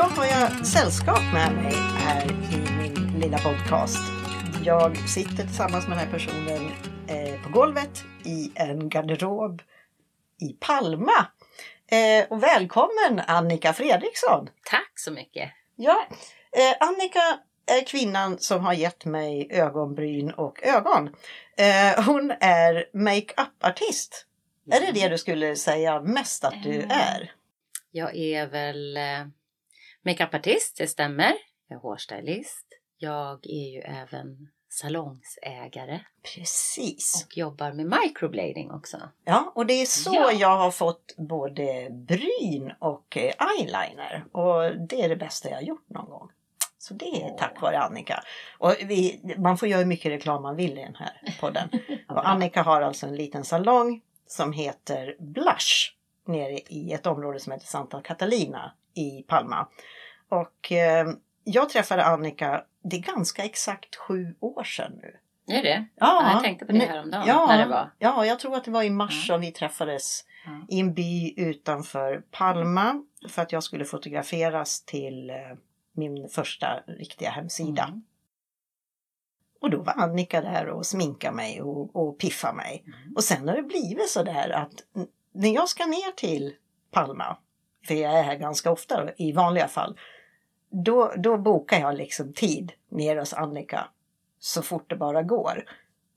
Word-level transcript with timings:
Idag 0.00 0.08
har 0.08 0.26
jag 0.26 0.66
sällskap 0.66 1.22
med 1.32 1.52
mig 1.52 1.74
här 1.74 2.30
i 2.30 2.56
min 2.78 3.20
lilla 3.20 3.38
podcast. 3.38 3.98
Jag 4.64 5.08
sitter 5.08 5.36
tillsammans 5.36 5.88
med 5.88 5.98
den 5.98 6.06
här 6.06 6.12
personen 6.12 6.72
eh, 7.08 7.42
på 7.42 7.50
golvet 7.50 8.04
i 8.24 8.52
en 8.54 8.88
garderob 8.88 9.62
i 10.40 10.52
Palma. 10.52 11.26
Eh, 11.90 12.26
och 12.30 12.42
välkommen 12.42 13.20
Annika 13.26 13.72
Fredriksson! 13.72 14.48
Tack 14.70 14.92
så 14.94 15.10
mycket! 15.10 15.50
Ja, 15.76 16.06
eh, 16.56 16.88
Annika 16.88 17.38
är 17.66 17.86
kvinnan 17.86 18.38
som 18.38 18.64
har 18.64 18.72
gett 18.72 19.04
mig 19.04 19.48
ögonbryn 19.50 20.30
och 20.30 20.62
ögon. 20.62 21.10
Hon 22.06 22.30
är 22.40 22.84
makeup-artist. 22.94 24.26
Är 24.70 24.80
det 24.80 25.00
det 25.00 25.08
du 25.08 25.18
skulle 25.18 25.56
säga 25.56 26.00
mest 26.00 26.44
att 26.44 26.62
du 26.62 26.80
är? 26.90 27.32
Jag 27.90 28.16
är 28.16 28.46
väl 28.46 28.98
makeupartist, 30.04 30.76
det 30.76 30.86
stämmer. 30.86 31.32
Jag 31.68 31.76
är 31.76 31.80
hårstylist. 31.80 32.66
Jag 32.98 33.46
är 33.46 33.70
ju 33.72 33.80
även 33.80 34.48
salongsägare 34.68 36.00
Precis. 36.34 37.24
och 37.26 37.36
jobbar 37.36 37.72
med 37.72 37.86
microblading 38.00 38.70
också. 38.70 38.98
Ja, 39.24 39.52
och 39.54 39.66
det 39.66 39.72
är 39.74 39.86
så 39.86 40.14
Ja. 40.14 40.32
jag 40.32 40.56
har 40.56 40.70
fått 40.70 41.14
både 41.16 41.88
bryn 41.90 42.72
och 42.78 43.16
eh, 43.16 43.32
eyeliner. 43.58 44.24
Och 44.32 44.86
det 44.88 45.02
är 45.02 45.08
det 45.08 45.16
bästa 45.16 45.48
jag 45.48 45.56
har 45.56 45.62
gjort 45.62 45.88
någon 45.88 46.10
gång. 46.10 46.30
Så 46.78 46.94
det 46.94 47.04
är 47.24 47.30
tack 47.38 47.60
vare 47.60 47.78
Annika. 47.78 48.22
Och 48.58 48.74
vi, 48.84 49.20
man 49.38 49.58
får 49.58 49.68
göra 49.68 49.78
hur 49.78 49.86
mycket 49.86 50.12
reklam 50.12 50.42
man 50.42 50.56
vill 50.56 50.78
i 50.78 50.82
den 50.82 50.94
här 50.94 51.36
podden. 51.40 51.68
Och 52.08 52.28
Annika 52.28 52.62
har 52.62 52.82
alltså 52.82 53.06
en 53.06 53.16
liten 53.16 53.44
salong 53.44 54.00
som 54.26 54.52
heter 54.52 55.16
Blush 55.18 55.92
nere 56.26 56.58
i 56.68 56.92
ett 56.92 57.06
område 57.06 57.40
som 57.40 57.52
heter 57.52 57.66
Santa 57.66 58.00
Catalina 58.02 58.72
i 58.94 59.22
Palma. 59.22 59.68
Och 60.30 60.72
eh, 60.72 61.08
jag 61.44 61.68
träffade 61.68 62.04
Annika, 62.04 62.64
det 62.82 62.96
är 62.96 63.00
ganska 63.00 63.44
exakt 63.44 63.96
sju 63.96 64.34
år 64.40 64.64
sedan 64.64 64.92
nu. 65.02 65.16
Är 65.54 65.62
det? 65.62 65.86
Ja, 65.94 66.22
Ja, 66.22 66.32
jag 66.32 66.42
tänkte 66.42 66.64
på 66.64 66.72
det 66.72 66.78
häromdagen 66.78 67.24
ja, 67.26 67.46
när 67.46 67.58
det 67.58 67.70
var. 67.70 67.90
Ja, 67.98 68.26
jag 68.26 68.38
tror 68.38 68.56
att 68.56 68.64
det 68.64 68.70
var 68.70 68.82
i 68.82 68.90
mars 68.90 69.26
som 69.26 69.40
vi 69.40 69.52
träffades 69.52 70.24
Ja. 70.44 70.66
i 70.68 70.80
en 70.80 70.94
by 70.94 71.34
utanför 71.36 72.22
Palma 72.30 73.02
för 73.28 73.42
att 73.42 73.52
jag 73.52 73.62
skulle 73.62 73.84
fotograferas 73.84 74.84
till 74.84 75.30
eh, 75.30 75.36
min 75.92 76.28
första 76.28 76.80
riktiga 76.86 77.30
hemsida. 77.30 77.84
Mm. 77.84 78.02
Och 79.60 79.70
då 79.70 79.82
var 79.82 79.92
Annika 79.92 80.40
där 80.40 80.68
och 80.68 80.86
sminkade 80.86 81.36
mig 81.36 81.62
och, 81.62 81.96
och 81.96 82.18
piffade 82.18 82.56
mig. 82.56 82.84
Mm. 82.86 83.16
Och 83.16 83.24
sen 83.24 83.48
har 83.48 83.56
det 83.56 83.62
blivit 83.62 84.08
så 84.08 84.22
där 84.22 84.50
att 84.50 84.72
när 85.32 85.54
jag 85.54 85.68
ska 85.68 85.86
ner 85.86 86.12
till 86.12 86.54
Palma, 86.90 87.36
för 87.86 87.94
jag 87.94 88.18
är 88.18 88.22
här 88.22 88.36
ganska 88.36 88.70
ofta 88.70 89.08
i 89.16 89.32
vanliga 89.32 89.68
fall, 89.68 89.98
då, 90.70 91.12
då 91.16 91.38
bokar 91.38 91.80
jag 91.80 91.96
liksom 91.96 92.32
tid 92.32 92.72
ner 92.90 93.16
hos 93.16 93.32
Annika 93.32 93.88
så 94.40 94.62
fort 94.62 94.90
det 94.90 94.96
bara 94.96 95.22
går. 95.22 95.64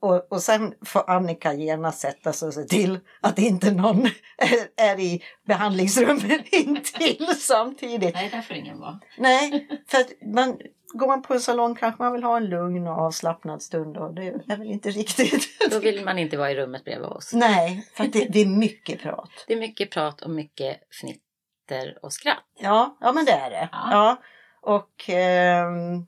Och, 0.03 0.31
och 0.31 0.41
sen 0.41 0.73
får 0.85 1.09
Annika 1.09 1.53
genast 1.53 1.99
sätta 1.99 2.33
sig 2.33 2.47
och 2.47 2.53
se 2.53 2.63
till 2.63 2.99
att 3.21 3.39
inte 3.39 3.71
någon 3.71 4.05
är, 4.37 4.67
är 4.91 4.99
i 4.99 5.23
behandlingsrummet 5.47 6.47
intill 6.51 7.27
samtidigt. 7.37 8.13
Nej, 8.13 8.29
där 8.29 8.41
får 8.41 8.55
ingen 8.55 8.79
vara. 8.79 8.99
Nej, 9.17 9.67
för 9.87 9.97
att 9.97 10.11
man, 10.33 10.57
går 10.93 11.07
man 11.07 11.21
på 11.21 11.33
en 11.33 11.39
salong 11.39 11.75
kanske 11.75 12.03
man 12.03 12.13
vill 12.13 12.23
ha 12.23 12.37
en 12.37 12.45
lugn 12.45 12.87
och 12.87 12.97
avslappnad 12.97 13.61
stund 13.61 13.97
och 13.97 14.13
det 14.13 14.27
är 14.27 14.57
väl 14.57 14.67
inte 14.67 14.89
riktigt. 14.89 15.71
Då 15.71 15.79
vill 15.79 16.05
man 16.05 16.19
inte 16.19 16.37
vara 16.37 16.51
i 16.51 16.55
rummet 16.55 16.83
bredvid 16.85 17.07
oss. 17.07 17.33
Nej, 17.33 17.87
för 17.93 18.03
det, 18.03 18.25
det 18.25 18.39
är 18.39 18.45
mycket 18.45 19.01
prat. 19.01 19.31
Det 19.47 19.53
är 19.53 19.59
mycket 19.59 19.91
prat 19.91 20.21
och 20.21 20.29
mycket 20.29 20.77
fnitter 21.01 21.97
och 22.01 22.13
skratt. 22.13 22.43
Ja, 22.59 22.97
ja 23.01 23.13
men 23.13 23.25
det 23.25 23.31
är 23.31 23.49
det. 23.49 23.69
Ja. 23.71 23.87
Ja. 23.91 24.17
Och 24.63 25.09
ehm, 25.09 26.05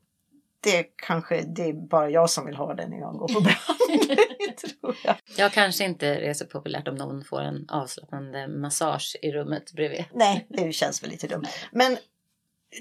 det 0.59 0.83
kanske 0.95 1.41
det 1.41 1.69
är 1.69 1.73
bara 1.73 2.09
jag 2.09 2.29
som 2.29 2.45
vill 2.45 2.55
ha 2.55 2.73
det 2.73 2.87
när 2.87 2.99
jag 2.99 3.13
går 3.13 3.27
på 3.27 3.41
behandling, 3.41 4.17
tror 4.57 4.95
jag. 5.03 5.15
Jag 5.37 5.51
kanske 5.51 5.83
inte 5.83 6.07
är 6.07 6.33
så 6.33 6.45
populärt 6.45 6.87
om 6.87 6.95
någon 6.95 7.23
får 7.23 7.41
en 7.41 7.69
avslappnande 7.69 8.47
massage 8.47 9.17
i 9.21 9.31
rummet 9.31 9.73
bredvid. 9.73 10.05
Nej, 10.13 10.45
det 10.49 10.71
känns 10.71 11.03
väl 11.03 11.09
lite 11.09 11.27
dumt. 11.27 11.45
Men 11.71 11.97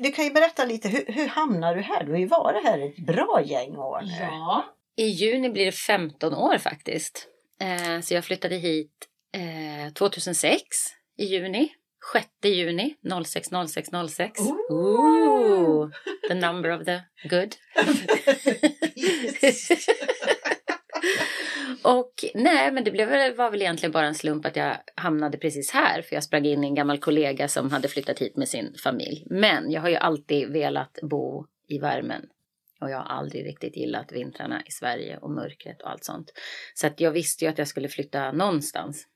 du 0.01 0.13
kan 0.13 0.25
ju 0.25 0.31
berätta 0.31 0.65
lite, 0.65 0.89
hur, 0.89 1.05
hur 1.09 1.27
hamnar 1.27 1.75
du 1.75 1.81
här? 1.81 2.05
Du 2.05 2.13
har 2.13 2.19
ju 2.19 2.27
varit 2.27 2.65
här 2.65 2.79
ett 2.79 3.07
bra 3.07 3.43
gäng 3.45 3.77
år 3.77 4.01
nu. 4.03 4.13
Ja. 4.21 4.65
I 4.97 5.07
juni 5.07 5.51
blir 5.51 5.67
det 5.67 5.73
15 5.73 6.35
år 6.35 6.59
faktiskt. 6.59 7.29
Eh, 7.61 8.01
så 8.01 8.15
jag 8.15 8.25
flyttade 8.25 8.57
hit 8.57 9.09
eh, 9.33 9.93
2006 9.93 10.61
i 11.17 11.25
juni. 11.25 11.69
6 12.13 12.29
juni 12.43 12.95
06 13.25 13.49
06 13.69 13.89
06. 14.09 14.41
Ooh. 14.41 14.55
Ooh, 14.71 15.91
the 16.29 16.35
number 16.35 16.71
of 16.71 16.85
the 16.85 17.01
good. 17.29 17.57
Och 21.83 22.25
nej, 22.35 22.73
men 22.73 22.85
det 22.85 22.91
blev, 22.91 23.37
var 23.37 23.51
väl 23.51 23.63
egentligen 23.63 23.93
bara 23.93 24.07
en 24.07 24.15
slump 24.15 24.47
att 24.47 24.57
jag 24.57 24.77
hamnade 24.97 25.39
precis 25.39 25.71
här. 25.71 26.03
För 26.03 26.17
jag 26.17 26.25
sprang 26.25 26.45
in 26.45 26.65
i 26.65 26.67
en 26.67 26.75
gammal 26.75 26.99
kollega 26.99 27.49
som 27.49 27.71
hade 27.71 27.89
flyttat 27.89 28.19
hit 28.19 28.37
med 28.37 28.49
sin 28.49 28.75
familj. 28.83 29.27
Men 29.31 29.71
jag 29.71 29.81
har 29.81 29.89
ju 29.89 29.97
alltid 29.97 30.53
velat 30.53 30.99
bo 31.03 31.47
i 31.69 31.79
värmen. 31.79 32.23
Och 32.81 32.91
jag 32.91 32.99
har 32.99 33.05
aldrig 33.05 33.47
riktigt 33.47 33.77
gillat 33.77 34.13
vintrarna 34.13 34.63
i 34.67 34.71
Sverige 34.71 35.19
och 35.19 35.31
mörkret 35.31 35.83
och 35.83 35.91
allt 35.91 36.05
sånt. 36.05 36.33
Så 36.75 36.87
att 36.87 37.01
jag 37.01 37.11
visste 37.11 37.45
ju 37.45 37.51
att 37.51 37.59
jag 37.59 37.69
skulle 37.69 37.89
flytta 37.89 38.33
någonstans. 38.33 39.07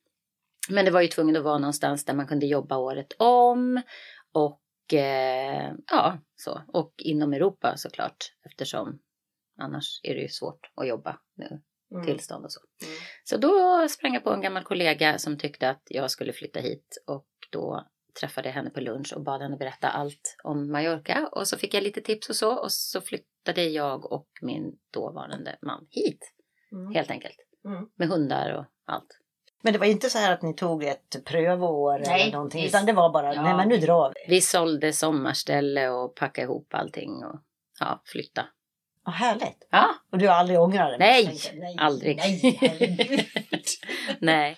Men 0.68 0.84
det 0.84 0.90
var 0.90 1.00
ju 1.00 1.08
tvungen 1.08 1.36
att 1.36 1.44
vara 1.44 1.58
någonstans 1.58 2.04
där 2.04 2.14
man 2.14 2.26
kunde 2.26 2.46
jobba 2.46 2.76
året 2.76 3.12
om. 3.18 3.82
Och 4.32 4.94
eh, 4.94 5.72
ja, 5.90 6.18
så. 6.36 6.62
Och 6.68 6.94
inom 6.98 7.32
Europa 7.32 7.76
såklart. 7.76 8.16
Eftersom 8.46 8.98
annars 9.58 10.00
är 10.02 10.14
det 10.14 10.20
ju 10.20 10.28
svårt 10.28 10.70
att 10.74 10.88
jobba 10.88 11.18
med 11.36 11.62
Mm. 11.92 12.06
tillstånd 12.06 12.44
och 12.44 12.52
så. 12.52 12.60
Mm. 12.86 12.94
Så 13.24 13.36
då 13.36 13.86
sprang 13.88 14.14
jag 14.14 14.24
på 14.24 14.30
en 14.30 14.40
gammal 14.40 14.64
kollega 14.64 15.18
som 15.18 15.38
tyckte 15.38 15.70
att 15.70 15.82
jag 15.86 16.10
skulle 16.10 16.32
flytta 16.32 16.60
hit. 16.60 17.04
Och 17.06 17.28
då 17.52 17.86
träffade 18.20 18.48
jag 18.48 18.54
henne 18.54 18.70
på 18.70 18.80
lunch 18.80 19.12
och 19.16 19.22
bad 19.22 19.42
henne 19.42 19.56
berätta 19.56 19.88
allt 19.88 20.36
om 20.44 20.70
Mallorca. 20.72 21.28
Och 21.32 21.48
så 21.48 21.58
fick 21.58 21.74
jag 21.74 21.82
lite 21.82 22.00
tips 22.00 22.28
och 22.28 22.36
så. 22.36 22.54
Och 22.58 22.72
så 22.72 23.00
flyttade 23.00 23.64
jag 23.64 24.12
och 24.12 24.28
min 24.42 24.78
dåvarande 24.92 25.58
man 25.62 25.86
hit. 25.90 26.34
Mm. 26.72 26.94
Helt 26.94 27.10
enkelt. 27.10 27.36
Mm. 27.64 27.88
Med 27.96 28.08
hundar 28.08 28.52
och 28.52 28.64
allt. 28.84 29.18
Men 29.62 29.72
det 29.72 29.78
var 29.78 29.86
inte 29.86 30.10
så 30.10 30.18
här 30.18 30.32
att 30.32 30.42
ni 30.42 30.54
tog 30.54 30.84
ett 30.84 31.24
prövår 31.24 31.98
Nej, 32.06 32.22
eller 32.22 32.32
någonting 32.32 32.62
visst. 32.62 32.74
utan 32.74 32.86
det 32.86 32.92
var 32.92 33.10
bara, 33.10 33.34
Ja. 33.34 33.42
nej 33.42 33.56
men 33.56 33.68
nu 33.68 33.76
drar 33.76 34.12
vi. 34.14 34.34
Vi 34.34 34.40
sålde 34.40 34.92
sommarställe 34.92 35.88
och 35.88 36.14
packade 36.14 36.44
ihop 36.44 36.74
allting 36.74 37.10
och 37.24 37.40
ja, 37.80 38.02
flytta. 38.04 38.46
Vad 39.04 39.14
härligt. 39.14 39.68
Ja, 39.70 39.88
Och 40.12 40.18
du 40.18 40.28
har 40.28 40.34
aldrig 40.34 40.60
ångrat 40.60 40.90
det? 40.90 40.98
Nej, 40.98 41.38
aldrig. 41.78 42.16
Nej, 42.16 42.58
nej. 44.20 44.56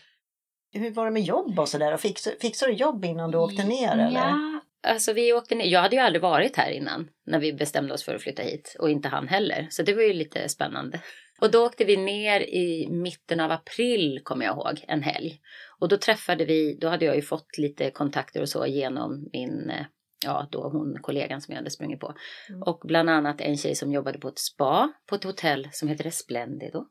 Hur 0.72 0.90
var 0.90 1.04
det 1.04 1.10
med 1.10 1.22
jobb 1.22 1.58
och 1.58 1.68
sådär? 1.68 1.96
Fixade, 1.96 2.36
fixade 2.40 2.72
du 2.72 2.78
jobb 2.78 3.04
innan 3.04 3.30
du 3.30 3.38
åkte 3.38 3.64
ner 3.64 3.92
eller? 3.92 4.20
Ja, 4.20 4.60
alltså 4.82 5.12
vi 5.12 5.32
åkte 5.32 5.54
ner. 5.54 5.64
Jag 5.66 5.80
hade 5.82 5.96
ju 5.96 6.02
aldrig 6.02 6.22
varit 6.22 6.56
här 6.56 6.70
innan 6.70 7.08
när 7.26 7.38
vi 7.38 7.52
bestämde 7.52 7.94
oss 7.94 8.04
för 8.04 8.14
att 8.14 8.22
flytta 8.22 8.42
hit 8.42 8.76
och 8.78 8.90
inte 8.90 9.08
han 9.08 9.28
heller. 9.28 9.66
Så 9.70 9.82
det 9.82 9.94
var 9.94 10.02
ju 10.02 10.12
lite 10.12 10.48
spännande. 10.48 11.00
Och 11.40 11.50
då 11.50 11.66
åkte 11.66 11.84
vi 11.84 11.96
ner 11.96 12.40
i 12.40 12.88
mitten 12.90 13.40
av 13.40 13.50
april 13.50 14.20
kommer 14.24 14.44
jag 14.44 14.54
ihåg, 14.56 14.84
en 14.88 15.02
helg. 15.02 15.40
Och 15.78 15.88
då 15.88 15.96
träffade 15.96 16.44
vi, 16.44 16.78
då 16.80 16.88
hade 16.88 17.04
jag 17.04 17.16
ju 17.16 17.22
fått 17.22 17.58
lite 17.58 17.90
kontakter 17.90 18.40
och 18.40 18.48
så 18.48 18.66
genom 18.66 19.28
min, 19.32 19.70
eh, 19.70 19.86
ja 20.24 20.48
då 20.50 20.68
hon 20.68 20.98
kollegan 21.02 21.40
som 21.40 21.52
jag 21.52 21.58
hade 21.58 21.70
sprungit 21.70 22.00
på. 22.00 22.14
Mm. 22.48 22.62
Och 22.62 22.80
bland 22.84 23.10
annat 23.10 23.40
en 23.40 23.56
tjej 23.56 23.74
som 23.74 23.92
jobbade 23.92 24.18
på 24.18 24.28
ett 24.28 24.38
spa 24.38 24.92
på 25.06 25.14
ett 25.14 25.24
hotell 25.24 25.68
som 25.72 25.88
heter 25.88 26.06
Esplendido. 26.06 26.86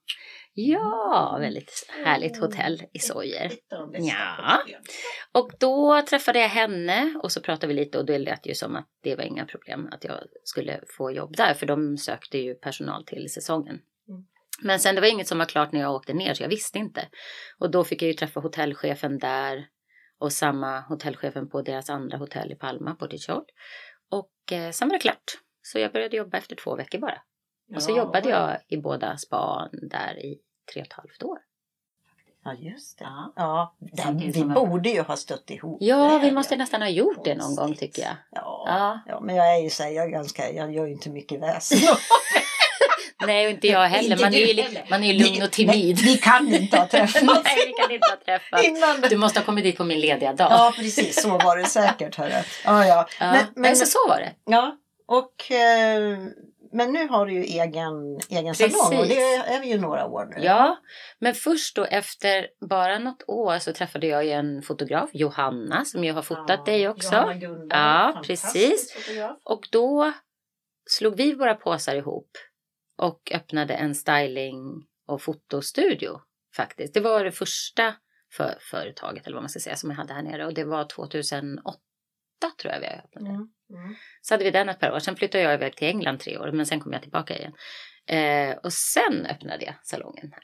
Ja, 0.54 1.38
väldigt 1.40 1.88
härligt 2.06 2.38
hotell 2.38 2.84
i 2.94 3.00
Sojer. 3.00 3.52
Ja. 4.00 4.62
Och 5.32 5.52
då 5.60 6.02
träffade 6.10 6.40
jag 6.40 6.50
henne 6.50 7.20
och 7.24 7.32
så 7.32 7.42
pratade 7.42 7.68
vi 7.68 7.74
lite 7.74 7.98
och 7.98 8.06
det 8.06 8.18
lät 8.18 8.48
ju 8.48 8.54
som 8.54 8.76
att 8.76 8.88
det 9.04 9.16
var 9.16 9.24
inga 9.24 9.46
problem 9.46 9.90
att 9.92 10.04
jag 10.04 10.18
skulle 10.44 10.82
få 10.98 11.12
jobb 11.12 11.36
där 11.38 11.54
för 11.54 11.66
de 11.66 11.98
sökte 11.98 12.38
ju 12.38 12.56
personal 12.56 13.06
till 13.06 13.30
säsongen. 13.30 13.80
Men 14.62 14.80
sen 14.80 14.96
det 14.96 15.02
var 15.02 15.08
inget 15.08 15.28
som 15.28 15.38
var 15.38 15.46
klart 15.46 15.72
när 15.72 15.80
jag 15.80 15.94
åkte 15.94 16.14
ner 16.14 16.34
så 16.34 16.44
jag 16.44 16.50
visste 16.50 16.80
inte. 16.80 17.08
Och 17.60 17.72
då 17.72 17.84
fick 17.84 18.02
jag 18.02 18.08
ju 18.08 18.14
träffa 18.14 18.40
hotellchefen 18.40 19.18
där 19.18 19.68
och 20.20 20.34
samma 20.34 20.80
hotellchefen 20.80 21.50
på 21.50 21.62
deras 21.62 21.90
andra 21.90 22.18
hotell 22.18 22.52
i 22.52 22.56
Palma, 22.56 22.96
på 22.96 23.08
Tichol. 23.08 23.44
Och 24.10 24.52
eh, 24.52 24.72
sen 24.72 24.88
var 24.88 24.96
det 24.96 25.02
klart. 25.02 25.32
Så 25.62 25.80
jag 25.80 25.92
började 25.92 26.18
jobba 26.18 26.38
efter 26.38 26.56
två 26.56 26.76
veckor 26.76 27.00
bara. 27.00 27.22
Och 27.76 27.84
så 27.84 27.98
jobbade 27.98 28.30
jag 28.30 28.58
i 28.68 28.78
båda 28.78 29.18
span 29.18 29.70
där 29.72 30.26
i 30.26 30.40
tre 30.74 30.82
och 30.82 30.88
ett 30.88 30.94
halvt 30.94 31.24
år. 31.24 31.38
Ja, 32.44 32.54
just 32.54 33.00
det. 33.00 33.04
Ja. 33.04 33.34
Ja, 33.36 33.76
Samtidigt 33.98 34.36
vi 34.36 34.44
borde 34.44 34.90
ju 34.90 35.02
ha 35.02 35.16
stött 35.16 35.50
ihop. 35.50 35.78
Ja, 35.82 36.20
vi 36.24 36.32
måste 36.32 36.56
nästan 36.56 36.82
ha 36.82 36.90
gjort 36.90 37.24
det 37.26 37.36
någon 37.36 37.56
gång 37.56 37.76
tycker 37.76 38.02
jag. 38.02 38.16
Ja. 38.32 38.64
Ja. 38.68 39.00
ja, 39.08 39.20
men 39.20 39.36
jag 39.36 39.58
är 39.58 39.64
ju 39.64 39.70
så 39.70 39.84
här, 39.84 39.90
jag 39.90 40.12
ganska, 40.12 40.52
jag 40.52 40.74
gör 40.74 40.86
ju 40.86 40.92
inte 40.92 41.10
mycket 41.10 41.42
väsen. 41.42 41.78
Nej, 43.26 43.46
och 43.46 43.52
inte 43.52 43.68
jag 43.68 43.88
heller. 43.88 44.12
Inte 44.12 44.24
Man 44.24 44.34
är 44.34 44.38
ju, 44.40 44.62
heller. 44.62 44.86
man 44.90 45.04
är 45.04 45.14
ju 45.14 45.24
lugn 45.24 45.44
och 45.44 45.52
timid. 45.52 45.96
nej, 45.96 46.14
Vi 46.14 46.18
kan 46.18 46.54
inte 46.54 46.78
ha 46.78 46.88
träffats. 46.92 47.22
Nej, 47.44 47.66
vi 47.68 47.74
kan 47.74 47.92
inte 47.92 48.08
ha 48.10 48.18
träffats. 48.26 48.64
Innan 48.64 49.02
Du 49.10 49.18
måste 49.18 49.40
ha 49.40 49.46
kommit 49.46 49.64
dit 49.64 49.78
på 49.78 49.84
min 49.84 50.00
lediga 50.00 50.34
dag. 50.34 50.48
Ja, 50.52 50.74
precis. 50.76 51.22
Så 51.22 51.30
var 51.30 51.58
det 51.58 51.66
säkert. 51.66 52.16
Hörru. 52.16 52.32
Ja, 52.66 52.86
ja. 52.86 53.08
Ja, 53.20 53.32
Men, 53.32 53.46
men, 53.56 53.76
så, 53.76 53.86
så 53.86 54.08
var 54.08 54.18
det. 54.20 54.32
ja. 54.46 54.78
Och, 55.08 55.52
eh, 55.52 56.18
men 56.74 56.94
nu 56.94 57.08
har 57.08 57.26
du 57.26 57.34
ju 57.34 57.44
egen, 57.44 58.20
egen 58.30 58.54
Precis. 58.54 58.78
salong 58.78 59.00
och 59.00 59.08
det 59.08 59.34
är 59.36 59.60
vi 59.62 59.68
ju 59.68 59.78
några 59.78 60.06
år 60.06 60.26
nu. 60.36 60.44
Ja, 60.46 60.78
men 61.20 61.34
först 61.34 61.76
då 61.76 61.86
efter 61.86 62.48
bara 62.70 63.00
något 63.00 63.24
år 63.28 63.60
så 63.60 63.74
träffade 63.74 64.08
jag 64.08 64.26
ju 64.26 64.32
en 64.32 64.62
fotograf, 64.62 65.10
Johanna, 65.14 65.86
som 65.86 66.04
ju 66.04 66.12
har 66.12 66.22
fotat 66.22 66.66
dig 66.66 66.90
också. 66.90 67.14
Johanna 67.16 67.34
Gunberg, 67.34 67.80
Ja, 67.80 68.22
precis. 68.26 68.94
fotograf. 68.94 69.38
Och 69.44 69.68
då 69.72 70.14
slog 70.90 71.18
vi 71.18 71.34
våra 71.34 71.56
påsar 71.56 71.96
ihop 71.96 72.30
och 73.00 73.32
öppnade 73.34 73.74
en 73.74 73.96
styling 73.96 74.88
och 75.08 75.22
fotostudio 75.22 76.22
faktiskt. 76.56 76.94
Det 76.94 77.00
var 77.00 77.24
det 77.24 77.32
första 77.32 77.96
för 78.34 78.58
företaget 78.72 79.28
eller 79.28 79.36
vad 79.36 79.44
man 79.44 79.50
ska 79.50 79.60
säga 79.60 79.76
som 79.76 79.90
jag 79.90 79.98
hade 79.98 80.14
här 80.14 80.22
nere 80.22 80.46
och 80.46 80.54
det 80.54 80.64
var 80.64 80.84
2008 80.84 81.80
tror 82.62 82.74
jag 82.74 82.80
vi 82.80 82.88
öppnade. 82.88 83.30
Mm. 83.30 83.50
Mm. 83.70 83.96
Så 84.22 84.34
hade 84.34 84.44
vi 84.44 84.52
den 84.52 84.70
ett 84.70 84.80
par 84.80 84.92
år. 84.92 85.00
Sen 85.00 85.16
flyttade 85.16 85.44
jag 85.44 85.54
iväg 85.54 85.76
till 85.76 85.88
England 85.88 86.20
tre 86.20 86.38
år 86.38 86.52
men 86.52 86.66
sen 86.66 86.80
kom 86.80 86.94
jag 86.94 87.02
tillbaka 87.02 87.38
igen. 87.38 87.54
Eh, 88.06 88.58
och 88.58 88.74
sen 88.74 89.26
öppnade 89.26 89.66
jag 89.66 89.76
salongen 89.84 90.32
här. 90.32 90.44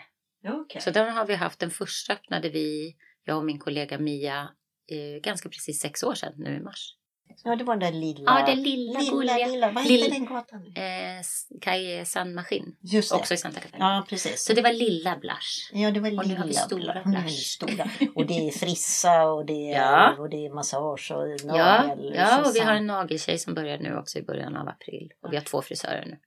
Okej. 0.61 0.81
Så 0.81 0.91
den 0.91 1.13
har 1.13 1.25
vi 1.25 1.35
haft. 1.35 1.59
Den 1.59 1.71
första 1.71 2.13
öppnade 2.13 2.49
vi, 2.49 2.95
jag 3.23 3.37
och 3.37 3.45
min 3.45 3.59
kollega 3.59 3.99
Mia, 3.99 4.49
eh, 4.91 5.21
ganska 5.21 5.49
precis 5.49 5.81
sex 5.81 6.03
år 6.03 6.13
sedan 6.13 6.33
nu 6.37 6.55
i 6.55 6.59
mars. 6.59 6.95
Ja, 7.43 7.55
det 7.55 7.63
var 7.63 7.75
den 7.75 7.93
där 7.93 7.99
lilla. 7.99 8.39
Ja, 8.39 8.45
den 8.45 8.63
lilla, 8.63 8.99
lilla, 8.99 9.11
gulliga. 9.11 9.47
lilla. 9.47 9.71
Vad 9.71 9.83
hette 9.83 10.09
den 10.09 10.25
gatan? 10.25 10.61
Eh, 10.75 11.21
Kaj 11.61 12.05
San 12.05 12.33
Maskin, 12.33 12.75
Just 12.81 13.09
det. 13.11 13.15
också 13.17 13.33
i 13.33 13.37
Santa 13.37 13.59
Catarina. 13.59 13.85
Ja, 13.95 14.05
precis. 14.09 14.43
Så 14.45 14.53
det 14.53 14.61
var 14.61 14.73
lilla 14.73 15.17
Blush. 15.17 15.69
Ja, 15.73 15.91
det 15.91 15.99
var 15.99 16.09
Och 16.09 16.15
nu 16.17 16.23
lilla. 16.23 16.39
har 16.39 16.47
vi 16.47 16.53
stora 16.53 16.93
Bla- 16.93 17.01
nu 17.05 17.15
har 17.15 17.21
vi 17.23 17.27
blush. 17.27 17.55
stora. 17.55 17.89
Och 18.15 18.25
det 18.25 18.47
är 18.47 18.51
frissa 18.59 19.23
och 19.23 19.45
det 19.45 19.71
är, 19.73 19.81
Ja. 19.81 20.15
och 20.19 20.29
det 20.29 20.45
är 20.45 20.53
massage 20.53 21.11
och 21.11 21.27
Ja, 21.57 21.83
nagel. 21.87 22.13
ja, 22.15 22.49
och 22.49 22.55
vi 22.55 22.59
har 22.59 22.73
en 22.73 22.87
nageltjej 22.87 23.37
som 23.37 23.53
börjar 23.53 23.77
nu 23.77 23.97
också 23.97 24.19
i 24.19 24.21
början 24.23 24.55
av 24.55 24.67
april. 24.67 25.09
Och 25.23 25.31
vi 25.33 25.37
har 25.37 25.43
två 25.43 25.61
frisörer 25.61 26.05
nu. 26.05 26.17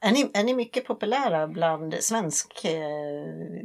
Är 0.00 0.12
ni, 0.12 0.30
är 0.34 0.44
ni 0.44 0.54
mycket 0.54 0.84
populära 0.86 1.46
bland 1.46 1.94
svensk, 1.94 2.64
eh, 2.64 2.70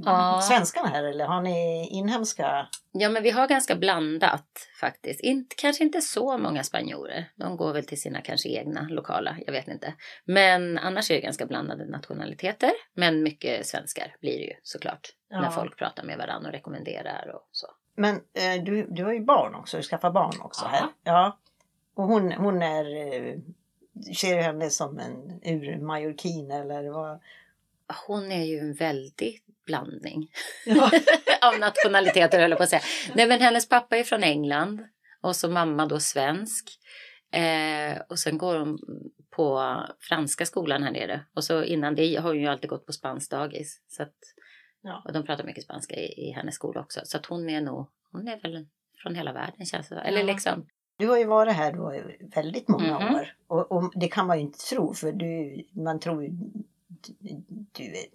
Ja. 0.05 0.39
svenskarna 0.41 0.87
här 0.87 1.03
eller 1.03 1.25
har 1.25 1.41
ni 1.41 1.87
inhemska? 1.91 2.67
ja, 2.91 3.09
men 3.09 3.23
vi 3.23 3.29
har 3.31 3.47
ganska 3.47 3.75
blandat 3.75 4.69
faktiskt. 4.79 5.19
Inte, 5.21 5.55
kanske 5.55 5.83
inte 5.83 6.01
så 6.01 6.37
många 6.37 6.63
spanjorer. 6.63 7.31
De 7.35 7.57
går 7.57 7.73
väl 7.73 7.85
till 7.85 8.01
sina 8.01 8.21
kanske 8.21 8.49
egna 8.49 8.87
lokala, 8.89 9.37
jag 9.45 9.53
vet 9.53 9.67
inte. 9.67 9.93
Men 10.25 10.77
annars 10.77 11.11
är 11.11 11.15
det 11.15 11.21
ganska 11.21 11.45
blandade 11.45 11.85
nationaliteter. 11.85 12.71
Men 12.95 13.23
mycket 13.23 13.65
svenskar 13.67 14.15
blir 14.21 14.37
det 14.37 14.43
ju 14.45 14.53
såklart. 14.63 15.09
Ja. 15.29 15.41
När 15.41 15.49
folk 15.49 15.77
pratar 15.77 16.03
med 16.03 16.17
varandra 16.17 16.47
och 16.49 16.53
rekommenderar 16.53 17.31
och 17.35 17.47
så. 17.51 17.67
Men 17.95 18.15
eh, 18.15 18.63
du, 18.63 18.87
du 18.89 19.03
har 19.03 19.13
ju 19.13 19.23
barn 19.25 19.55
också, 19.55 19.77
du 19.77 19.83
skaffar 19.83 20.11
barn 20.11 20.41
också 20.41 20.65
här. 20.65 20.85
Ja. 21.03 21.39
Och 21.95 22.03
hon, 22.03 22.31
hon 22.31 22.61
är, 22.61 22.85
eh, 23.13 23.35
ser 24.15 24.41
henne 24.41 24.69
som 24.69 24.99
en 24.99 25.39
ur-majorkin 25.43 26.51
eller 26.51 26.89
vad? 26.89 27.21
Hon 28.07 28.31
är 28.31 28.43
ju 28.45 28.59
en 28.59 28.73
väldig 28.73 29.41
blandning. 29.65 30.31
Ja. 30.65 30.91
av 31.41 31.59
nationaliteter 31.59 32.39
höll 32.39 32.49
jag 32.49 32.57
på 32.57 32.63
att 32.63 32.69
säga. 32.69 32.81
Nej 33.15 33.27
men 33.27 33.41
hennes 33.41 33.69
pappa 33.69 33.97
är 33.97 34.03
från 34.03 34.23
England 34.23 34.83
och 35.21 35.35
så 35.35 35.49
mamma 35.49 35.85
då 35.85 35.99
svensk. 35.99 36.79
Eh, 37.31 38.01
och 38.09 38.19
sen 38.19 38.37
går 38.37 38.59
hon 38.59 38.79
på 39.29 39.77
franska 39.99 40.45
skolan 40.45 40.83
här 40.83 40.91
nere. 40.91 41.25
Och 41.35 41.43
så 41.43 41.63
innan 41.63 41.95
det 41.95 42.15
har 42.15 42.29
hon 42.29 42.41
ju 42.41 42.47
alltid 42.47 42.69
gått 42.69 42.85
på 42.85 42.93
spanskt 42.93 43.31
dagis. 43.31 43.81
Så 43.87 44.03
att, 44.03 44.15
Ja. 44.85 45.01
Och 45.05 45.13
de 45.13 45.25
pratar 45.25 45.43
mycket 45.43 45.63
spanska 45.63 45.95
i, 45.95 46.27
i 46.27 46.31
hennes 46.31 46.55
skola 46.55 46.81
också. 46.81 47.01
Så 47.03 47.17
att 47.17 47.25
hon 47.25 47.49
är 47.49 47.61
nog, 47.61 47.89
hon 48.11 48.27
är 48.27 48.41
väl 48.41 48.67
från 49.03 49.15
hela 49.15 49.33
världen 49.33 49.65
känns 49.65 49.89
det 49.89 49.95
Eller 49.95 50.19
Ja. 50.19 50.25
liksom, 50.25 50.67
Du 50.97 51.07
har 51.09 51.17
ju 51.17 51.25
varit 51.25 51.53
här 51.53 51.71
då 51.73 51.93
väldigt 52.35 52.67
många 52.67 52.99
Mhm. 52.99 53.15
år 53.15 53.27
och, 53.47 53.71
och 53.71 53.91
det 53.95 54.07
kan 54.07 54.27
man 54.27 54.37
ju 54.37 54.43
inte 54.43 54.59
tro 54.59 54.93
för 54.93 55.11
du, 55.11 55.63
man 55.71 55.99
tror 55.99 56.23
ju 56.23 56.29
du 57.71 57.83
är 57.83 58.05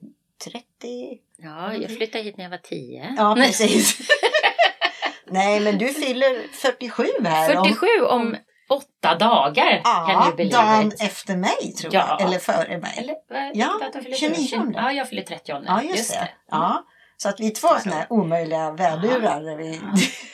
30? 0.44 1.18
ja 1.36 1.74
jag 1.74 1.90
flyttade 1.96 2.24
hit 2.24 2.36
när 2.36 2.44
jag 2.44 2.50
var 2.50 2.58
tio. 2.58 3.14
Ja, 3.18 3.34
precis. 3.38 3.98
Nej, 5.26 5.60
men 5.60 5.78
du 5.78 5.88
fyller 5.88 6.48
47 6.52 7.04
här. 7.24 7.56
om- 7.58 7.64
47 7.64 7.86
om 8.08 8.36
åtta 8.70 9.14
dagar 9.18 9.82
kan 9.82 9.82
Ja, 10.14 10.26
du 10.30 10.36
bli 10.36 10.48
dagen 10.48 10.92
efter 11.00 11.36
mig 11.36 11.72
tror 11.78 11.94
Ja. 11.94 12.06
jag. 12.20 12.28
Eller 12.28 12.38
före 12.38 12.78
mig. 12.78 12.94
Eller 12.98 13.14
Ja, 13.54 13.78
vilket 13.80 13.80
datum 13.80 14.02
fyller 14.04 14.28
du? 14.30 14.34
29. 14.44 14.72
Ja, 14.74 14.92
jag 14.92 15.08
fyller 15.08 15.22
30 15.22 15.62
Ja, 15.66 15.82
just, 15.82 16.12
det. 16.12 16.28
Ja. 16.50 16.84
Så 17.22 17.28
att 17.28 17.40
vi 17.40 17.46
är 17.46 17.50
två 17.50 17.68
sådana 17.68 17.96
här 18.00 18.06
omöjliga 18.12 18.70
vädurar. 18.72 19.56
Vi, 19.56 19.80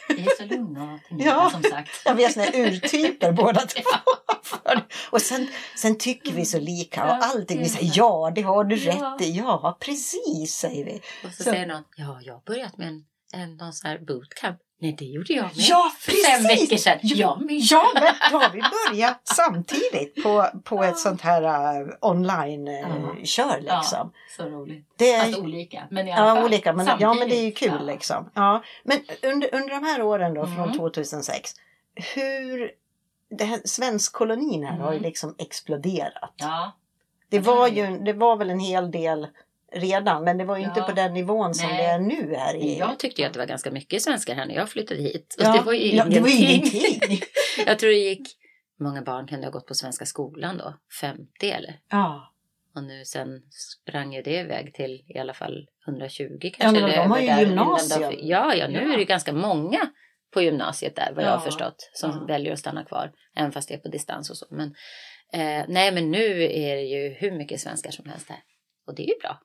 Vi 0.08 0.22
är 0.22 0.36
så 0.36 0.44
lugna 0.44 1.00
Ja. 1.10 1.50
som 1.50 1.62
sagt. 1.62 1.90
ja, 2.04 2.12
vi 2.14 2.24
är 2.24 2.28
sådana 2.28 2.50
här 2.50 2.58
urtyper 2.66 3.32
båda 3.32 3.60
två. 3.60 3.82
Och 5.10 5.22
sen, 5.22 5.48
sen 5.76 5.98
tycker 5.98 6.32
vi 6.32 6.44
så 6.44 6.58
lika 6.60 7.02
och 7.04 7.08
Ja, 7.10 7.18
allting. 7.22 7.58
Vi 7.58 7.68
säger 7.68 7.92
ja, 7.94 8.32
det 8.34 8.42
har 8.42 8.64
du 8.64 8.76
Ja. 8.76 8.92
rätt 9.18 9.26
i. 9.26 9.30
Ja, 9.36 9.76
precis 9.80 10.54
säger 10.54 10.84
vi. 10.84 11.00
Och 11.24 11.30
så, 11.30 11.36
Så- 11.42 11.50
säger 11.50 11.66
någon, 11.66 11.82
ja, 11.96 12.18
jag 12.22 12.34
har 12.34 12.40
börjat 12.46 12.78
med 12.78 12.88
en, 12.88 13.04
en 13.32 13.56
någon 13.56 13.72
sån 13.72 13.90
här 13.90 13.98
bootcamp. 13.98 14.58
Nej, 14.80 14.94
det 14.98 15.04
gjorde 15.04 15.32
jag 15.32 15.42
med. 15.44 15.52
Ja, 15.54 15.92
precis! 16.06 16.26
fem 16.26 16.42
veckor 16.42 16.76
sedan. 16.76 16.98
Ja. 17.02 17.38
Ja, 17.70 17.86
men 17.94 18.02
då 18.30 18.38
har 18.38 18.50
vi 18.52 18.62
börjat 18.90 19.20
samtidigt 19.24 20.22
på, 20.22 20.46
på 20.64 20.82
ett 20.84 20.98
sånt 20.98 21.20
här 21.20 21.42
uh, 21.82 21.88
online-kör 22.00 23.62
Ja. 23.66 23.76
liksom. 23.78 24.12
Så 24.36 24.44
roligt. 24.44 24.86
Det 24.96 25.12
är, 25.12 25.24
Fast 25.24 25.38
olika. 25.38 25.82
Men 25.90 26.08
i 26.08 26.12
alla 26.12 26.28
Ja, 26.28 26.34
fall. 26.34 26.44
olika. 26.44 26.72
Men, 26.72 26.88
ja, 27.00 27.14
men 27.14 27.28
det 27.28 27.36
är 27.36 27.44
ju 27.44 27.52
kul 27.52 27.72
Ja. 27.78 27.82
liksom. 27.82 28.30
Ja. 28.34 28.62
Men 28.84 28.98
under, 29.22 29.54
under 29.54 29.68
de 29.74 29.84
här 29.84 30.02
åren 30.02 30.34
då, 30.34 30.46
från 30.46 30.58
Mm. 30.64 30.76
2006, 30.78 31.50
hur... 32.14 32.70
Det 33.30 33.44
här, 33.44 33.60
svenskkolonin 33.64 34.64
här 34.64 34.78
har 34.78 34.92
ju 34.92 34.98
Mm. 34.98 35.08
liksom 35.08 35.34
exploderat. 35.38 36.32
Ja, 36.36 36.72
Det 37.30 37.36
Ja, 37.36 37.42
var 37.42 37.68
ju 37.68 37.98
det 37.98 38.12
var 38.12 38.36
väl 38.36 38.50
en 38.50 38.60
hel 38.60 38.90
del 38.90 39.26
redan, 39.74 40.24
men 40.24 40.38
det 40.38 40.44
var 40.44 40.56
ju 40.56 40.64
inte 40.64 40.80
Ja. 40.80 40.86
på 40.86 40.92
den 40.92 41.14
nivån 41.14 41.54
som 41.54 41.68
Nej. 41.68 41.76
det 41.78 41.84
är 41.84 41.98
nu 41.98 42.34
här 42.36 42.56
i... 42.56 42.78
jag 42.78 42.98
tyckte 42.98 43.20
ju 43.22 43.26
att 43.26 43.32
det 43.32 43.38
var 43.38 43.46
ganska 43.46 43.70
mycket 43.70 44.02
svenskar 44.02 44.34
här 44.34 44.46
när 44.46 44.54
jag 44.54 44.68
flyttade 44.70 45.00
hit. 45.02 45.34
Och 45.38 45.44
ja, 45.44 45.52
det 45.52 45.60
var 45.62 45.72
ju 45.72 45.94
ja, 45.96 46.04
det 46.04 46.20
var 46.20 46.28
ju 46.28 46.34
ingenting. 46.46 46.80
ingenting. 46.84 47.18
jag 47.66 47.78
tror 47.78 47.90
det 47.90 47.96
gick, 47.96 48.28
många 48.80 49.02
barn 49.02 49.26
kan 49.26 49.44
ha 49.44 49.50
gått 49.50 49.66
på 49.66 49.74
svenska 49.74 50.06
skolan 50.06 50.56
då? 50.58 50.74
50 51.00 51.50
eller? 51.50 51.78
ja. 51.90 52.30
Och 52.76 52.84
nu 52.84 53.04
sen 53.04 53.28
sprang 53.50 54.14
ju 54.14 54.22
det 54.22 54.40
iväg 54.40 54.74
till 54.74 55.02
i 55.14 55.18
alla 55.18 55.34
fall 55.34 55.66
120 55.88 56.38
Ja, 56.42 56.50
kanske. 56.58 56.82
men 56.82 56.90
de 56.90 57.10
har 57.10 57.18
ju 57.20 57.40
gymnasium. 57.46 58.12
Ja, 58.18 58.54
ja, 58.54 58.68
nu 58.68 58.82
Ja. 58.86 58.92
är 58.94 58.98
det 58.98 59.04
ganska 59.04 59.32
många 59.32 59.78
på 60.32 60.42
gymnasiet 60.42 60.96
där 60.96 61.12
vad 61.14 61.24
jag 61.24 61.30
Ja, 61.30 61.36
har 61.36 61.44
förstått 61.44 61.90
som 61.92 62.10
ja. 62.10 62.24
väljer 62.34 62.52
att 62.52 62.58
stanna 62.58 62.84
kvar. 62.84 63.12
Även 63.36 63.52
fast 63.52 63.68
det 63.68 63.74
är 63.74 63.78
på 63.78 63.88
distans 63.88 64.30
och 64.30 64.36
så. 64.36 64.46
Men, 64.50 64.68
eh, 65.32 65.64
nej, 65.68 65.92
men 65.92 66.10
nu 66.10 66.42
är 66.44 66.76
det 66.76 66.82
ju 66.82 67.08
hur 67.08 67.30
mycket 67.38 67.60
svenskar 67.60 67.90
som 67.90 68.06
helst 68.10 68.28
här. 68.28 68.38
Och 68.86 68.94
det 68.94 69.02
är 69.02 69.08
ju 69.08 69.18
bra. 69.22 69.40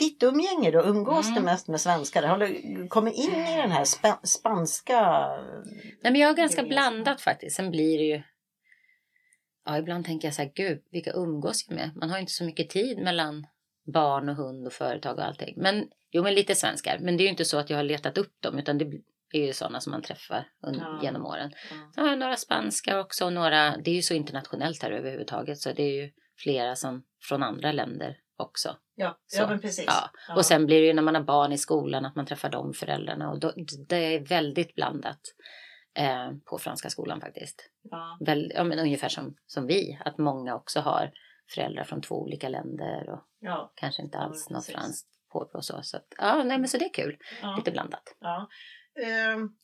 Ditt 0.00 0.22
umgänge 0.22 0.70
då, 0.70 0.82
umgås 0.82 1.26
Mm. 1.26 1.34
du 1.34 1.44
mest 1.44 1.68
med 1.68 1.80
svenskar? 1.80 2.22
Har 2.22 2.38
du 2.38 2.88
kommit 2.88 3.14
in 3.14 3.34
i 3.34 3.56
den 3.56 3.70
här 3.70 3.84
spa- 3.84 4.20
spanska... 4.24 5.00
Nej, 6.02 6.12
men 6.12 6.16
jag 6.16 6.28
har 6.28 6.34
ganska 6.34 6.62
blandat 6.62 7.20
faktiskt. 7.20 7.56
Sen 7.56 7.70
blir 7.70 7.98
det 7.98 8.04
ju... 8.04 8.22
Ja, 9.64 9.78
ibland 9.78 10.04
tänker 10.06 10.28
jag 10.28 10.34
så 10.34 10.42
här, 10.42 10.52
gud, 10.54 10.78
vilka 10.90 11.12
umgås 11.12 11.64
jag 11.68 11.76
med? 11.76 11.90
Man 11.96 12.10
har 12.10 12.16
ju 12.16 12.20
inte 12.20 12.32
så 12.32 12.44
mycket 12.44 12.70
tid 12.70 12.98
mellan 12.98 13.46
barn 13.94 14.28
och 14.28 14.36
hund 14.36 14.66
och 14.66 14.72
företag 14.72 15.18
och 15.18 15.24
allting. 15.24 15.54
Men 15.56 15.88
jo, 16.10 16.22
men 16.22 16.34
lite 16.34 16.54
svenskar. 16.54 16.98
Men 17.00 17.16
det 17.16 17.22
är 17.22 17.24
ju 17.24 17.30
inte 17.30 17.44
så 17.44 17.58
att 17.58 17.70
jag 17.70 17.76
har 17.76 17.84
letat 17.84 18.18
upp 18.18 18.42
dem, 18.42 18.58
utan 18.58 18.78
det 18.78 18.84
är 19.32 19.46
ju 19.46 19.52
sådana 19.52 19.80
som 19.80 19.90
man 19.90 20.02
träffar 20.02 20.48
Ja. 20.62 21.00
genom 21.02 21.26
åren. 21.26 21.52
Så 21.94 22.00
har 22.00 22.08
jag 22.08 22.18
några 22.18 22.36
spanska 22.36 23.00
också 23.00 23.24
och 23.24 23.32
några, 23.32 23.76
det 23.76 23.90
är 23.90 23.94
ju 23.94 24.02
så 24.02 24.14
internationellt 24.14 24.82
här 24.82 24.90
överhuvudtaget, 24.90 25.58
så 25.58 25.72
det 25.72 25.82
är 25.82 26.02
ju 26.02 26.10
flera 26.38 26.76
som 26.76 27.02
från 27.28 27.42
andra 27.42 27.72
länder 27.72 28.16
också. 28.40 28.76
Ja, 28.94 29.18
Så. 29.26 29.46
men 29.46 29.60
precis. 29.60 29.84
Ja. 30.28 30.34
Och 30.36 30.46
sen 30.46 30.66
blir 30.66 30.80
det 30.80 30.86
ju 30.86 30.92
när 30.92 31.02
man 31.02 31.14
har 31.14 31.22
barn 31.22 31.52
i 31.52 31.58
skolan 31.58 32.04
att 32.04 32.16
man 32.16 32.26
träffar 32.26 32.48
de 32.48 32.72
föräldrarna 32.72 33.30
och 33.30 33.40
då, 33.40 33.52
det 33.88 33.96
är 34.14 34.20
väldigt 34.26 34.74
blandat 34.74 35.20
eh, 35.94 36.30
på 36.44 36.58
franska 36.58 36.90
skolan 36.90 37.20
faktiskt. 37.20 37.70
Ja. 37.82 38.18
Väl, 38.20 38.52
ja, 38.54 38.64
men 38.64 38.78
ungefär 38.78 39.08
som, 39.08 39.36
som 39.46 39.66
vi, 39.66 39.98
att 40.04 40.18
många 40.18 40.54
också 40.54 40.80
har 40.80 41.10
föräldrar 41.54 41.84
från 41.84 42.00
två 42.02 42.22
olika 42.22 42.48
länder 42.48 43.10
och 43.10 43.20
Ja. 43.40 43.72
kanske 43.74 44.02
inte 44.02 44.18
Ja, 44.18 44.24
alls 44.24 44.50
men 44.50 44.56
något 44.56 44.66
franskt 44.66 45.08
på 45.32 45.38
och 45.54 45.64
så. 45.64 45.82
Så, 45.82 45.96
att, 45.96 46.06
ja, 46.18 46.42
nej, 46.44 46.58
men 46.58 46.68
så 46.68 46.78
det 46.78 46.84
är 46.84 46.92
kul, 46.94 47.18
Ja. 47.42 47.54
lite 47.56 47.70
blandat. 47.70 48.16
Ja. 48.20 48.48
Ehm, 49.02 49.56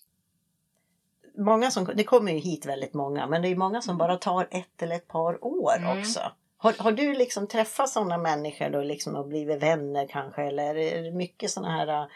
många 1.38 1.71
som, 1.71 1.90
det 1.95 2.04
kommer 2.04 2.33
ju 2.33 2.38
hit 2.38 2.66
väldigt 2.66 2.95
många, 2.95 3.26
men 3.26 3.42
det 3.42 3.49
är 3.49 3.56
många 3.56 3.80
som 3.83 3.99
bara 3.99 4.16
tar 4.16 4.49
ett 4.50 4.83
eller 4.83 4.97
ett 4.97 5.09
par 5.09 5.45
år 5.45 5.76
Mm. 5.78 5.99
också. 5.99 6.21
Har, 6.67 6.75
har 6.79 6.93
du 6.93 7.15
liksom 7.15 7.49
träffat 7.49 7.89
sådana 7.89 8.19
människor 8.19 8.71
då 8.71 8.83
liksom 8.83 9.17
och 9.17 9.29
blivit 9.29 9.63
vänner 9.63 10.07
kanske? 10.09 10.43
Eller 10.43 10.77
är 10.77 11.03
det 11.03 11.11
mycket 11.11 11.51
sådana 11.51 11.73
här 11.73 12.03
äh, 12.03 12.09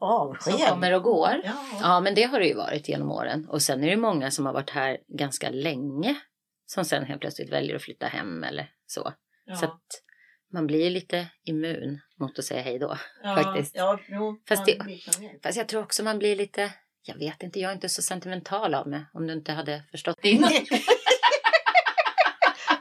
avsked? 0.00 0.54
Som 0.54 0.68
kommer 0.68 0.94
och 0.94 1.02
går. 1.02 1.40
Ja. 1.44 1.52
Ja, 1.80 2.00
men 2.00 2.14
det 2.14 2.22
har 2.22 2.40
det 2.40 2.46
ju 2.46 2.54
varit 2.54 2.88
genom 2.88 3.10
åren. 3.10 3.48
Och 3.48 3.62
sen 3.62 3.84
är 3.84 3.90
det 3.90 3.96
många 3.96 4.30
som 4.30 4.46
har 4.46 4.52
varit 4.52 4.70
här 4.70 4.98
ganska 5.08 5.50
länge 5.50 6.14
som 6.66 6.84
sen 6.84 7.04
helt 7.04 7.20
plötsligt 7.20 7.52
väljer 7.52 7.76
att 7.76 7.82
flytta 7.82 8.06
hem 8.06 8.44
eller 8.44 8.70
så. 8.86 9.12
Ja. 9.44 9.54
Så 9.54 9.64
att, 9.64 9.82
man 10.52 10.66
blir 10.66 10.90
lite 10.90 11.26
immun 11.44 12.00
mot 12.20 12.38
att 12.38 12.44
säga 12.44 12.62
hej 12.62 12.78
då. 12.78 12.96
Ja, 13.22 13.36
faktiskt. 13.36 13.76
Ja, 13.76 13.98
jo, 14.08 14.40
Fast 14.48 14.66
det-. 14.66 14.78
Fast 15.42 15.58
jag 15.58 15.68
tror 15.68 15.82
också 15.82 16.02
man 16.02 16.18
blir 16.18 16.36
lite, 16.36 16.72
jag 17.02 17.18
vet 17.18 17.42
inte, 17.42 17.60
jag 17.60 17.70
är 17.70 17.74
inte 17.74 17.88
så 17.88 18.02
sentimental 18.02 18.74
av 18.74 18.88
mig. 18.88 19.04
Om 19.12 19.26
du 19.26 19.32
inte 19.32 19.52
hade 19.52 19.82
förstått 19.90 20.18
det 20.22 20.28
innan. 20.30 20.52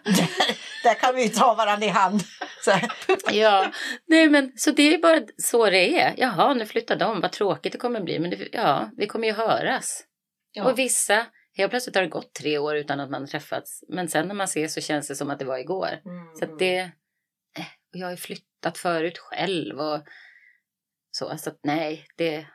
där, 0.83 0.93
kan 0.93 1.15
vi 1.15 1.23
ju 1.23 1.29
ta 1.29 1.53
varandra 1.53 1.85
i 1.85 1.89
hand. 1.89 2.21
Ja, 3.31 3.71
nej 4.05 4.29
men 4.29 4.51
så 4.55 4.71
det 4.71 4.93
är 4.93 4.97
bara 4.97 5.21
så 5.37 5.69
det 5.69 5.99
är. 5.99 6.13
Jaha, 6.17 6.53
nu 6.53 6.65
flyttar 6.65 6.95
de, 6.95 7.21
vad 7.21 7.31
tråkigt 7.31 7.71
det 7.71 7.77
kommer 7.77 8.01
bli. 8.01 8.19
Men 8.19 8.29
det, 8.29 8.47
ja, 8.51 8.89
vi 8.97 9.07
kommer 9.07 9.27
ju 9.27 9.33
höras. 9.33 10.03
Ja. 10.51 10.71
Och 10.71 10.79
vissa, 10.79 11.25
helt 11.57 11.69
plötsligt 11.69 11.95
har 11.95 12.03
det 12.03 12.09
gått 12.09 12.33
tre 12.33 12.57
år 12.57 12.75
utan 12.75 12.99
att 12.99 13.09
man 13.09 13.27
träffats. 13.27 13.83
Men 13.89 14.07
sen 14.07 14.27
när 14.27 14.35
man 14.35 14.43
ses 14.43 14.73
så 14.73 14.81
känns 14.81 15.07
det 15.07 15.15
som 15.15 15.29
att 15.29 15.39
det 15.39 15.45
var 15.45 15.57
igår. 15.57 16.01
Mm. 16.05 16.35
Så 16.35 16.45
det, 16.45 16.79
eh, 17.57 17.65
jag 17.91 18.07
har 18.07 18.11
ju 18.11 18.17
flyttat 18.17 18.77
förut 18.77 19.17
själv 19.17 19.79
och 19.79 20.01
så. 21.11 21.37
Så 21.37 21.49
att 21.49 21.59
nej, 21.63 22.05
det, 22.17 22.47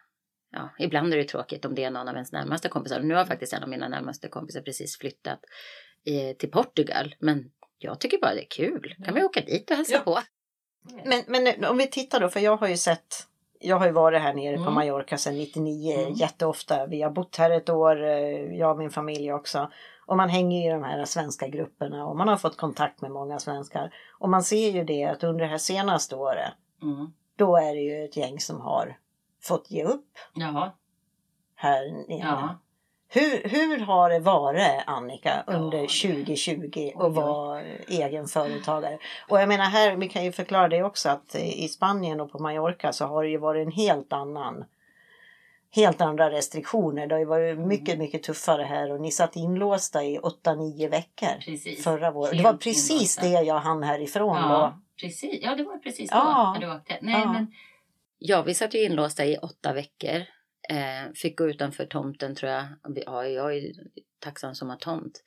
ja, 0.51 0.75
ibland 0.79 1.13
är 1.13 1.17
det 1.17 1.25
tråkigt 1.25 1.65
om 1.65 1.75
det 1.75 1.85
är 1.85 1.91
någon 1.91 2.09
av 2.09 2.15
ens 2.15 2.33
närmaste 2.33 2.69
kompisar. 2.69 3.01
Nu 3.01 3.15
har 3.15 3.25
faktiskt 3.25 3.53
en 3.53 3.63
av 3.63 3.69
mina 3.69 3.89
närmaste 3.89 4.29
kompisar 4.29 4.61
precis 4.61 4.99
flyttat 4.99 5.41
eh, 6.07 6.37
till 6.37 6.51
Portugal. 6.51 7.15
Men 7.19 7.51
jag 7.79 8.01
tycker 8.01 8.19
bara 8.21 8.35
det 8.35 8.41
är 8.43 8.51
kul. 8.51 8.95
Kan 9.05 9.15
vi 9.15 9.25
åka 9.25 9.41
dit 9.41 9.71
och 9.71 9.77
hälsa 9.77 9.93
Ja. 9.95 10.01
på? 10.01 10.19
Men, 11.05 11.23
men 11.29 11.65
om 11.65 11.77
vi 11.79 11.87
tittar 11.87 12.21
då, 12.21 12.29
för 12.29 12.41
jag 12.41 12.57
har 12.57 12.69
ju 12.69 12.77
sett 12.77 13.27
jag 13.61 13.77
har 13.77 13.87
ju 13.87 13.93
varit 13.93 14.23
här 14.23 14.35
nere 14.35 14.57
på 14.57 14.63
Mm. 14.63 14.75
Mallorca 14.75 15.19
sedan 15.19 15.35
99 15.39 15.99
Mm. 16.01 16.13
jätteofta. 16.13 16.87
Vi 16.87 17.03
har 17.03 17.11
bott 17.11 17.37
här 17.37 17.51
ett 17.51 17.71
år, 17.71 18.03
eh, 18.05 18.55
jag 18.59 18.71
och 18.71 18.79
min 18.79 18.91
familj 18.91 19.33
också. 19.33 19.71
Och 20.07 20.17
man 20.17 20.29
hänger 20.29 20.67
i 20.69 20.73
de 20.73 20.83
här 20.85 21.05
svenska 21.05 21.49
grupperna 21.49 22.07
och 22.07 22.17
man 22.17 22.29
har 22.29 22.37
fått 22.37 22.57
kontakt 22.57 23.01
med 23.01 23.11
många 23.11 23.39
svenskar. 23.39 23.95
Och 24.19 24.29
man 24.29 24.43
ser 24.43 24.71
ju 24.71 24.85
det 24.85 25.05
att 25.05 25.25
under 25.25 25.45
det 25.45 25.51
här 25.51 25.59
senaste 25.59 26.17
året, 26.17 26.53
Mm. 26.83 27.13
då 27.37 27.57
är 27.57 27.75
det 27.75 27.81
ju 27.81 28.05
ett 28.05 28.17
gäng 28.17 28.41
som 28.41 28.61
har 28.61 28.99
fått 29.43 29.71
ge 29.71 29.85
upp 29.85 30.11
Jaha. 30.35 30.73
här 31.55 31.91
nere. 32.09 32.19
Ja. 32.19 32.59
Hur, 33.09 33.49
hur 33.49 33.79
har 33.81 34.11
det 34.11 34.19
varit 34.19 34.83
Annika 34.87 35.45
under 35.47 35.77
Ja, 35.79 35.83
det- 35.83 35.89
2020 35.89 36.71
Oj, 36.75 36.95
att 36.99 37.13
vara 37.15 37.63
egen 37.89 38.27
företagare? 38.29 38.99
Och 39.29 39.41
jag 39.41 39.49
menar 39.49 39.65
här, 39.65 39.97
vi 39.97 40.09
kan 40.09 40.25
ju 40.25 40.33
förklara 40.33 40.69
det 40.69 40.83
också 40.83 41.09
att 41.09 41.35
i 41.35 41.69
Spanien 41.69 42.21
och 42.21 42.33
på 42.33 42.39
Mallorca 42.39 42.93
så 42.93 43.05
har 43.07 43.23
det 43.25 43.29
ju 43.31 43.39
varit 43.39 43.67
en 43.67 43.73
helt 43.73 44.13
annan 44.13 44.65
Helt 45.71 46.01
andra 46.01 46.31
restriktioner. 46.31 47.07
Det 47.07 47.15
har 47.15 47.21
ju 47.21 47.25
varit 47.25 47.57
Mm. 47.57 47.69
mycket, 47.69 47.99
mycket 47.99 48.23
tuffare 48.23 48.63
här 48.63 48.93
och 48.93 49.01
ni 49.01 49.11
satt 49.11 49.37
inlåsta 49.37 50.05
i 50.05 50.19
8-9 50.19 50.89
veckor 50.89 51.41
Precis. 51.45 51.85
förra 51.85 52.11
våren. 52.11 52.37
Det 52.37 52.43
var 52.43 52.53
precis 52.53 52.91
inlåsta. 52.91 53.23
det 53.23 53.47
jag 53.47 53.59
hann 53.59 53.83
härifrån 53.83 54.37
då. 54.37 54.49
Ja, 54.49 54.79
precis. 55.01 55.39
Ja, 55.43 55.55
det 55.55 55.65
var 55.65 55.79
precis 55.79 56.11
då 56.11 56.17
Ja. 56.17 56.57
när 56.61 56.67
du 56.69 56.75
åkte. 56.77 56.99
Nej, 57.01 57.21
Ja. 57.21 57.33
men 57.33 57.47
ja, 58.19 58.43
vi 58.43 58.55
satt 58.55 58.75
ju 58.75 58.85
inlåsta 58.85 59.25
i 59.25 59.37
åtta 59.37 59.73
veckor. 59.73 60.23
Eh, 60.71 61.13
fick 61.15 61.39
gå 61.39 61.49
utanför 61.49 61.87
tomten 61.87 62.35
tror 62.35 62.53
jag. 62.53 62.65
Ja, 63.07 63.27
jag 63.27 63.57
är 63.57 63.73
tacksam 64.21 64.55
som 64.55 64.69
har 64.69 64.77
tomt. 64.77 65.23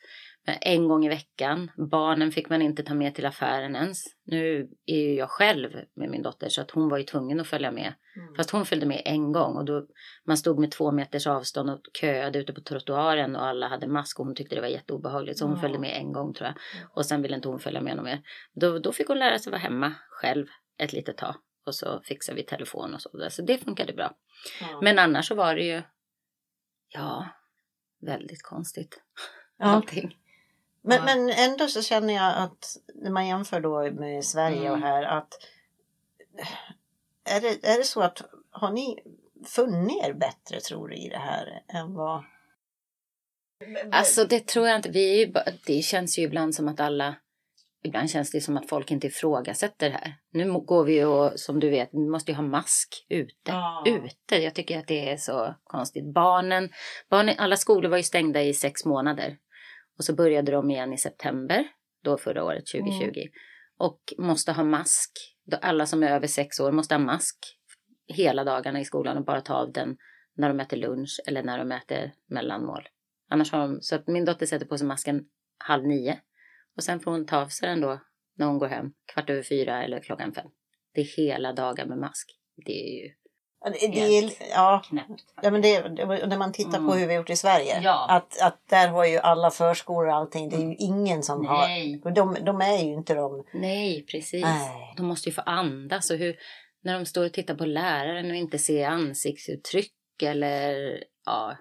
Men 0.45 0.57
en 0.61 0.87
gång 0.87 1.05
i 1.05 1.09
veckan. 1.09 1.71
Barnen 1.91 2.31
fick 2.31 2.49
man 2.49 2.61
inte 2.61 2.83
ta 2.83 2.93
med 2.93 3.15
till 3.15 3.25
affären 3.25 3.75
ens. 3.75 3.97
Nu 4.25 4.69
är 4.85 4.95
ju 4.97 5.13
jag 5.15 5.29
själv 5.29 5.71
med 5.95 6.09
min 6.09 6.21
dotter 6.21 6.49
så 6.49 6.61
att 6.61 6.71
hon 6.71 6.89
var 6.89 6.97
ju 6.97 7.03
tvungen 7.03 7.39
att 7.39 7.47
följa 7.47 7.71
med. 7.71 7.93
Mm. 8.15 8.35
Fast 8.35 8.49
hon 8.49 8.65
följde 8.65 8.85
med 8.85 9.01
en 9.05 9.31
gång 9.31 9.55
och 9.57 9.65
då 9.65 9.85
man 10.27 10.37
stod 10.37 10.59
med 10.59 10.71
två 10.71 10.91
meters 10.91 11.27
avstånd 11.27 11.69
och 11.69 11.79
köade 12.01 12.39
ute 12.39 12.53
på 12.53 12.61
trottoaren 12.61 13.35
och 13.35 13.45
alla 13.45 13.67
hade 13.67 13.87
mask 13.87 14.19
och 14.19 14.25
hon 14.25 14.35
tyckte 14.35 14.55
det 14.55 14.61
var 14.61 14.67
jätteobehagligt 14.67 15.39
så 15.39 15.45
hon 15.45 15.55
Ja. 15.55 15.61
följde 15.61 15.79
med 15.79 15.97
en 15.97 16.11
gång 16.13 16.33
tror 16.33 16.47
jag. 16.47 16.55
Och 16.95 17.05
sen 17.05 17.21
ville 17.21 17.35
inte 17.35 17.47
hon 17.47 17.59
följa 17.59 17.81
med 17.81 17.95
någon 17.95 18.05
mer. 18.05 18.21
Då, 18.53 18.79
då 18.79 18.91
fick 18.91 19.07
hon 19.07 19.19
lära 19.19 19.39
sig 19.39 19.51
vara 19.51 19.61
hemma 19.61 19.93
själv 20.09 20.45
ett 20.77 20.93
litet 20.93 21.17
tag 21.17 21.35
och 21.69 21.75
så 21.75 22.01
fixade 22.03 22.35
vi 22.35 22.43
telefon 22.43 22.93
och 22.93 23.01
så 23.01 23.17
där. 23.17 23.29
Så 23.29 23.41
det 23.41 23.57
funkade 23.57 23.93
bra. 23.93 24.15
Ja. 24.61 24.79
Men 24.81 24.99
annars 24.99 25.27
så 25.27 25.35
var 25.35 25.55
det 25.55 25.63
ju, 25.63 25.81
ja, 26.89 27.27
väldigt 28.01 28.43
konstigt. 28.43 29.01
Ja. 29.57 29.65
Allting. 29.65 30.17
Men, 30.81 30.97
Ja. 30.97 31.03
men 31.05 31.29
ändå 31.29 31.67
så 31.67 31.81
känner 31.81 32.13
jag 32.13 32.37
att 32.37 32.77
när 32.95 33.11
man 33.11 33.27
jämför 33.27 33.59
då 33.61 33.91
med 33.91 34.25
Sverige 34.25 34.71
och 34.71 34.77
Mm. 34.77 34.81
här 34.81 35.03
att 35.03 35.33
är 37.23 37.41
det, 37.41 37.67
är 37.67 37.77
det 37.77 37.83
så 37.83 38.01
att 38.01 38.21
har 38.51 38.71
ni 38.71 38.99
funnit 39.45 40.05
er 40.05 40.13
bättre 40.13 40.59
tror 40.59 40.87
du 40.87 40.95
i 40.95 41.09
det 41.09 41.17
här 41.17 41.63
än 41.67 41.93
vad 41.93 42.23
Alltså 43.91 44.25
det 44.25 44.47
tror 44.47 44.67
jag 44.67 44.75
inte. 44.75 44.89
Vi 44.89 45.19
ju, 45.19 45.33
det 45.65 45.81
känns 45.81 46.19
ju 46.19 46.23
ibland 46.23 46.55
som 46.55 46.67
att 46.67 46.79
alla 46.79 47.15
Ibland 47.83 48.09
känns 48.09 48.31
det 48.31 48.41
som 48.41 48.57
att 48.57 48.69
folk 48.69 48.91
inte 48.91 49.07
ifrågasätter 49.07 49.89
det 49.89 49.95
här. 49.95 50.15
Nu 50.31 50.51
går 50.51 50.83
vi 50.85 51.03
och 51.03 51.39
som 51.39 51.59
du 51.59 51.69
vet, 51.69 51.89
vi 51.91 52.09
måste 52.09 52.31
ju 52.31 52.35
ha 52.35 52.43
mask 52.43 53.05
ute. 53.09 53.31
Ja. 53.51 53.83
Ute. 53.87 54.35
Jag 54.35 54.55
tycker 54.55 54.79
att 54.79 54.87
det 54.87 55.09
är 55.09 55.17
så 55.17 55.55
konstigt. 55.63 56.13
Barnen, 56.13 56.69
barnen, 57.09 57.35
alla 57.37 57.55
skolor 57.55 57.89
var 57.89 57.97
ju 57.97 58.03
stängda 58.03 58.41
i 58.41 58.53
sex 58.53 58.85
månader. 58.85 59.37
Och 59.97 60.03
så 60.05 60.15
började 60.15 60.51
de 60.51 60.71
igen 60.71 60.93
i 60.93 60.97
september, 60.97 61.67
då 62.03 62.17
förra 62.17 62.43
året 62.43 62.63
2020. 62.65 63.19
Och 63.77 63.99
måste 64.17 64.51
ha 64.51 64.63
mask. 64.63 65.11
Alla 65.61 65.85
som 65.85 66.03
är 66.03 66.11
över 66.11 66.27
sex 66.27 66.59
år 66.59 66.71
måste 66.71 66.95
ha 66.95 66.99
mask 66.99 67.37
hela 68.07 68.43
dagarna 68.43 68.79
i 68.79 68.85
skolan 68.85 69.17
och 69.17 69.25
bara 69.25 69.41
ta 69.41 69.53
av 69.53 69.71
den 69.71 69.97
när 70.37 70.47
de 70.47 70.59
äter 70.59 70.77
lunch 70.77 71.21
eller 71.27 71.43
när 71.43 71.57
de 71.57 71.71
äter 71.71 72.13
mellanmål. 72.27 72.87
Annars 73.29 73.51
har 73.51 73.59
de, 73.59 73.81
så 73.81 73.95
att 73.95 74.07
min 74.07 74.25
dotter 74.25 74.45
sätter 74.45 74.65
på 74.65 74.77
sig 74.77 74.87
masken 74.87 75.25
halv 75.57 75.87
nio. 75.87 76.19
Och 76.79 76.83
sen 76.83 76.99
får 76.99 77.11
hon 77.11 77.25
ta 77.25 77.37
av 77.41 77.47
sig 77.47 77.69
den 77.69 77.81
då 77.81 77.99
när 78.37 78.45
hon 78.45 78.57
går 78.59 78.67
hem, 78.67 78.85
kvart 79.13 79.29
över 79.29 79.43
fyra 79.43 79.83
eller 79.83 79.99
klockan 79.99 80.33
fem. 80.33 80.47
Det 80.93 81.01
är 81.01 81.05
hela 81.17 81.53
dagar 81.53 81.85
med 81.85 81.97
mask. 81.97 82.29
Det 82.65 82.71
är 82.71 83.03
ju 83.03 83.09
det, 83.91 84.17
är, 84.17 84.31
ja, 84.51 84.81
knäppt. 84.89 85.23
ja, 85.41 85.51
men 85.51 85.61
det, 85.61 85.89
när 86.27 86.37
man 86.37 86.51
tittar 86.51 86.71
på 86.71 86.77
Mm. 86.77 86.97
hur 86.99 87.07
vi 87.07 87.13
har 87.13 87.21
gjort 87.21 87.29
i 87.29 87.35
Sverige. 87.35 87.81
Ja. 87.83 88.07
Att, 88.09 88.41
att 88.41 88.67
där 88.69 88.87
har 88.87 89.05
ju 89.05 89.17
alla 89.17 89.51
förskolor 89.51 90.07
och 90.07 90.15
allting. 90.15 90.49
Det 90.49 90.55
är 90.55 90.59
ju 90.59 90.75
ingen 90.75 91.23
som 91.23 91.45
har. 91.45 91.67
Nej, 91.67 92.01
och 92.05 92.13
De, 92.13 92.37
de 92.45 92.61
är 92.61 92.77
ju 92.83 92.93
inte 92.93 93.13
de. 93.13 93.45
nej 93.53 94.05
precis. 94.05 94.43
Nej. 94.43 94.93
De 94.97 95.05
måste 95.05 95.29
ju 95.29 95.33
få 95.35 95.41
andas 95.41 96.11
och 96.11 96.17
hur, 96.17 96.35
när 96.83 96.93
de 96.93 97.05
står 97.05 97.25
och 97.25 97.33
tittar 97.33 97.55
på 97.55 97.65
läraren 97.65 98.29
och 98.29 98.35
inte 98.35 98.59
ser 98.59 98.87
ansiktsuttryck 98.87 99.93
eller 100.23 100.97
ja. 101.25 101.57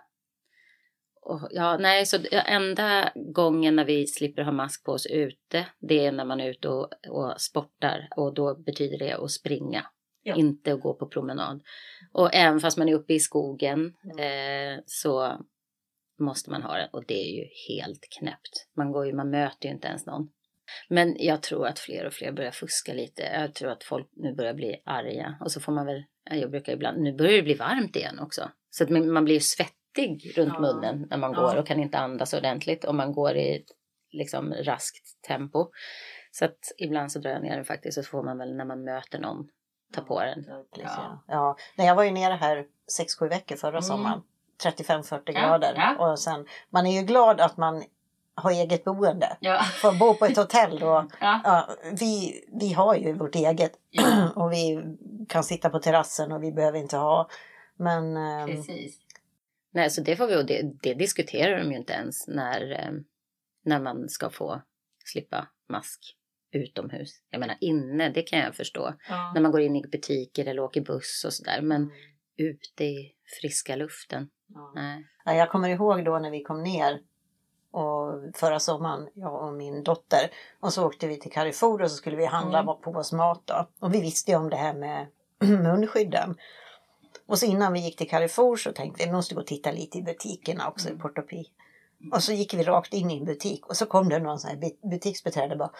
Och, 1.29 1.49
ja, 1.51 1.77
nej, 1.77 2.07
så 2.07 2.17
enda 2.31 3.13
gången 3.15 3.77
när 3.77 3.85
vi 3.85 4.07
slipper 4.07 4.43
ha 4.43 4.53
mask 4.53 4.85
på 4.85 4.93
oss 4.93 5.07
ute, 5.07 5.67
det 5.79 6.07
är 6.07 6.13
när 6.13 6.25
man 6.25 6.41
är 6.41 6.51
ute 6.51 6.69
och, 6.69 6.89
och 7.09 7.41
sportar 7.41 8.09
och 8.17 8.35
då 8.35 8.55
betyder 8.55 8.99
det 8.99 9.13
att 9.13 9.31
springa, 9.31 9.87
Ja. 10.23 10.35
inte 10.35 10.73
att 10.73 10.81
gå 10.81 10.95
på 10.95 11.09
promenad. 11.09 11.63
Och 12.13 12.35
även 12.35 12.61
fast 12.61 12.79
man 12.79 12.89
är 12.89 12.95
uppe 12.95 13.15
i 13.15 13.21
skogen 13.21 13.87
eh, 14.19 14.83
så 14.87 15.39
måste 16.19 16.51
man 16.51 16.63
ha 16.63 16.77
det 16.77 16.89
och 16.93 17.05
det 17.07 17.15
är 17.15 17.37
ju 17.37 17.45
helt 17.69 18.09
knäppt. 18.19 18.67
Man 18.77 18.93
går 18.93 19.07
ju, 19.07 19.13
man 19.13 19.31
möter 19.31 19.69
ju 19.69 19.75
inte 19.75 19.89
ens 19.89 20.07
någon. 20.07 20.29
Men 20.89 21.17
jag 21.19 21.43
tror 21.43 21.67
att 21.67 21.79
fler 21.79 22.07
och 22.07 22.13
fler 22.13 22.33
börjar 22.33 22.51
fuska 22.51 22.95
lite. 22.95 23.23
Jag 23.23 23.55
tror 23.55 23.71
att 23.71 23.85
folk 23.85 24.09
nu 24.17 24.35
börjar 24.35 24.55
bli 24.55 24.83
arga. 24.85 25.37
Och 25.41 25.53
så 25.53 25.61
får 25.61 25.73
man 25.73 25.87
väl, 25.87 26.05
ja, 26.31 26.37
jag 26.37 26.51
brukar 26.51 26.73
ibland, 26.73 27.03
nu 27.03 27.13
börjar 27.13 27.33
det 27.33 27.43
bli 27.43 27.55
varmt 27.55 27.97
igen 27.97 28.19
också. 28.19 28.51
Så 28.71 28.85
att 28.85 28.91
man 28.91 29.13
man 29.13 29.25
blir 29.25 29.35
ju 29.35 29.41
svettig 29.41 29.78
runt 30.37 30.53
Ja. 30.55 30.61
munnen 30.61 31.07
när 31.11 31.17
man 31.17 31.33
Ja. 31.33 31.41
går 31.41 31.57
och 31.57 31.67
kan 31.67 31.81
inte 31.81 31.99
andas 31.99 32.35
ordentligt. 32.35 32.85
Och 32.85 32.95
man 32.95 33.13
går 33.13 33.37
i 33.37 33.65
liksom 34.11 34.55
raskt 34.63 35.23
tempo. 35.29 35.67
Så 36.33 36.45
att 36.45 36.59
ibland 36.79 37.13
så 37.13 37.19
drar 37.19 37.31
jag 37.31 37.43
ner 37.43 37.57
den 37.57 37.65
faktiskt 37.65 37.99
och 37.99 38.05
så 38.05 38.11
får 38.11 38.23
man 38.23 38.39
väl 38.39 38.57
när 38.57 38.65
man 38.65 38.85
möter 38.85 39.19
någon 39.19 39.49
ta 39.95 40.01
på 40.01 40.21
den. 40.21 40.45
Ja. 40.49 40.65
Ja. 40.75 41.23
Ja. 41.29 41.57
Nej, 41.77 41.87
jag 41.87 41.95
var 41.95 42.03
ju 42.05 42.11
nere 42.11 42.35
här 42.35 42.67
6-7 42.99 43.29
veckor 43.29 43.57
förra 43.57 43.71
Mm. 43.71 43.83
sommaren. 43.83 44.23
35-40 44.63 45.21
Ja, 45.27 45.33
grader. 45.49 45.73
ja. 45.77 46.11
Och 46.13 46.19
sen, 46.19 46.47
man 46.71 46.87
är 46.87 47.01
ju 47.01 47.07
glad 47.07 47.41
att 47.41 47.57
man 47.57 47.83
har 48.35 48.51
eget 48.51 48.85
boende. 48.85 49.37
Ja. 49.41 49.63
Får 49.83 49.99
bo 49.99 50.15
på 50.15 50.25
ett 50.25 50.37
hotell 50.37 50.79
då. 50.79 51.09
Ja. 51.21 51.41
Ja, 51.45 51.69
vi, 52.01 52.41
vi 52.61 52.73
har 52.73 52.95
ju 52.95 53.13
vårt 53.13 53.35
eget 53.35 53.73
ja. 53.91 54.31
och 54.37 54.53
vi 54.53 54.83
kan 55.29 55.45
sitta 55.45 55.71
på 55.71 55.79
terrassen 55.79 56.33
och 56.33 56.43
vi 56.43 56.53
behöver 56.53 56.79
inte 56.79 56.97
ha. 56.97 57.29
Men 57.77 58.17
ehm, 58.17 58.47
Precis. 58.47 58.99
Nej, 59.73 59.91
så 59.91 60.01
det 60.01 60.17
får 60.17 60.27
vi 60.27 60.37
och 60.37 60.47
det, 60.47 60.63
det 60.83 60.95
diskuterar 60.95 61.59
de 61.59 61.71
ju 61.71 61.77
inte 61.79 61.93
ens 61.93 62.29
när, 62.29 62.71
eh, 62.73 62.93
när 63.65 63.81
man 63.81 64.09
ska 64.09 64.31
få 64.31 64.63
slippa 65.05 65.49
mask 65.69 66.15
utomhus. 66.53 67.11
Jag 67.31 67.41
menar 67.41 67.57
inne, 67.61 68.09
det 68.09 68.23
kan 68.23 68.39
jag 68.39 68.55
förstå. 68.55 68.95
När 69.35 69.41
man 69.41 69.53
går 69.53 69.61
in 69.61 69.77
i 69.77 69.83
butiker 69.83 70.47
eller 70.47 70.63
åker 70.63 70.81
buss 70.81 71.25
och 71.27 71.33
sådär. 71.33 71.61
Men 71.63 71.91
ute 72.37 72.85
i 72.85 73.13
friska 73.41 73.77
luften, 73.77 74.29
ja. 74.47 74.73
nej. 74.75 75.05
Ja, 75.25 75.35
jag 75.35 75.51
kommer 75.51 75.69
ihåg 75.69 76.05
då 76.05 76.19
när 76.19 76.31
vi 76.31 76.43
kom 76.43 76.63
ner 76.63 77.01
och 77.71 78.37
förra 78.37 78.59
sommaren, 78.59 79.09
jag 79.15 79.47
och 79.49 79.55
min 79.55 79.83
dotter. 79.83 80.31
Och 80.61 80.73
så 80.73 80.87
åkte 80.87 81.07
vi 81.07 81.21
till 81.21 81.33
Carrefour 81.33 81.83
och 81.83 81.91
så 81.91 81.97
skulle 81.97 82.17
vi 82.17 82.27
handla 82.27 82.59
Mm. 82.61 82.75
på 82.83 82.91
oss 82.91 83.13
mat 83.13 83.43
då. 83.47 83.69
Och 83.81 83.95
vi 83.95 84.01
visste 84.01 84.31
ju 84.31 84.37
om 84.37 84.51
det 84.51 84.57
här 84.57 84.75
med 84.75 85.07
munskydden. 85.63 86.37
Och 87.29 87.39
så 87.39 87.47
innan 87.47 87.73
vi 87.73 87.81
gick 87.81 87.97
till 87.97 88.09
Carrefour 88.09 88.57
så 88.57 88.73
tänkte 88.73 89.03
vi 89.03 89.07
vi 89.07 89.13
måste 89.13 89.35
gå 89.35 89.41
och 89.41 89.47
titta 89.47 89.71
lite 89.73 89.99
i 89.99 90.03
butikerna 90.03 90.69
också 90.69 90.89
i 90.89 90.93
Portopi. 90.93 91.45
Och 92.13 92.23
så 92.23 92.33
gick 92.33 92.55
vi 92.55 92.63
rakt 92.63 92.95
in 92.95 93.11
i 93.11 93.19
en 93.19 93.25
butik 93.25 93.67
och 93.67 93.77
så 93.77 93.87
kom 93.87 94.09
det 94.09 94.19
någon 94.19 94.39
sån 94.39 94.51
här 94.51 94.57
bu- 94.57 94.91
butiksbiträde 94.91 95.53
och 95.53 95.59
bara 95.59 95.71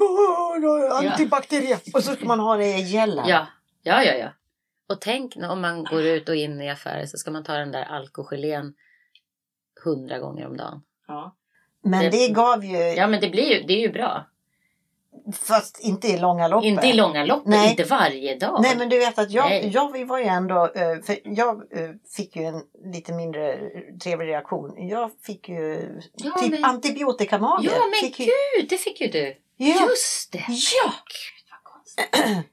"Åh, 0.00 0.58
jag 0.62 0.70
har 0.94 1.06
antibakteriell. 1.10 1.80
Och 1.94 2.04
så 2.04 2.12
ska 2.14 2.24
man 2.26 2.40
ha 2.40 2.56
det 2.56 2.66
i 2.78 2.80
gällen. 2.82 3.28
Ja, 3.28 3.46
ja, 3.82 4.02
ja. 4.02 4.12
ja. 4.14 4.28
Och 4.88 5.00
tänk 5.00 5.36
när- 5.36 5.50
om 5.50 5.60
man 5.60 5.84
går 5.84 6.02
ut 6.02 6.28
och 6.28 6.36
in 6.36 6.60
i 6.60 6.70
affärer 6.70 7.06
så 7.06 7.16
ska 7.18 7.30
man 7.30 7.44
ta 7.44 7.52
den 7.52 7.72
där 7.72 7.82
alkogelén 7.84 8.74
hundra 9.84 10.18
gånger 10.18 10.46
om 10.46 10.56
dagen. 10.56 10.82
Ja. 11.08 11.36
Men 11.82 12.00
Det- 12.04 12.10
det 12.10 12.28
gav 12.28 12.64
ju, 12.64 12.76
Ja, 12.76 13.06
men 13.06 13.20
det 13.20 13.28
blir 13.30 13.54
ju, 13.60 13.62
det 13.66 13.72
är 13.72 13.80
ju 13.80 13.92
bra. 13.92 14.26
Fast 15.42 15.78
inte 15.80 16.08
i 16.08 16.18
långa 16.18 16.48
loppet. 16.48 16.66
Inte 16.68 16.86
i 16.86 16.92
långa 16.92 17.24
lopp, 17.24 17.42
Nej. 17.46 17.70
inte 17.70 17.84
varje 17.84 18.34
dag. 18.38 18.58
Nej 18.62 18.76
men 18.76 18.88
du 18.88 18.98
vet 18.98 19.18
att 19.18 19.30
jag, 19.30 19.44
Nej. 19.48 19.70
jag 19.74 20.06
var 20.06 20.18
ju 20.18 20.24
ändå, 20.24 20.64
eh, 20.74 21.02
för 21.06 21.18
jag 21.24 21.56
eh, 21.56 21.90
fick 22.16 22.36
ju 22.36 22.42
en 22.44 22.62
lite 22.92 23.12
mindre 23.12 23.58
trevlig 24.04 24.26
reaktion. 24.28 24.88
Jag 24.88 25.10
fick 25.26 25.48
ju 25.48 25.88
Ja, 26.14 26.30
typ 26.40 26.50
men- 26.50 26.64
antibiotikamage. 26.64 27.64
Ja, 27.64 27.72
men 27.86 28.00
fick 28.10 28.20
ju, 28.20 28.26
gud, 28.26 28.68
det 28.68 28.76
fick 28.78 29.00
ju 29.00 29.06
du. 29.08 29.36
ja, 29.56 29.86
Just 29.88 30.32
det. 30.32 30.44
ja. 30.84 30.92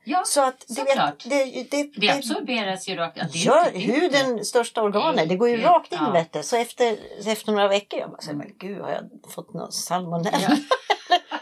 Ja, 0.04 0.24
så 0.26 0.42
att 0.44 0.70
Såklart. 0.70 1.26
vet, 1.26 1.30
det, 1.30 1.68
det, 1.72 1.92
det 2.02 2.10
absorberas 2.10 2.88
ju 2.90 2.96
rakt. 2.96 3.16
Det 3.34 3.40
inte- 3.40 3.80
huden, 3.92 4.46
största 4.46 4.82
organet, 4.82 5.30
det 5.30 5.36
går 5.36 5.50
ju 5.50 5.58
rakt 5.62 5.92
in 5.94 6.00
ja. 6.02 6.12
vet 6.12 6.34
du. 6.34 6.44
Så 6.44 6.56
efter, 6.58 6.98
efter 7.26 7.52
några 7.52 7.68
veckor, 7.68 8.00
jag 8.00 8.10
bara, 8.10 8.22
så, 8.22 8.34
men 8.36 8.52
gud 8.60 8.82
har 8.82 8.92
jag 8.92 9.32
fått 9.32 9.54
någon 9.54 9.72
salmonella? 9.72 10.38
Ja. 10.50 10.56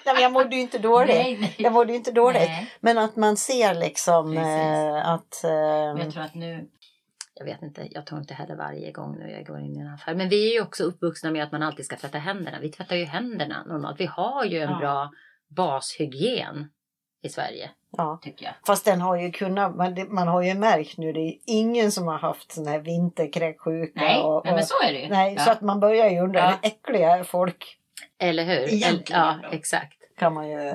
Nej, 0.05 0.21
jag 0.21 0.31
mådde 0.31 0.55
ju 0.55 0.61
inte 0.61 0.77
dåligt. 0.77 1.15
Nej, 1.15 1.37
nej. 1.41 1.55
Jag 1.57 1.73
mådde 1.73 1.93
inte 1.95 2.11
dåligt. 2.11 2.41
Nej. 2.41 2.71
Men 2.79 2.97
att 2.97 3.15
man 3.15 3.37
ser 3.37 3.73
liksom 3.73 4.37
eh, 4.37 5.09
att... 5.09 5.43
Eh, 5.43 5.51
jag 6.03 6.11
tror 6.11 6.23
att 6.23 6.35
nu, 6.35 6.67
jag 7.35 7.45
vet 7.45 7.61
inte, 7.61 7.87
jag 7.91 8.05
tar 8.05 8.17
inte 8.17 8.33
heller 8.33 8.55
varje 8.55 8.91
gång 8.91 9.15
nu 9.19 9.31
jag 9.31 9.45
går 9.45 9.59
in 9.59 9.77
i 9.77 9.79
en 9.79 9.93
affär. 9.93 10.15
Men 10.15 10.29
vi 10.29 10.49
är 10.49 10.53
ju 10.53 10.61
också 10.61 10.83
uppvuxna 10.83 11.31
med 11.31 11.43
att 11.43 11.51
man 11.51 11.63
alltid 11.63 11.85
ska 11.85 11.95
tvätta 11.95 12.17
händerna. 12.17 12.57
Vi 12.61 12.69
tvättar 12.71 12.95
ju 12.95 13.05
händerna 13.05 13.63
normalt. 13.67 13.99
Vi 13.99 14.05
har 14.05 14.45
ju 14.45 14.59
en 14.61 14.69
Ja. 14.69 14.77
bra 14.79 15.11
bashygien 15.55 16.69
i 17.23 17.29
Sverige, 17.29 17.69
ja. 17.97 18.19
tycker 18.23 18.45
jag. 18.45 18.53
Fast 18.67 18.85
den 18.85 19.01
har 19.01 19.15
ju 19.17 19.31
kunnat, 19.31 19.75
man, 19.75 19.95
man 20.09 20.27
har 20.27 20.41
ju 20.41 20.53
märkt 20.53 20.97
nu, 20.97 21.13
det 21.13 21.19
är 21.19 21.33
ingen 21.47 21.91
som 21.91 22.07
har 22.07 22.17
haft 22.17 22.51
sån 22.51 22.67
här 22.67 22.79
vinterkräksjuka. 22.79 23.91
Nej, 24.01 24.21
och, 24.21 24.41
nej, 24.45 24.51
och, 24.51 24.57
men 24.57 24.65
så 24.65 24.73
är 24.87 24.93
det 24.93 24.99
ju. 24.99 25.09
nej, 25.09 25.33
ja. 25.37 25.43
så 25.43 25.51
att 25.51 25.61
man 25.61 25.79
börjar 25.79 26.09
ju 26.09 26.19
undra, 26.19 26.39
Ja. 26.39 26.53
äckliga 26.61 27.23
folk? 27.23 27.77
Eller 28.19 28.43
hur? 28.43 28.73
Egentligen 28.73 29.21
ja, 29.21 29.39
då. 29.43 29.49
exakt. 29.51 29.97
Kan 30.17 30.33
man 30.33 30.49
ju 30.49 30.73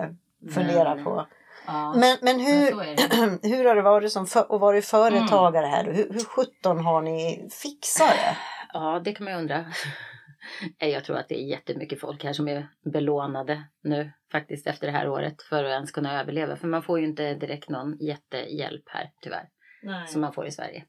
fundera 0.54 0.94
Men- 0.94 1.04
på. 1.04 1.26
Ja. 1.66 1.94
Men, 1.96 2.00
men 2.00 2.36
men 2.36 2.40
hur, 2.46 2.70
det. 2.96 3.38
hur 3.56 3.64
har 3.64 3.74
det 3.76 3.82
varit 3.82 4.12
som 4.12 4.26
för, 4.26 4.40
att 4.54 4.60
vara 4.60 4.82
företagare 4.82 5.66
Mm. 5.66 5.70
här? 5.70 5.84
Hur, 5.92 6.12
hur 6.12 6.24
sjutton 6.24 6.78
har 6.84 7.02
ni 7.02 7.48
fixat 7.62 8.08
det? 8.10 8.36
Ja, 8.72 9.00
det 9.04 9.12
kan 9.12 9.24
man 9.24 9.32
ju 9.32 9.38
undra. 9.38 9.64
Jag 10.78 11.04
tror 11.04 11.16
att 11.16 11.28
det 11.28 11.34
är 11.40 11.44
jättemycket 11.46 12.00
folk 12.00 12.24
här 12.24 12.32
som 12.32 12.48
är 12.48 12.68
belånade 12.92 13.64
nu 13.82 14.12
faktiskt 14.32 14.66
efter 14.66 14.86
det 14.86 14.92
här 14.92 15.08
året 15.08 15.42
för 15.42 15.64
att 15.64 15.70
ens 15.70 15.90
kunna 15.90 16.20
överleva. 16.20 16.56
För 16.56 16.68
man 16.68 16.82
får 16.82 17.00
ju 17.00 17.06
inte 17.06 17.34
direkt 17.34 17.68
någon 17.68 17.96
jättehjälp 17.98 18.84
här 18.86 19.10
tyvärr 19.22 19.48
Nej. 19.82 20.08
som 20.08 20.20
man 20.20 20.32
får 20.32 20.46
i 20.46 20.50
Sverige. 20.50 20.84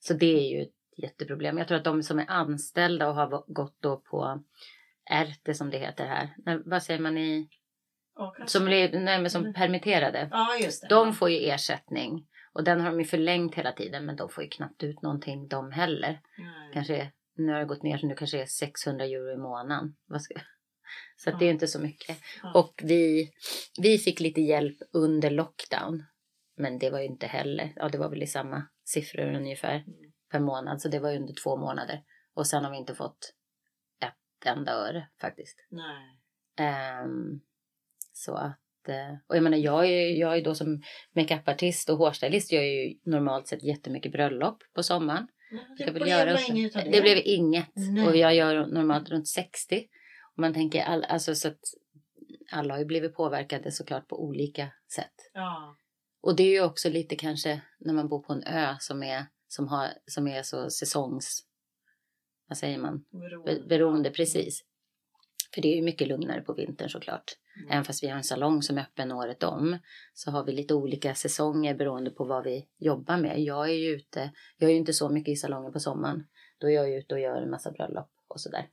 Så 0.00 0.14
det 0.14 0.38
är 0.38 0.56
ju 0.56 0.62
ett 0.62 1.02
jätteproblem. 1.02 1.58
Jag 1.58 1.68
tror 1.68 1.78
att 1.78 1.84
de 1.84 2.02
som 2.02 2.18
är 2.18 2.24
anställda 2.28 3.08
och 3.08 3.14
har 3.14 3.52
gått 3.52 3.76
då 3.82 3.96
på 3.96 4.42
RT 5.10 5.54
som 5.56 5.70
det 5.70 5.78
heter 5.78 6.06
här. 6.06 6.34
Nej, 6.46 6.58
vad 6.64 6.82
säger 6.82 7.00
man 7.00 7.18
i? 7.18 7.48
Som, 8.46 8.64
nej, 8.64 8.88
men 9.02 9.30
som 9.30 9.42
Mm. 9.42 9.54
permitterade. 9.54 10.28
Ja, 10.30 10.56
just 10.62 10.82
det. 10.82 10.88
De 10.88 11.12
får 11.14 11.30
ju 11.30 11.36
ersättning. 11.50 12.26
Och 12.52 12.64
den 12.64 12.80
har 12.80 12.90
de 12.90 12.98
ju 13.00 13.04
förlängt 13.06 13.54
hela 13.54 13.72
tiden 13.72 14.06
men 14.06 14.16
de 14.16 14.28
får 14.28 14.44
ju 14.44 14.50
knappt 14.50 14.82
ut 14.82 15.02
någonting 15.02 15.48
de 15.48 15.72
heller. 15.72 16.20
Nej. 16.38 16.70
Kanske, 16.72 17.12
nu 17.36 17.52
har 17.52 17.58
det 17.60 17.64
gått 17.66 17.82
ner 17.82 17.98
så 17.98 18.06
nu 18.06 18.14
kanske 18.14 18.36
det 18.36 18.42
är 18.42 18.46
600 18.46 19.04
euro 19.04 19.32
i 19.32 19.36
månaden. 19.36 19.96
Så 21.16 21.30
det 21.30 21.44
är 21.46 21.50
inte 21.50 21.66
så 21.68 21.78
mycket. 21.80 22.18
Och 22.54 22.80
vi, 22.82 23.30
vi 23.80 23.98
fick 23.98 24.20
lite 24.20 24.40
hjälp 24.40 24.76
under 24.92 25.30
lockdown. 25.30 26.04
Men 26.56 26.78
det 26.78 26.90
var 26.90 26.98
ju 26.98 27.04
inte 27.06 27.26
heller, 27.26 27.72
ja 27.76 27.88
det 27.88 27.98
var 27.98 28.08
väl 28.10 28.22
i 28.22 28.26
samma 28.26 28.62
siffror 28.84 29.34
ungefär 29.34 29.74
Mm. 29.74 30.12
per 30.30 30.40
månad. 30.40 30.80
Så 30.82 30.88
det 30.88 30.98
var 30.98 31.10
ju 31.10 31.16
under 31.16 31.34
två 31.42 31.56
månader. 31.56 32.02
Och 32.34 32.46
sen 32.46 32.64
har 32.64 32.70
vi 32.70 32.76
inte 32.76 32.94
fått 32.94 33.34
ett 34.40 34.46
enda 34.46 34.72
öre 34.72 35.08
faktiskt. 35.20 35.66
Nej. 35.70 36.20
Ehm, 36.58 37.40
så 38.12 38.34
att, 38.34 38.88
eh, 38.88 39.14
och 39.26 39.36
jag 39.36 39.42
menar 39.42 39.58
jag 39.58 39.86
är, 39.86 40.20
jag 40.20 40.38
är 40.38 40.44
då 40.44 40.54
som 40.54 40.82
makeupartist 41.14 41.90
och 41.90 41.98
hårstylist 41.98 42.52
gör 42.52 42.62
ju 42.62 42.98
normalt 43.04 43.48
sett 43.48 43.62
jättemycket 43.62 44.12
bröllop 44.12 44.62
på 44.74 44.82
sommaren. 44.82 45.28
Det 45.50 45.84
Jag 45.84 45.92
vill 45.92 46.02
blev 46.02 46.08
göra 46.08 46.40
inget 46.40 46.76
av 46.76 46.82
Det 46.84 47.00
blev 47.00 47.18
inget. 47.24 47.72
Nej. 47.74 48.06
Och 48.06 48.16
jag 48.16 48.34
gör 48.34 48.66
normalt 48.66 49.08
runt 49.08 49.28
60. 49.28 49.86
Och 50.34 50.38
man 50.38 50.54
tänker, 50.54 50.82
all, 50.82 51.04
alltså 51.04 51.34
så 51.34 51.48
att 51.48 51.60
alla 52.52 52.74
har 52.74 52.78
ju 52.78 52.84
blivit 52.84 53.14
påverkade 53.14 53.72
såklart 53.72 54.08
på 54.08 54.22
olika 54.24 54.68
sätt. 54.94 55.14
Ja. 55.34 55.76
Och 56.20 56.36
det 56.36 56.42
är 56.42 56.50
ju 56.50 56.62
också 56.62 56.88
lite 56.88 57.16
kanske 57.16 57.60
när 57.78 57.94
man 57.94 58.08
bor 58.08 58.22
på 58.22 58.32
en 58.32 58.42
ö 58.42 58.76
som 58.80 59.02
är, 59.02 59.26
som 59.48 59.68
har, 59.68 59.88
som 60.06 60.28
är 60.28 60.42
så 60.42 60.70
säsongs... 60.70 61.44
Vad 62.48 62.58
säger 62.58 62.78
man? 62.78 63.04
Be- 63.44 63.68
Beroende, 63.68 64.10
precis. 64.10 64.64
För 65.54 65.62
det 65.62 65.68
är 65.68 65.76
ju 65.76 65.82
mycket 65.82 66.08
lugnare 66.08 66.40
på 66.40 66.52
vintern 66.52 66.88
såklart. 66.90 67.24
Mm. 67.58 67.70
Även 67.70 67.84
fast 67.84 68.02
vi 68.02 68.08
har 68.08 68.16
en 68.16 68.24
salong 68.24 68.62
som 68.62 68.78
är 68.78 68.82
öppen 68.82 69.12
året 69.12 69.42
om 69.42 69.78
så 70.14 70.30
har 70.30 70.44
vi 70.44 70.52
lite 70.52 70.74
olika 70.74 71.14
säsonger 71.14 71.74
beroende 71.74 72.10
på 72.10 72.24
vad 72.24 72.44
vi 72.44 72.68
jobbar 72.78 73.16
med. 73.16 73.40
Jag 73.40 73.68
är 73.68 73.74
ju 73.74 73.88
ute, 73.90 74.32
jag 74.56 74.68
är 74.70 74.72
ju 74.72 74.78
inte 74.78 74.92
så 74.92 75.08
mycket 75.08 75.32
i 75.32 75.36
salongen 75.36 75.72
på 75.72 75.80
sommaren. 75.80 76.26
Då 76.58 76.66
är 76.66 76.72
jag 76.74 76.90
ute 76.94 77.14
och 77.14 77.20
gör 77.20 77.42
en 77.42 77.50
massa 77.50 77.70
bröllop 77.70 78.10
och 78.28 78.40
sådär. 78.40 78.68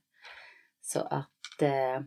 Så 0.80 1.00
att, 1.00 1.62
eh, 1.62 2.00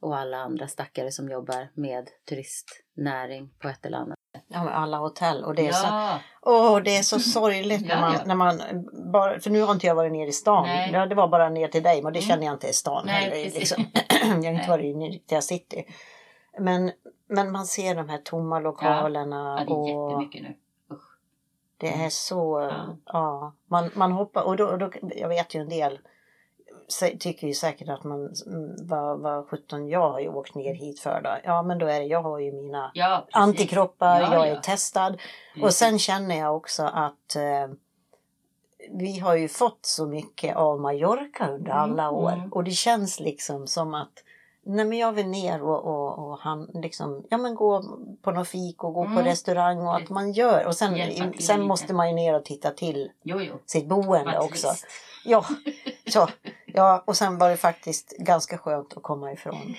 och 0.00 0.16
alla 0.16 0.36
andra 0.36 0.68
stackare 0.68 1.10
som 1.10 1.28
jobbar 1.28 1.68
med 1.74 2.08
turistnäring 2.28 3.54
på 3.58 3.68
ett 3.68 3.86
eller 3.86 3.98
annat. 3.98 4.18
Alla 4.54 4.96
hotell 4.98 5.44
och 5.44 5.54
det 5.54 5.68
är 5.68 5.72
så 5.72 5.86
ja, 5.86 6.18
Åh, 6.42 6.76
det 6.82 6.96
är 6.96 7.02
så 7.02 7.18
sorgligt 7.38 7.86
när 7.86 8.00
man, 8.00 8.12
ja. 8.14 8.20
när 8.26 8.34
man 8.34 8.60
bara, 9.12 9.40
för 9.40 9.50
nu 9.50 9.62
har 9.62 9.72
inte 9.72 9.86
jag 9.86 9.94
varit 9.94 10.12
nere 10.12 10.28
i 10.28 10.32
stan. 10.32 10.66
Nej. 10.66 11.06
Det 11.08 11.14
var 11.14 11.28
bara 11.28 11.48
ner 11.48 11.68
till 11.68 11.82
dig, 11.82 12.02
men 12.02 12.12
det 12.12 12.18
Mm. 12.18 12.28
känner 12.28 12.44
jag 12.46 12.54
inte 12.54 12.68
är 12.68 12.72
stan 12.72 13.02
Nej, 13.06 13.14
heller. 13.24 13.58
Liksom. 13.58 13.84
jag 14.22 14.28
har 14.28 14.34
inte 14.34 14.50
Nej. 14.50 14.68
varit 14.68 14.84
i 14.84 14.98
riktiga 14.98 15.40
city. 15.42 15.84
Men, 16.58 16.92
men 17.28 17.52
man 17.52 17.66
ser 17.66 17.94
de 17.94 18.08
här 18.08 18.18
tomma 18.18 18.58
lokalerna 18.60 19.56
ja, 19.58 19.64
det 19.64 19.72
är 19.72 19.76
och 19.96 20.10
jättemycket 20.10 20.42
nu. 20.42 20.54
det 21.76 22.04
är 22.04 22.08
så, 22.08 22.72
Ja. 23.06 23.52
man, 23.66 23.90
man 23.94 24.12
hoppar 24.12 24.42
och 24.42 24.56
då, 24.56 24.66
och 24.66 24.78
då, 24.78 24.90
jag 25.16 25.28
vet 25.28 25.54
ju 25.54 25.60
en 25.60 25.68
del 25.68 25.98
tycker 27.20 27.46
ju 27.46 27.54
säkert 27.54 27.88
att 27.88 28.04
man, 28.04 28.34
mm, 28.46 28.76
vad, 28.86 29.18
vad 29.20 29.48
sjutton 29.48 29.88
jag 29.88 30.10
har 30.10 30.20
ju 30.20 30.28
åkt 30.28 30.54
ner 30.54 30.74
hit 30.74 31.00
för 31.00 31.20
då. 31.24 31.30
Ja 31.44 31.62
men 31.62 31.78
då 31.78 31.86
är 31.86 32.00
det, 32.00 32.06
jag 32.06 32.22
har 32.22 32.38
ju 32.38 32.52
mina 32.52 32.90
Ja, 32.94 33.26
antikroppar, 33.32 34.20
Ja, 34.20 34.34
jag 34.34 34.48
är 34.48 34.54
ja. 34.54 34.60
testad. 34.60 35.14
Och 35.14 35.60
Precis. 35.60 35.78
sen 35.78 35.98
känner 35.98 36.38
jag 36.38 36.56
också 36.56 36.82
att 36.82 37.36
eh, 37.36 37.74
vi 38.90 39.18
har 39.18 39.34
ju 39.34 39.48
fått 39.48 39.86
så 39.86 40.06
mycket 40.06 40.56
av 40.56 40.80
Mallorca 40.80 41.48
under 41.50 41.70
Mm, 41.72 41.76
alla 41.82 42.10
år. 42.10 42.32
mm. 42.32 42.52
Och 42.52 42.64
det 42.64 42.70
känns 42.70 43.20
liksom 43.20 43.66
som 43.66 43.94
att 43.94 44.12
Nej 44.64 44.84
men 44.84 44.98
jag 44.98 45.12
vill 45.12 45.26
ner 45.28 45.62
och, 45.62 45.84
och, 45.84 46.18
och 46.30 46.38
han 46.38 46.70
liksom, 46.74 47.26
ja 47.30 47.38
men 47.38 47.54
gå 47.54 47.82
på 48.22 48.30
någon 48.30 48.46
fik 48.46 48.84
och 48.84 48.94
gå 48.94 49.04
på 49.04 49.10
Mm. 49.10 49.24
restaurang 49.24 49.78
och 49.78 49.96
att 49.96 50.08
man 50.08 50.32
gör. 50.32 50.66
Och 50.66 50.76
sen, 50.76 51.32
sen 51.40 51.62
måste 51.62 51.94
man 51.94 52.08
ju 52.08 52.14
ner 52.14 52.34
och 52.34 52.44
titta 52.44 52.70
till 52.70 53.10
Jo, 53.22 53.40
jo. 53.40 53.54
sitt 53.66 53.88
boende 53.88 54.24
Vad 54.24 54.44
också. 54.44 54.68
trist. 54.68 54.86
Ja, 55.24 55.44
så, 56.12 56.28
ja, 56.66 57.04
och 57.06 57.16
sen 57.16 57.38
var 57.38 57.50
det 57.50 57.56
faktiskt 57.56 58.16
ganska 58.18 58.58
skönt 58.58 58.96
att 58.96 59.02
komma 59.02 59.32
ifrån 59.32 59.74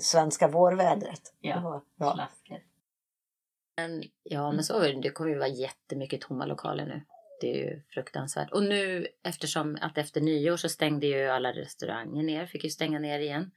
svenska 0.00 0.48
vårvädret. 0.48 1.34
Ja, 1.40 1.82
var. 1.96 2.12
Slasker. 2.14 2.62
Men, 3.76 4.02
ja, 4.22 4.52
men 4.52 4.64
så 4.64 4.78
är 4.80 4.92
det. 4.92 5.00
Det 5.00 5.10
kommer 5.10 5.30
ju 5.30 5.38
vara 5.38 5.48
jättemycket 5.48 6.20
tomma 6.20 6.46
lokaler 6.46 6.86
nu. 6.86 7.02
Det 7.40 7.50
är 7.50 7.56
ju 7.56 7.82
fruktansvärt. 7.94 8.52
Och 8.52 8.62
nu 8.62 9.06
eftersom 9.24 9.78
att 9.80 9.98
efter 9.98 10.20
nyår 10.20 10.56
så 10.56 10.68
stängde 10.68 11.06
ju 11.06 11.28
alla 11.28 11.52
restauranger 11.52 12.22
ner, 12.22 12.46
fick 12.46 12.64
ju 12.64 12.70
stänga 12.70 12.98
ner 12.98 13.18
igen. 13.18 13.50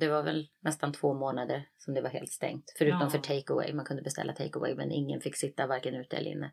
Det 0.00 0.08
var 0.08 0.22
väl 0.22 0.48
nästan 0.60 0.92
två 0.92 1.14
månader 1.14 1.68
som 1.78 1.94
det 1.94 2.00
var 2.00 2.10
helt 2.10 2.32
stängt. 2.32 2.74
Förutom 2.78 3.00
Ja. 3.00 3.10
för 3.10 3.18
takeaway. 3.18 3.72
Man 3.72 3.84
kunde 3.84 4.02
beställa 4.02 4.32
takeaway 4.32 4.74
men 4.74 4.92
ingen 4.92 5.20
fick 5.20 5.36
sitta 5.36 5.66
varken 5.66 5.94
ute 5.94 6.16
eller 6.16 6.30
inne. 6.30 6.52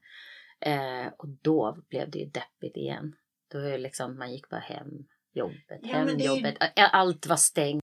Eh, 0.59 1.11
och 1.17 1.27
då 1.41 1.77
blev 1.89 2.09
det 2.11 2.19
ju 2.19 2.25
deppigt 2.25 2.77
igen. 2.77 3.13
Då 3.51 3.59
är 3.59 3.77
liksom, 3.77 4.17
man 4.17 4.31
gick 4.33 4.49
bara 4.49 4.59
hem, 4.59 4.87
jobbet, 5.33 5.79
Ja, 5.81 5.93
hem, 5.97 6.07
ju- 6.07 6.25
jobbet. 6.25 6.55
Allt 6.91 7.27
var 7.27 7.35
stängt. 7.35 7.81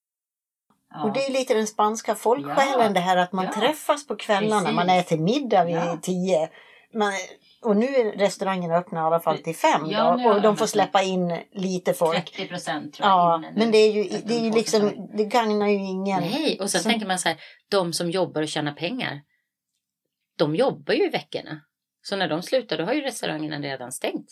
Ja. 0.90 1.04
Och 1.04 1.12
det 1.12 1.20
är 1.26 1.32
lite 1.32 1.54
den 1.54 1.66
spanska 1.66 2.14
folksjälen 2.14 2.94
det 2.94 3.00
här 3.00 3.16
att 3.16 3.32
man 3.32 3.50
träffas 3.52 4.06
på 4.06 4.16
kvällarna, 4.16 4.60
Precis. 4.60 4.76
man 4.76 4.90
äter 4.90 5.18
middag 5.18 5.64
vid 5.64 6.02
tio. 6.02 6.50
Man, 6.94 7.12
och 7.62 7.76
nu 7.76 7.86
är 7.86 8.12
restaurangerna 8.18 8.76
öppna 8.76 9.00
i 9.00 9.02
alla 9.02 9.20
fall 9.20 9.38
till 9.38 9.56
fem 9.56 9.86
Ja, 9.90 10.16
då, 10.24 10.30
och 10.30 10.42
de 10.42 10.56
får 10.56 10.66
släppa 10.66 11.02
in 11.02 11.38
lite 11.52 11.94
folk. 11.94 12.32
30 12.32 12.48
procent 12.48 12.94
tror 12.94 13.08
jag 13.08 13.18
Ja, 13.18 13.42
men 13.56 13.70
det 13.70 13.78
är 13.78 13.92
ju, 13.92 14.02
det 14.24 14.34
är 14.34 14.40
ju 14.44 14.50
liksom, 14.50 15.08
det 15.16 15.24
gagnar 15.24 15.68
ju 15.68 15.74
ingen. 15.74 16.20
Nej, 16.20 16.58
och 16.60 16.70
sen 16.70 16.80
Så- 16.82 16.88
tänker 16.88 17.06
man 17.06 17.18
så 17.18 17.28
här, 17.28 17.38
de 17.70 17.92
som 17.92 18.10
jobbar 18.10 18.42
och 18.42 18.48
tjänar 18.48 18.72
pengar, 18.72 19.20
de 20.38 20.56
jobbar 20.56 20.94
ju 20.94 21.06
i 21.06 21.10
veckorna. 21.10 21.60
Så 22.02 22.16
när 22.16 22.28
de 22.28 22.42
slutar 22.42 22.78
då 22.78 22.84
har 22.84 22.92
ju 22.92 23.00
restaurangerna 23.00 23.58
redan 23.58 23.92
stängt. 23.92 24.26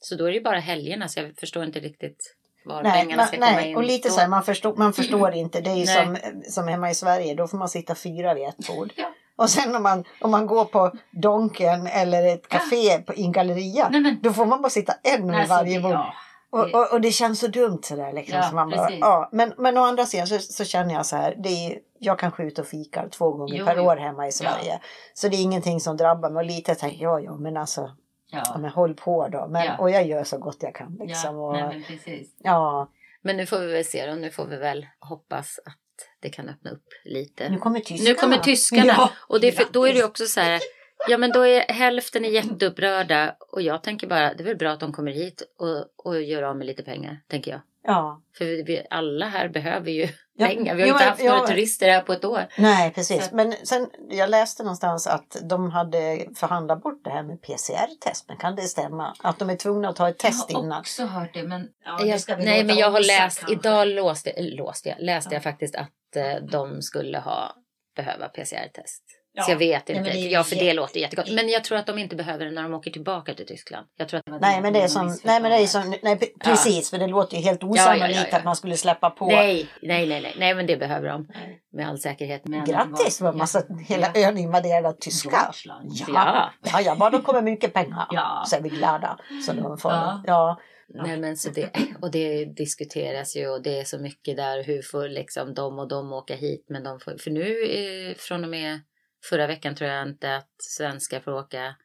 Så 0.00 0.14
då 0.14 0.24
är 0.24 0.28
det 0.28 0.34
ju 0.36 0.42
bara 0.42 0.58
helgerna, 0.58 1.08
så 1.08 1.20
jag 1.20 1.32
förstår 1.40 1.64
inte 1.64 1.80
riktigt. 1.80 2.32
var 2.64 2.82
Nej, 2.82 2.92
pengarna 3.02 3.26
ska 3.26 3.36
komma 3.36 3.50
nej. 3.50 3.70
in. 3.70 3.76
och 3.76 3.82
lite 3.84 4.08
Då- 4.08 4.14
så 4.14 4.20
här, 4.20 4.28
man 4.28 4.42
förstår, 4.42 4.76
man 4.76 4.92
förstår 4.92 5.34
inte. 5.34 5.60
Det 5.60 5.70
är 5.70 5.74
ju 5.76 5.84
Nej. 5.84 6.04
som, 6.04 6.42
som 6.50 6.68
hemma 6.68 6.90
i 6.90 6.94
Sverige, 6.94 7.34
då 7.34 7.48
får 7.48 7.58
man 7.58 7.68
sitta 7.68 7.94
fyra 7.94 8.34
vid 8.34 8.44
ett 8.48 8.66
bord. 8.68 8.92
Ja. 8.96 9.12
Och 9.36 9.50
sen 9.50 9.74
om 9.76 9.82
man, 9.82 10.04
om 10.20 10.30
man 10.30 10.46
går 10.46 10.64
på 10.64 10.92
Donken 11.10 11.86
eller 11.86 12.26
ett 12.34 12.48
café 12.48 12.98
på, 12.98 13.14
i 13.14 13.22
en 13.24 13.32
galleria, 13.32 13.88
Nej, 13.88 14.00
men, 14.00 14.18
då 14.22 14.32
får 14.32 14.46
man 14.46 14.62
bara 14.62 14.70
sitta 14.70 14.92
en 15.02 15.26
vid 15.26 15.36
alltså, 15.36 15.54
varje 15.54 15.80
bord. 15.80 15.92
ja. 15.92 16.14
Och, 16.50 16.74
och, 16.74 16.92
och 16.92 17.00
det 17.00 17.10
känns 17.10 17.40
så 17.40 17.46
dumt 17.46 17.80
sådär 17.82 18.12
liksom. 18.12 18.36
Ja, 18.36 18.42
så 18.42 18.54
man 18.54 18.70
bara, 18.70 18.84
precis. 18.86 18.98
ja. 19.00 19.28
men, 19.32 19.52
men 19.58 19.78
å 19.78 19.80
andra 19.84 20.06
sidan 20.06 20.26
så, 20.26 20.38
så 20.38 20.64
känner 20.64 20.94
jag 20.94 21.06
så 21.06 21.16
här, 21.16 21.34
det 21.38 21.48
är, 21.48 21.78
jag 21.98 22.18
kanske 22.18 22.42
är 22.42 22.46
ute 22.46 22.60
och 22.60 22.66
fikar 22.66 23.08
två 23.08 23.30
gånger 23.32 23.54
Jo, 23.58 23.66
per 23.66 23.76
jo. 23.76 23.82
år 23.84 23.96
hemma 23.96 24.26
i 24.26 24.32
Sverige. 24.32 24.80
Så 25.14 25.28
det 25.28 25.36
är 25.36 25.42
ingenting 25.42 25.80
som 25.80 25.96
drabbar 25.96 26.30
mig. 26.30 26.40
Och 26.40 26.46
lite 26.46 26.74
tänker 26.74 27.02
jag, 27.02 27.24
ja 27.24 27.36
men 27.36 27.56
alltså, 27.56 27.90
ja, 28.30 28.42
Ja. 28.44 28.58
men 28.58 28.70
håll 28.70 28.94
på 28.94 29.28
då. 29.28 29.46
Men, 29.48 29.64
Ja. 29.66 29.76
Och 29.78 29.90
jag 29.90 30.06
gör 30.06 30.24
så 30.24 30.38
gott 30.38 30.56
jag 30.60 30.74
kan 30.74 30.96
liksom. 31.00 31.36
Ja, 31.36 31.42
och, 31.46 31.52
nej, 31.52 31.62
men 31.68 31.82
precis. 31.82 32.28
ja, 32.38 32.90
Men 33.22 33.36
nu 33.36 33.46
får 33.46 33.58
vi 33.58 33.72
väl 33.72 33.84
se 33.84 34.06
då. 34.06 34.14
Nu 34.14 34.30
får 34.30 34.44
vi 34.46 34.56
väl 34.56 34.86
hoppas 35.00 35.58
att 35.66 35.72
det 36.20 36.30
kan 36.30 36.48
öppna 36.48 36.70
upp 36.70 36.88
lite. 37.04 37.48
nu 37.48 37.58
kommer 37.58 37.80
tyskarna. 37.80 38.08
Nu 38.08 38.14
kommer 38.14 38.38
tyskarna. 38.38 38.86
Ja, 38.86 39.10
och 39.16 39.40
det 39.40 39.72
då 39.72 39.88
är 39.88 39.94
det 39.94 40.04
också 40.04 40.26
så 40.26 40.40
här. 40.40 40.60
Ja 41.08 41.18
men 41.18 41.32
då 41.32 41.46
är 41.46 41.60
hälften 41.72 42.24
är 42.24 42.28
jätteupprörda 42.28 43.36
och 43.52 43.62
jag 43.62 43.82
tänker 43.82 44.06
bara 44.06 44.34
det 44.34 44.42
är 44.42 44.44
väl 44.44 44.56
bra 44.56 44.70
att 44.70 44.80
de 44.80 44.92
kommer 44.92 45.12
hit 45.12 45.42
och, 45.58 46.06
och 46.06 46.22
gör 46.22 46.42
av 46.42 46.56
med 46.56 46.66
lite 46.66 46.82
pengar, 46.82 47.20
tänker 47.28 47.50
jag. 47.50 47.60
Ja, 47.86 48.22
För 48.38 48.44
vi, 48.44 48.62
vi, 48.62 48.86
alla 48.90 49.26
här 49.28 49.48
behöver 49.48 49.90
ju 49.90 50.08
Ja, 50.38 50.46
pengar. 50.46 50.74
Vi 50.74 50.82
har 50.82 50.88
jo, 50.88 50.94
inte 50.94 51.04
haft 51.04 51.22
ja. 51.22 51.34
några 51.34 51.46
turister 51.46 51.88
här 51.90 52.00
på 52.00 52.12
ett 52.12 52.24
år. 52.24 52.46
nej 52.58 52.90
precis. 52.92 53.28
Så- 53.28 53.36
Men 53.36 53.52
sen, 53.64 53.90
jag 54.10 54.30
läste 54.30 54.62
någonstans 54.62 55.06
att 55.06 55.36
de 55.42 55.70
hade 55.70 56.26
förhandlat 56.36 56.82
bort 56.82 57.04
det 57.04 57.10
här 57.10 57.22
med 57.22 57.42
PCR-test. 57.42 58.24
Men 58.28 58.36
kan 58.36 58.56
det 58.56 58.62
stämma? 58.62 59.14
Att 59.22 59.38
de 59.38 59.50
är 59.50 59.56
tvungna 59.56 59.88
att 59.88 59.96
ta 59.96 60.08
ett 60.08 60.18
test 60.18 60.50
innan? 60.50 60.80
också 60.80 61.04
hört 61.06 61.34
det 61.34 61.42
men 61.42 61.68
Ja, 61.84 61.96
det 61.98 62.06
jag, 62.06 62.20
ska 62.20 62.34
vi 62.36 62.44
nej 62.44 62.64
men 62.64 62.76
jag 62.76 62.90
har 62.90 63.00
läst, 63.00 63.38
kanske. 63.38 63.52
idag 63.52 63.88
låste, 63.88 64.32
låste 64.42 64.88
jag, 64.88 64.98
läste 65.00 65.28
Ja. 65.30 65.36
jag 65.36 65.42
faktiskt 65.42 65.74
att 65.76 66.16
eh, 66.16 66.36
de 66.50 66.82
skulle 66.82 67.18
ha 67.18 67.54
behöva 67.96 68.28
PCR-test. 68.28 69.02
Ja. 69.36 69.42
Så 69.42 69.50
jag 69.50 69.58
vet 69.58 69.88
inte, 69.90 70.10
är 70.10 70.28
ja 70.28 70.42
för 70.44 70.56
det 70.56 70.72
låter 70.72 71.00
jättegott. 71.00 71.30
Men 71.32 71.48
jag 71.48 71.64
tror 71.64 71.78
att 71.78 71.86
de 71.86 71.98
inte 71.98 72.16
behöver 72.16 72.44
det 72.44 72.50
när 72.50 72.62
de 72.62 72.74
åker 72.74 72.90
tillbaka 72.90 73.34
till 73.34 73.46
Tyskland. 73.46 73.86
Jag 73.96 74.08
tror 74.08 74.20
att 74.20 74.40
Nej 74.40 74.60
men 74.62 74.72
det 74.72 74.82
är 74.82 74.88
som, 74.88 75.18
nej 75.24 75.40
men 75.42 75.50
det 75.50 75.56
är 75.56 75.66
som, 75.66 75.94
nej 76.02 76.14
pre- 76.16 76.44
precis 76.44 76.90
för 76.90 76.98
det 76.98 77.06
låter 77.06 77.36
ju 77.36 77.42
helt 77.42 77.64
osannolikt 77.64 78.16
ja, 78.16 78.22
ja, 78.22 78.28
ja. 78.30 78.36
att 78.38 78.44
man 78.44 78.56
skulle 78.56 78.76
släppa 78.76 79.10
på. 79.10 79.26
Nej, 79.26 79.68
nej, 79.82 80.06
nej, 80.08 80.20
nej, 80.20 80.34
nej, 80.38 80.54
men 80.54 80.66
det 80.66 80.76
behöver 80.76 81.08
de 81.08 81.28
med 81.72 81.88
all 81.88 81.98
säkerhet. 81.98 82.42
Men 82.44 82.64
Grattis, 82.64 83.18
det 83.18 83.24
var 83.24 83.32
massa, 83.32 83.62
hela 83.88 84.12
ön 84.14 84.38
invaderad 84.38 84.86
av 84.86 84.92
tyskar. 84.92 85.32
Ja, 85.64 85.82
Ja. 86.08 86.50
ja, 86.72 86.80
ja, 86.80 86.96
bara 86.96 87.10
de 87.10 87.22
kommer 87.22 87.42
mycket 87.42 87.72
pengar 87.74 88.06
Ja. 88.10 88.44
så 88.46 88.56
är 88.56 88.60
vi 88.60 88.68
glada. 88.68 89.18
Så 89.46 89.52
de 89.52 89.78
får, 89.78 89.92
Ja. 89.92 90.22
ja. 90.26 90.60
Nej 90.88 91.16
men 91.16 91.36
så 91.36 91.50
det, 91.50 91.70
och 92.02 92.10
det 92.10 92.44
diskuteras 92.44 93.36
ju 93.36 93.48
och 93.48 93.62
det 93.62 93.80
är 93.80 93.84
så 93.84 93.98
mycket 93.98 94.36
där 94.36 94.62
hur 94.64 94.82
får 94.82 95.08
liksom 95.08 95.54
de 95.54 95.78
och 95.78 95.88
de 95.88 96.12
åka 96.12 96.34
hit 96.34 96.66
men 96.68 96.84
de 96.84 97.00
får, 97.00 97.16
för 97.18 97.30
nu 97.30 97.64
eh, 97.64 98.14
från 98.18 98.44
och 98.44 98.50
med 98.50 98.80
förra 99.24 99.46
veckan 99.46 99.74
tror 99.74 99.90
jag 99.90 100.08
inte 100.08 100.36
att 100.36 100.50
svenskar 100.58 101.20
får 101.20 101.32
åka 101.32 101.76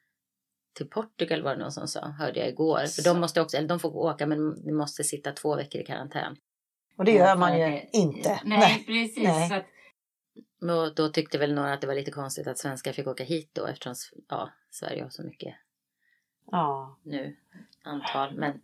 till 0.74 0.90
Portugal 0.90 1.42
var 1.42 1.56
det 1.56 1.62
någon 1.62 1.72
som 1.72 1.88
sa, 1.88 2.08
hörde 2.08 2.40
jag 2.40 2.50
igår. 2.50 2.86
För 2.86 3.04
de 3.04 3.20
måste 3.20 3.42
också, 3.42 3.58
eller 3.58 3.68
de 3.68 3.80
får 3.80 3.96
åka 3.96 4.28
men 4.28 4.66
de 4.66 4.72
måste 4.74 5.04
sitta 5.04 5.32
två 5.32 5.56
veckor 5.56 5.82
i 5.82 5.86
karantän. 5.86 6.38
Och 6.98 7.06
det 7.06 7.12
gör 7.12 7.36
man 7.38 7.60
ju 7.60 7.66
det- 7.66 7.90
inte. 7.94 8.42
Nej, 8.46 8.84
precis. 8.86 9.24
Nej. 9.24 9.54
Att, 9.54 9.66
och 10.72 10.96
då 10.96 11.10
tyckte 11.10 11.38
väl 11.38 11.54
några 11.54 11.74
att 11.74 11.82
det 11.82 11.88
var 11.88 11.96
lite 11.96 12.12
konstigt 12.12 12.48
att 12.48 12.58
svenskar 12.58 12.94
fick 12.94 13.08
åka 13.08 13.24
hit 13.24 13.50
då 13.54 13.66
eftersom 13.66 13.96
ja, 14.30 14.50
Sverige 14.72 15.04
har 15.04 15.10
så 15.10 15.24
mycket 15.24 15.56
Ja. 16.52 17.00
nu 17.04 17.36
antal. 17.86 18.34
Men 18.36 18.50
äh, 18.52 18.58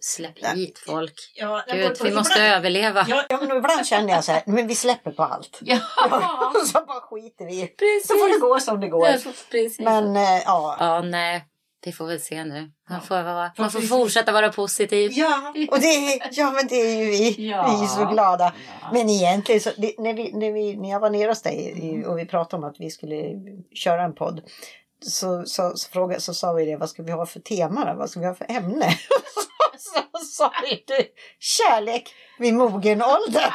släpp 0.00 0.42
Nej. 0.42 0.56
hit 0.56 0.78
folk. 0.86 1.14
Ja, 1.34 1.62
Gud, 1.72 1.96
vi 2.02 2.14
måste 2.14 2.42
överleva. 2.42 3.04
Ja, 3.08 3.24
ja, 3.28 3.38
men 3.48 3.56
ibland 3.56 3.86
känner 3.86 4.08
jag 4.14 4.24
så 4.24 4.32
här, 4.32 4.42
men 4.46 4.66
vi 4.66 4.74
släpper 4.74 5.10
på 5.10 5.22
allt. 5.22 5.58
Ja, 5.62 5.78
så 6.72 6.84
bara 6.86 7.00
skiter 7.00 7.44
vi 7.46 7.62
i. 7.62 7.66
precis. 7.66 8.06
Så 8.08 8.14
får 8.14 8.32
det 8.34 8.38
gå 8.38 8.60
som 8.60 8.80
det 8.80 8.88
går. 8.88 9.08
Ja, 9.08 9.18
precis. 9.50 9.78
Men 9.80 10.16
eh, 10.16 10.22
ja. 10.44 10.76
Ja, 10.80 11.00
nej. 11.02 11.44
Vi 11.86 11.92
får 11.92 12.06
väl 12.06 12.20
se 12.20 12.44
nu. 12.44 12.70
Man 12.90 13.00
får, 13.00 13.22
vara, 13.22 13.52
man 13.58 13.70
får 13.70 13.80
fortsätta 13.80 14.32
vara 14.32 14.52
positiv. 14.52 15.10
Ja, 15.14 15.52
och 15.70 15.80
det, 15.80 15.86
är- 15.86 16.28
ja, 16.32 16.50
men 16.50 16.66
det 16.66 16.74
är 16.74 16.96
ju 16.96 17.04
vi. 17.10 17.48
Ja. 17.50 17.76
Vi 17.78 17.84
är 17.84 17.88
så 17.88 18.04
glada. 18.12 18.52
Ja. 18.82 18.88
Men 18.92 19.10
egentligen, 19.10 19.60
så, 19.60 19.70
det, 19.76 19.94
när, 19.98 20.14
vi, 20.14 20.32
när, 20.32 20.52
vi, 20.52 20.76
när 20.76 20.90
jag 20.90 21.00
var 21.00 21.10
nere 21.10 21.28
hos 21.28 21.42
dig 21.42 22.04
och 22.06 22.18
vi 22.18 22.26
pratade 22.26 22.62
om 22.62 22.70
att 22.70 22.76
vi 22.80 22.90
skulle 22.90 23.16
köra 23.74 24.02
en 24.04 24.14
podd. 24.14 24.42
Så, 25.10 25.44
så, 25.46 25.72
så, 25.76 25.90
frågade, 25.90 26.20
så 26.20 26.34
sa 26.34 26.52
vi 26.52 26.64
det, 26.64 26.76
vad 26.76 26.90
ska 26.90 27.02
vi 27.02 27.12
ha 27.12 27.26
för 27.26 27.40
tema 27.40 27.84
då? 27.84 27.98
Vad 27.98 28.10
ska 28.10 28.20
vi 28.20 28.26
ha 28.26 28.34
för 28.34 28.50
ämne? 28.50 28.90
så 29.78 30.18
sa 30.18 30.52
vi 30.62 30.84
du, 30.86 31.04
kärlek 31.38 32.14
vid 32.38 32.54
mogen 32.54 33.02
ålder. 33.02 33.54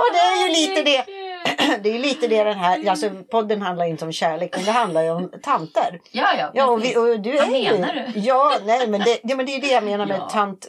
och 0.00 0.08
det 0.12 0.18
är 0.18 0.48
ju 0.48 0.52
lite 0.54 0.82
det. 0.82 1.04
Det 1.82 1.94
är 1.94 1.98
lite 1.98 2.28
det 2.28 2.44
den 2.44 2.58
här, 2.58 2.90
alltså 2.90 3.10
podden 3.30 3.62
handlar 3.62 3.84
inte 3.86 4.04
om 4.04 4.12
kärlek 4.12 4.56
men 4.56 4.64
det 4.64 4.72
handlar 4.72 5.02
ju 5.02 5.10
om 5.10 5.32
tanter. 5.42 6.00
Ja, 6.12 6.28
ja. 6.38 6.50
Ja, 6.54 6.66
och, 6.66 6.84
vi, 6.84 6.96
och 6.96 7.20
du 7.20 7.38
är 7.38 7.46
Vad 7.46 7.58
ju... 7.58 7.70
menar 7.70 7.94
du? 8.14 8.20
Ja, 8.20 8.56
nej, 8.64 8.88
men 8.88 9.00
det, 9.00 9.20
ja, 9.22 9.36
men 9.36 9.46
det 9.46 9.56
är 9.56 9.60
det 9.60 9.72
jag 9.72 9.84
menar 9.84 10.06
med 10.06 10.18
Ja. 10.20 10.28
tant... 10.28 10.68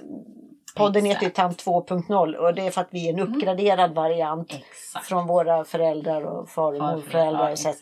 Podden 0.76 1.06
heter 1.06 1.28
Exakt. 1.28 1.36
Tant 1.64 1.90
2.0 1.90 2.36
och 2.36 2.54
det 2.56 2.68
är 2.68 2.72
för 2.72 2.82
att 2.82 2.88
vi 2.92 3.10
är 3.10 3.14
en 3.14 3.20
uppgraderad 3.20 3.96
variant 3.96 4.54
Exakt. 4.54 5.06
från 5.08 5.28
våra 5.28 5.64
föräldrar 5.66 6.22
och 6.22 6.50
far 6.50 6.74
och 6.74 6.80
morföräldrar. 6.80 7.50
Ja, 7.50 7.56
så 7.56 7.74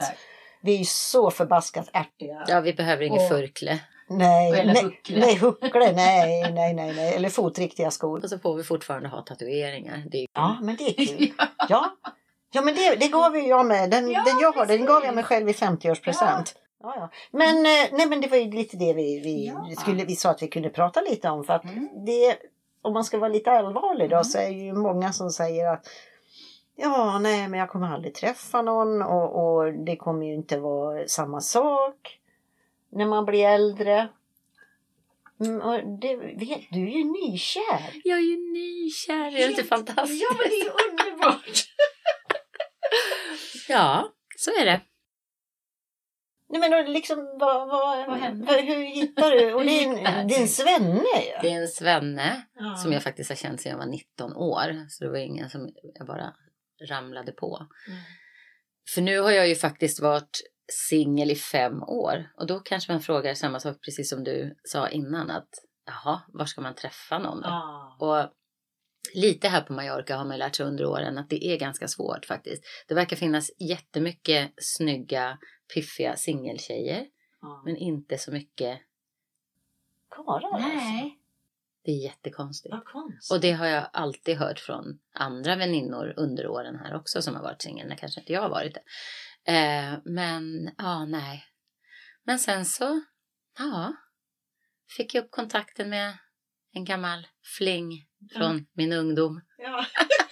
vi 0.62 0.74
är 0.74 0.78
ju 0.78 0.86
så 0.86 1.32
förbaskat 1.32 1.90
ärtiga. 1.94 2.44
Ja, 2.48 2.60
vi 2.60 2.74
behöver 2.74 3.04
inget 3.04 3.22
Och- 3.32 3.38
furkle. 3.38 3.80
Nej, 4.12 4.60
Eller 4.60 4.74
nej, 4.74 4.84
huckle. 4.84 5.20
nej, 5.20 5.36
huckle, 5.38 5.92
nej, 5.92 6.52
nej, 6.52 6.74
nej, 6.74 6.94
nej, 6.96 7.14
eller 7.16 7.30
fotriktiga 7.30 7.92
skor. 7.92 8.24
Och 8.24 8.30
så 8.30 8.40
får 8.40 8.56
vi 8.56 8.64
fortfarande 8.64 9.10
ha 9.10 9.22
tatueringar. 9.22 10.04
Det 10.12 10.18
är 10.18 10.22
ju 10.22 10.28
Ja, 10.34 10.58
men 10.62 10.76
det 10.76 10.84
är 11.02 11.06
kul. 11.18 11.32
Ja, 11.70 11.86
ja 12.54 12.62
men 12.62 12.76
det, 12.76 12.96
det 12.96 13.08
gav 13.08 13.36
ju 13.38 13.48
jag 13.48 13.66
med. 13.66 13.90
Den, 13.90 14.12
Ja, 14.12 14.24
den 14.26 14.40
jag 14.42 14.52
har, 14.52 14.66
den 14.66 14.86
gav 14.86 15.06
jag 15.06 15.16
mig 15.16 15.24
själv 15.24 15.50
i 15.50 15.52
50-årspresent. 15.52 16.56
Ja. 16.84 16.94
Ja, 16.96 17.10
Men, 17.32 17.58
eh, 17.58 17.88
nej, 17.92 18.08
men 18.08 18.22
det 18.22 18.28
var 18.28 18.38
ju 18.38 18.52
lite 18.52 18.78
det 18.78 18.94
vi, 18.94 19.20
vi, 19.20 19.48
Ja. 19.48 19.82
skulle, 19.82 20.06
vi 20.06 20.16
sa 20.16 20.30
att 20.30 20.42
vi 20.42 20.48
kunde 20.48 20.70
prata 20.70 21.02
lite 21.02 21.30
om. 21.30 21.44
För 21.44 21.54
att 21.54 21.64
Mm. 21.64 21.90
det, 22.06 22.36
om 22.82 22.94
man 22.94 23.04
ska 23.04 23.18
vara 23.18 23.30
lite 23.30 23.52
allvarlig 23.52 24.10
då 24.10 24.16
Mm. 24.16 24.24
så 24.24 24.38
är 24.38 24.50
ju 24.50 24.74
många 24.74 25.14
som 25.14 25.30
säger 25.30 25.74
att 25.74 25.88
Ja, 26.76 27.20
nej, 27.20 27.48
men 27.48 27.60
jag 27.60 27.70
kommer 27.70 27.88
aldrig 27.88 28.14
träffa 28.14 28.62
någon 28.62 29.02
och, 29.02 29.46
och 29.46 29.74
det 29.74 29.96
kommer 29.96 30.26
ju 30.26 30.34
inte 30.34 30.60
vara 30.60 31.08
samma 31.08 31.42
sak 31.42 32.20
när 32.92 33.06
man 33.06 33.26
blir 33.26 33.46
äldre. 33.46 34.08
Mm, 35.40 36.00
det, 36.00 36.16
vet, 36.16 36.62
du 36.72 36.82
är 36.88 36.98
ju 36.98 37.04
nykär. 37.04 38.02
Jag 38.04 38.18
är 38.18 38.24
ju 38.24 38.52
nykär. 38.52 39.28
Är 39.28 39.32
det 39.32 39.50
inte 39.50 39.64
fantastiskt? 39.64 40.22
Ja, 40.22 40.30
men 40.38 40.50
det 40.50 40.56
är 40.56 40.74
underbart. 40.90 41.50
Ja, 43.70 44.10
så 44.38 44.52
är 44.52 44.66
det. 44.66 44.82
Nej 46.50 46.70
men 46.70 46.94
liksom 46.94 47.18
vad, 47.40 47.68
vad, 47.68 48.08
Vad 48.08 48.18
hände? 48.18 48.54
hur 48.54 48.84
hittar 48.86 49.32
du? 49.32 49.54
Och 49.56 49.66
det 49.66 49.84
är 49.84 50.28
till? 50.28 50.54
svenne 50.54 51.04
ju. 51.26 51.42
Det 51.42 51.50
är 51.54 51.62
en 51.62 51.68
svenne 51.68 52.46
Ja. 52.56 52.76
som 52.76 52.94
jag 52.94 53.04
faktiskt 53.04 53.30
har 53.30 53.36
känt 53.36 53.62
sedan 53.62 53.72
jag 53.72 53.78
var 53.80 53.86
19 53.86 54.34
år. 54.34 54.86
Så 54.90 55.04
det 55.04 55.10
var 55.10 55.18
ingen 55.18 55.50
som 55.50 55.70
jag 55.94 56.08
bara 56.08 56.34
ramlade 56.90 57.32
på. 57.32 57.68
Mm. 57.88 58.00
För 58.94 59.02
nu 59.02 59.20
har 59.20 59.32
jag 59.32 59.48
ju 59.48 59.56
faktiskt 59.56 60.00
varit 60.02 60.42
singel 60.90 61.32
i 61.32 61.36
fem 61.36 61.84
år. 61.84 62.32
Och 62.38 62.48
då 62.48 62.60
kanske 62.60 62.92
man 62.92 63.02
frågar 63.02 63.34
samma 63.34 63.60
sak 63.60 63.78
precis 63.86 64.10
som 64.10 64.24
du 64.24 64.56
sa 64.64 64.90
innan. 64.90 65.30
Att 65.32 65.50
jaha, 65.86 66.22
var 66.28 66.46
ska 66.46 66.62
man 66.62 66.76
träffa 66.76 67.20
någon 67.20 67.42
då? 67.42 67.48
Ja. 67.50 67.98
Och 68.00 68.34
lite 69.14 69.48
här 69.48 69.62
på 69.62 69.74
Mallorca 69.74 70.18
har 70.18 70.26
man 70.26 70.38
lärt 70.40 70.56
sig 70.56 70.66
under 70.66 70.86
åren 70.86 71.18
att 71.18 71.30
det 71.30 71.46
är 71.46 71.58
ganska 71.60 71.88
svårt 71.88 72.26
faktiskt. 72.26 72.64
Det 72.88 72.94
verkar 72.94 73.16
finnas 73.16 73.52
jättemycket 73.60 74.52
snygga, 74.58 75.38
piffiga 75.74 76.16
singeltjejer. 76.16 77.08
Ja. 77.42 77.62
Men 77.66 77.76
inte 77.76 78.18
så 78.18 78.32
mycket. 78.32 78.80
Karlar 80.10 80.54
alltså. 80.54 81.16
Det 81.84 81.92
är 81.92 82.04
jättekonstigt. 82.04 82.76
Och 83.32 83.42
det 83.42 83.52
har 83.52 83.66
jag 83.66 83.90
alltid 83.94 84.38
hört 84.38 84.60
från 84.60 85.00
andra 85.14 85.56
väninnor 85.56 86.14
under 86.18 86.48
åren 86.48 86.76
här 86.76 86.96
också 86.96 87.22
som 87.22 87.36
har 87.36 87.44
varit 87.44 87.62
singel. 87.62 87.96
Kanske 87.98 88.20
inte 88.20 88.34
jag 88.34 88.42
har 88.42 88.50
varit 88.50 88.74
det. 88.74 88.84
Eh, 89.54 90.00
men 90.06 90.72
ja, 90.78 91.06
nej. 91.06 91.46
Men 92.24 92.40
sen 92.40 92.66
så, 92.66 93.02
ja. 93.58 93.94
Fick 94.98 95.16
jag 95.16 95.24
upp 95.24 95.32
kontakten 95.32 95.90
med 95.90 96.18
en 96.74 96.86
gammal 96.86 97.28
fling 97.58 98.06
från 98.36 98.68
min 98.74 98.94
ungdom. 98.94 99.42
Ja. 99.58 99.86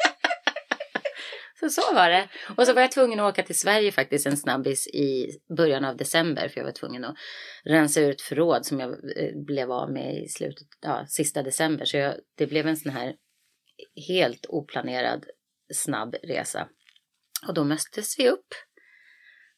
Så 1.59 1.69
så 1.69 1.93
var 1.93 2.09
det. 2.09 2.29
Och 2.57 2.65
så 2.65 2.73
var 2.73 2.81
jag 2.81 2.91
tvungen 2.91 3.19
att 3.19 3.33
åka 3.33 3.43
till 3.43 3.59
Sverige 3.59 3.91
faktiskt 3.91 4.25
en 4.25 4.37
snabbis 4.37 4.87
i 4.87 5.39
början 5.57 5.85
av 5.85 5.97
december. 5.97 6.49
För 6.49 6.59
jag 6.59 6.65
var 6.65 6.71
tvungen 6.71 7.05
att 7.05 7.15
rensa 7.63 8.01
ut 8.01 8.21
förråd 8.21 8.65
som 8.65 8.79
jag 8.79 8.89
eh, 8.91 9.35
blev 9.45 9.71
av 9.71 9.91
med 9.91 10.23
i 10.23 10.27
slutet, 10.27 10.67
ja, 10.81 11.05
sista 11.07 11.43
december. 11.43 11.85
Så 11.85 11.97
jag, 11.97 12.15
det 12.35 12.47
blev 12.47 12.67
en 12.67 12.77
sån 12.77 12.91
här 12.91 13.15
helt 14.07 14.45
oplanerad 14.45 15.25
snabb 15.73 16.15
resa. 16.23 16.69
Och 17.47 17.53
då 17.53 17.63
möttes 17.63 18.19
vi 18.19 18.29
upp. 18.29 18.47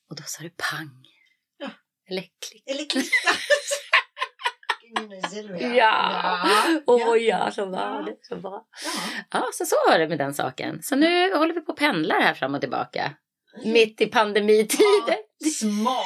Och 0.10 0.16
då 0.16 0.24
sa 0.26 0.44
det 0.44 0.58
pang. 0.58 1.06
Ja. 1.58 1.72
Eller 2.10 2.22
klick. 2.22 2.64
Eller 2.70 2.90
klicka. 2.90 3.30
Mina 3.30 3.38
Silvia. 3.70 4.79
Ja, 5.76 6.40
och 6.86 7.18
ja, 7.18 7.52
så 7.52 7.66
var 7.66 8.04
det. 8.04 8.16
Så, 8.22 8.36
var. 8.36 8.62
Ja, 9.32 9.50
så 9.54 9.66
så 9.66 9.76
var 9.90 10.00
det 10.00 10.08
med 10.08 10.18
den 10.18 10.34
saken. 10.34 10.84
Så 10.84 10.96
nu 10.96 11.36
håller 11.36 11.54
vi 11.54 11.62
på 11.62 11.72
och 11.72 11.78
pendlar 11.78 12.22
här 12.22 12.34
fram 12.34 12.56
och 12.56 12.62
tillbaka. 12.62 13.14
Mitt 13.66 14.02
i 14.02 14.06
pandemitider. 14.06 15.18
Smart! 15.60 16.06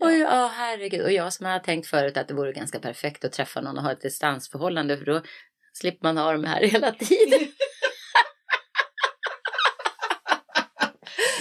Och 0.00 0.12
ja, 0.12 0.50
herregud. 0.54 1.02
Och 1.02 1.12
jag 1.12 1.32
som 1.32 1.46
har 1.46 1.58
tänkt 1.58 1.88
förut 1.88 2.16
att 2.16 2.28
det 2.28 2.34
vore 2.34 2.52
ganska 2.52 2.78
perfekt 2.78 3.24
att 3.24 3.32
träffa 3.32 3.60
någon 3.60 3.78
och 3.78 3.84
ha 3.84 3.92
ett 3.92 4.00
distansförhållande 4.00 4.98
för 4.98 5.04
då 5.04 5.22
slipper 5.72 6.06
man 6.06 6.16
ha 6.16 6.32
dem 6.32 6.44
här 6.44 6.60
hela 6.60 6.92
tiden. 6.92 7.48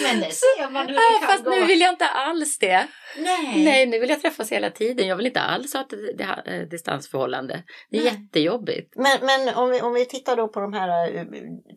Men 0.04 0.20
det 0.20 0.32
ser 0.44 0.70
man 0.72 0.88
hur 0.88 0.94
det 0.94 1.20
kan 1.20 1.30
fast 1.30 1.44
gå. 1.44 1.50
nu 1.52 1.66
vill 1.66 1.82
jag 1.82 1.90
inte 1.94 2.08
alls 2.08 2.60
det. 2.60 2.88
Nej. 3.18 3.64
Nej, 3.64 3.86
nu 3.86 4.00
vill 4.00 4.10
jag 4.10 4.22
träffas 4.22 4.52
hela 4.52 4.70
tiden. 4.70 5.08
Jag 5.08 5.16
vill 5.16 5.26
inte 5.26 5.42
alls 5.42 5.74
ha 5.74 5.82
ett 5.82 5.90
det- 5.90 6.42
det- 6.46 6.66
distansförhållande. 6.66 7.64
Det 7.90 7.98
är 7.98 8.04
Nej. 8.04 8.14
jättejobbigt. 8.14 8.94
Men, 8.96 9.18
men 9.22 9.56
om, 9.56 9.70
vi, 9.70 9.82
om 9.82 9.94
vi 9.94 10.06
tittar 10.06 10.36
då 10.36 10.48
på 10.48 10.60
de 10.60 10.74
här, 10.74 11.16
eh, 11.16 11.24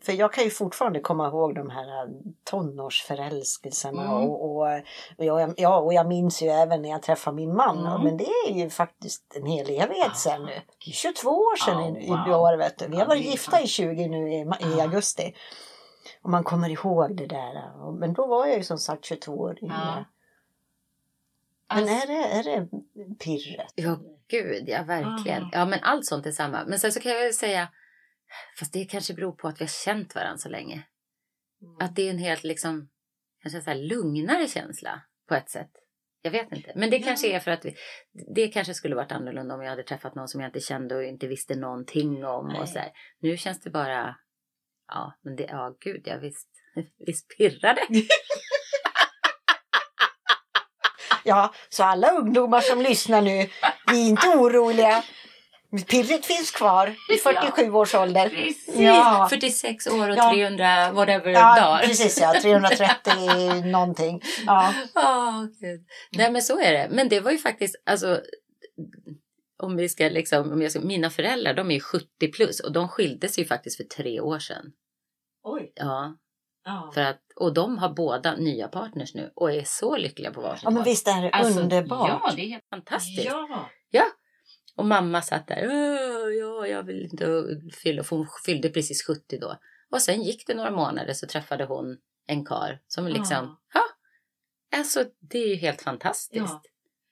för 0.05 0.13
jag 0.13 0.33
kan 0.33 0.43
ju 0.43 0.49
fortfarande 0.49 0.99
komma 0.99 1.27
ihåg 1.27 1.55
de 1.55 1.69
här 1.69 2.03
eh, 2.03 2.09
tonårsförälskelserna 2.51 4.01
Mm. 4.01 4.13
och, 4.13 4.45
och, 4.45 4.61
och, 5.17 5.25
jag, 5.25 5.53
ja, 5.57 5.79
och 5.79 5.93
jag 5.93 6.07
minns 6.07 6.41
ju 6.41 6.47
även 6.47 6.81
när 6.81 6.89
jag 6.89 7.01
träffade 7.01 7.35
min 7.35 7.55
man, 7.55 7.87
Mm. 7.87 8.03
men 8.03 8.17
det 8.17 8.27
är 8.49 8.53
ju 8.53 8.69
faktiskt 8.69 9.33
en 9.35 9.45
hel 9.45 9.69
evighet 9.69 10.17
sedan 10.17 10.45
nu. 10.45 10.61
22 10.79 11.29
år 11.29 11.55
sedan 11.65 11.95
Ja, 11.95 11.99
i, 11.99 12.05
i 12.05 12.09
wow. 12.29 12.41
år 12.41 12.57
vet 12.57 12.77
du. 12.79 12.87
Vi 12.87 12.97
har 12.97 13.05
varit 13.05 13.25
gifta 13.25 13.61
i 13.61 13.67
20 13.67 14.07
nu 14.07 14.29
i, 14.33 14.45
i 14.77 14.81
augusti. 14.81 15.33
Och 16.25 16.31
man 16.31 16.43
kommer 16.43 16.69
ihåg 16.69 17.17
det 17.17 17.27
där. 17.27 17.93
Men 17.99 18.13
då 18.13 18.27
var 18.27 18.47
jag 18.47 18.57
ju 18.57 18.63
som 18.63 18.77
sagt 18.77 19.05
22 19.05 19.31
år 19.31 19.63
yngre. 19.63 20.05
Men 21.69 21.83
är 21.83 22.07
det, 22.07 22.23
är 22.23 22.43
det 22.43 22.69
pirret? 23.19 23.73
Ja, 23.75 23.99
gud, 24.27 24.63
ja 24.69 24.83
verkligen. 24.83 25.43
Ah. 25.43 25.49
Ja, 25.51 25.65
men 25.65 25.79
allt 25.81 26.05
sånt 26.05 26.25
är 26.25 26.31
samma. 26.31 26.65
Men 26.65 26.79
sen 26.79 26.91
så 26.91 26.99
kan 26.99 27.11
jag 27.11 27.33
säga, 27.35 27.69
fast 28.59 28.73
det 28.73 28.85
kanske 28.85 29.13
beror 29.13 29.31
på 29.31 29.47
att 29.47 29.61
vi 29.61 29.63
har 29.63 29.69
känt 29.85 30.15
varandra 30.15 30.37
så 30.37 30.49
länge. 30.49 30.83
Att 31.79 31.95
det 31.95 32.01
är 32.01 32.09
en 32.09 32.17
helt 32.17 32.43
liksom, 32.43 32.89
kanske 33.41 33.61
så 33.61 33.69
här 33.69 33.77
lugnare 33.77 34.47
känsla 34.47 35.01
på 35.27 35.35
ett 35.35 35.49
sätt. 35.49 35.71
Jag 36.21 36.31
vet 36.31 36.51
inte. 36.51 36.71
Men 36.75 36.89
det 36.89 36.97
Ja. 36.97 37.05
kanske 37.05 37.27
är 37.35 37.39
för 37.39 37.51
att 37.51 37.65
vi, 37.65 37.75
det 38.35 38.47
kanske 38.47 38.73
skulle 38.73 38.95
varit 38.95 39.11
annorlunda 39.11 39.55
om 39.55 39.61
jag 39.61 39.69
hade 39.69 39.83
träffat 39.83 40.15
någon 40.15 40.27
som 40.27 40.41
jag 40.41 40.47
inte 40.47 40.59
kände 40.59 40.95
och 40.95 41.03
inte 41.03 41.27
visste 41.27 41.55
någonting 41.55 42.25
om. 42.25 42.47
Nej. 42.47 42.61
Och 42.61 42.69
så 42.69 42.79
här. 42.79 42.91
Nu 43.19 43.37
känns 43.37 43.61
det 43.61 43.69
bara, 43.69 44.15
ja, 44.87 45.13
men 45.23 45.35
det, 45.35 45.43
ja 45.43 45.75
gud, 45.79 46.01
ja 46.05 46.17
visst, 46.17 46.47
visst 47.05 47.37
pirrar 47.37 47.73
det. 47.73 47.87
Ja, 51.27 51.53
så 51.69 51.83
alla 51.83 52.11
ungdomar 52.11 52.61
som 52.61 52.81
lyssnar 52.81 53.21
nu, 53.21 53.49
vi 53.91 54.05
är 54.05 54.09
inte 54.09 54.27
oroliga. 54.27 55.03
Pirret 55.89 56.25
finns 56.25 56.51
kvar 56.51 56.87
i 56.87 57.17
47-årsåldern. 57.17 58.29
Precis! 58.29 58.75
Ja. 58.75 59.27
46 59.29 59.87
år 59.87 60.09
och 60.09 60.15
Ja. 60.17 60.31
300 60.33 60.91
whatever 60.91 61.31
Ja, 61.31 61.55
dagar. 61.61 61.79
precis 61.87 62.19
ja. 62.21 62.33
330 62.41 63.13
någonting. 63.71 64.21
Ja. 64.45 64.73
Ja, 64.95 65.47
gud. 65.59 65.81
Nej 66.17 66.31
men 66.31 66.41
så 66.41 66.59
är 66.61 66.73
det. 66.73 66.87
Men 66.91 67.09
det 67.09 67.19
var 67.19 67.31
ju 67.31 67.37
faktiskt, 67.37 67.75
alltså 67.85 68.21
om 69.57 69.75
vi 69.75 69.89
ska 69.89 70.09
liksom, 70.09 70.51
om 70.51 70.61
jag 70.61 70.71
ska, 70.71 70.79
mina 70.81 71.09
föräldrar 71.09 71.53
de 71.53 71.71
är 71.71 71.75
ju 71.75 71.79
70 71.81 72.31
plus 72.31 72.59
och 72.59 72.71
de 72.71 72.87
skildes 72.89 73.39
ju 73.39 73.45
faktiskt 73.45 73.77
för 73.77 73.83
tre 73.83 74.19
år 74.21 74.39
sedan. 74.39 74.65
Oj. 75.43 75.71
Ja, 75.75 76.17
Ja. 76.67 76.91
för 76.93 77.01
att, 77.01 77.21
och 77.35 77.53
de 77.53 77.77
har 77.77 77.89
båda 77.93 78.35
nya 78.35 78.67
partners 78.67 79.15
nu 79.15 79.31
och 79.35 79.51
är 79.51 79.63
så 79.63 79.97
lyckliga 79.97 80.31
på 80.31 80.41
varsin 80.41 80.61
ja, 80.63 80.69
men 80.69 80.83
visst 80.83 81.07
är 81.07 81.21
det 81.21 81.29
Alltså, 81.29 81.59
underbart. 81.61 82.09
Ja, 82.23 82.33
det 82.35 82.41
är 82.41 82.47
helt 82.49 82.67
fantastiskt. 82.69 83.25
Ja. 83.89 84.03
Och 84.77 84.85
mamma 84.85 85.21
satt 85.21 85.47
där, 85.47 85.67
"Åh, 85.67 86.33
ja, 86.33 86.67
jag 86.67 86.83
vill 86.83 87.03
inte 87.11 87.45
fylla, 87.83 88.03
för 88.03 88.15
hon 88.15 88.27
fyllde 88.45 88.69
precis 88.69 89.07
70 89.07 89.37
då. 89.39 89.55
Och 89.91 90.01
sen 90.01 90.21
gick 90.23 90.47
det 90.47 90.53
några 90.55 90.71
månader 90.71 91.13
så 91.13 91.27
träffade 91.27 91.65
hon 91.65 91.97
en 92.27 92.45
kar 92.45 92.79
som 92.87 93.07
liksom, 93.07 93.57
ja, 93.73 93.81
alltså 94.77 95.05
det 95.19 95.37
är 95.39 95.47
ju 95.47 95.55
helt 95.55 95.81
fantastiskt. 95.81 96.35
Ja. 96.49 96.61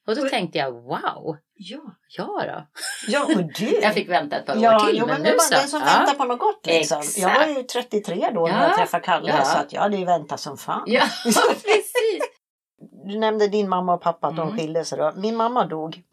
Och 0.07 0.15
då 0.15 0.21
Och- 0.21 0.29
tänkte 0.29 0.57
jag, 0.57 0.71
wow, 0.71 1.37
Ja. 1.69 1.81
ja 2.17 2.25
då. 2.25 2.67
ja, 3.07 3.23
och 3.23 3.43
du. 3.59 3.79
Jag 3.81 3.93
fick 3.93 4.09
vänta 4.09 4.35
ett 4.39 4.45
par 4.45 4.55
Ja, 4.55 4.75
år 4.75 4.87
till, 4.87 4.97
jo, 4.99 5.05
men, 5.05 5.21
men 5.21 5.31
nu 5.31 5.39
så. 5.39 5.53
den 5.53 5.67
som 5.67 5.79
ja. 5.79 5.85
väntar 5.85 6.13
på 6.13 6.23
något 6.25 6.39
gott 6.39 6.65
liksom. 6.65 6.97
Exakt. 6.99 7.17
Jag 7.17 7.39
var 7.39 7.57
ju 7.57 7.63
33 7.63 8.29
då 8.33 8.41
när 8.47 8.49
Ja. 8.61 8.67
jag 8.67 8.75
träffade 8.77 9.03
Kalle 9.03 9.29
Ja. 9.37 9.45
så 9.45 9.57
att 9.57 9.73
jag 9.73 9.81
hade 9.81 9.97
ju 9.97 10.05
väntat 10.05 10.39
som 10.39 10.57
fan. 10.57 10.83
Ja, 10.87 11.01
precis. 11.49 12.21
Du 13.05 13.19
nämnde 13.19 13.47
din 13.47 13.69
mamma 13.69 13.93
och 13.93 14.01
pappa 14.01 14.27
att 14.27 14.35
de 14.35 14.47
Mm. 14.47 14.59
skilde 14.59 14.85
sig 14.85 14.97
då. 14.97 15.11
Min 15.15 15.35
mamma 15.35 15.65
dog 15.65 16.03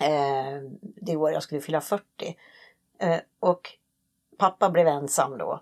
eh, 0.00 0.60
det 0.80 1.16
år 1.16 1.32
jag 1.32 1.42
skulle 1.42 1.60
fylla 1.60 1.80
40. 1.80 2.04
Eh, 3.00 3.18
och 3.40 3.70
pappa 4.38 4.70
blev 4.70 4.86
ensam 4.86 5.38
då. 5.38 5.60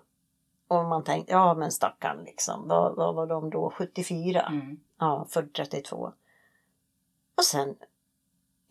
Och 0.67 0.85
man 0.85 1.03
tänkte, 1.03 1.31
ja 1.33 1.53
men 1.53 1.71
stackarn 1.71 2.23
liksom. 2.23 2.67
Vad, 2.67 2.95
vad 2.95 3.15
var 3.15 3.27
de 3.27 3.49
då? 3.49 3.69
74? 3.77 4.41
Mm. 4.41 4.77
Ja, 4.99 5.27
född 5.29 5.53
32. 5.53 6.11
Och 7.37 7.43
sen 7.43 7.75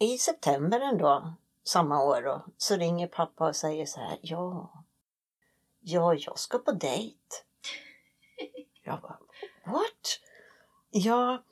i 0.03 0.19
september 0.19 0.81
ändå, 0.81 1.35
samma 1.65 2.05
år 2.05 2.23
då, 2.23 2.45
så 2.57 2.77
ringer 2.77 3.07
pappa 3.07 3.49
och 3.49 3.57
säger 3.57 3.87
så 3.87 4.01
här, 4.01 4.19
ja, 4.23 4.73
ja, 5.81 6.15
jag 6.15 6.39
ska 6.39 6.59
på 6.59 6.73
dejt. 6.73 7.17
Jag 8.85 9.01
bara, 9.01 9.19
what? 9.67 10.21
Ja, 10.91 11.43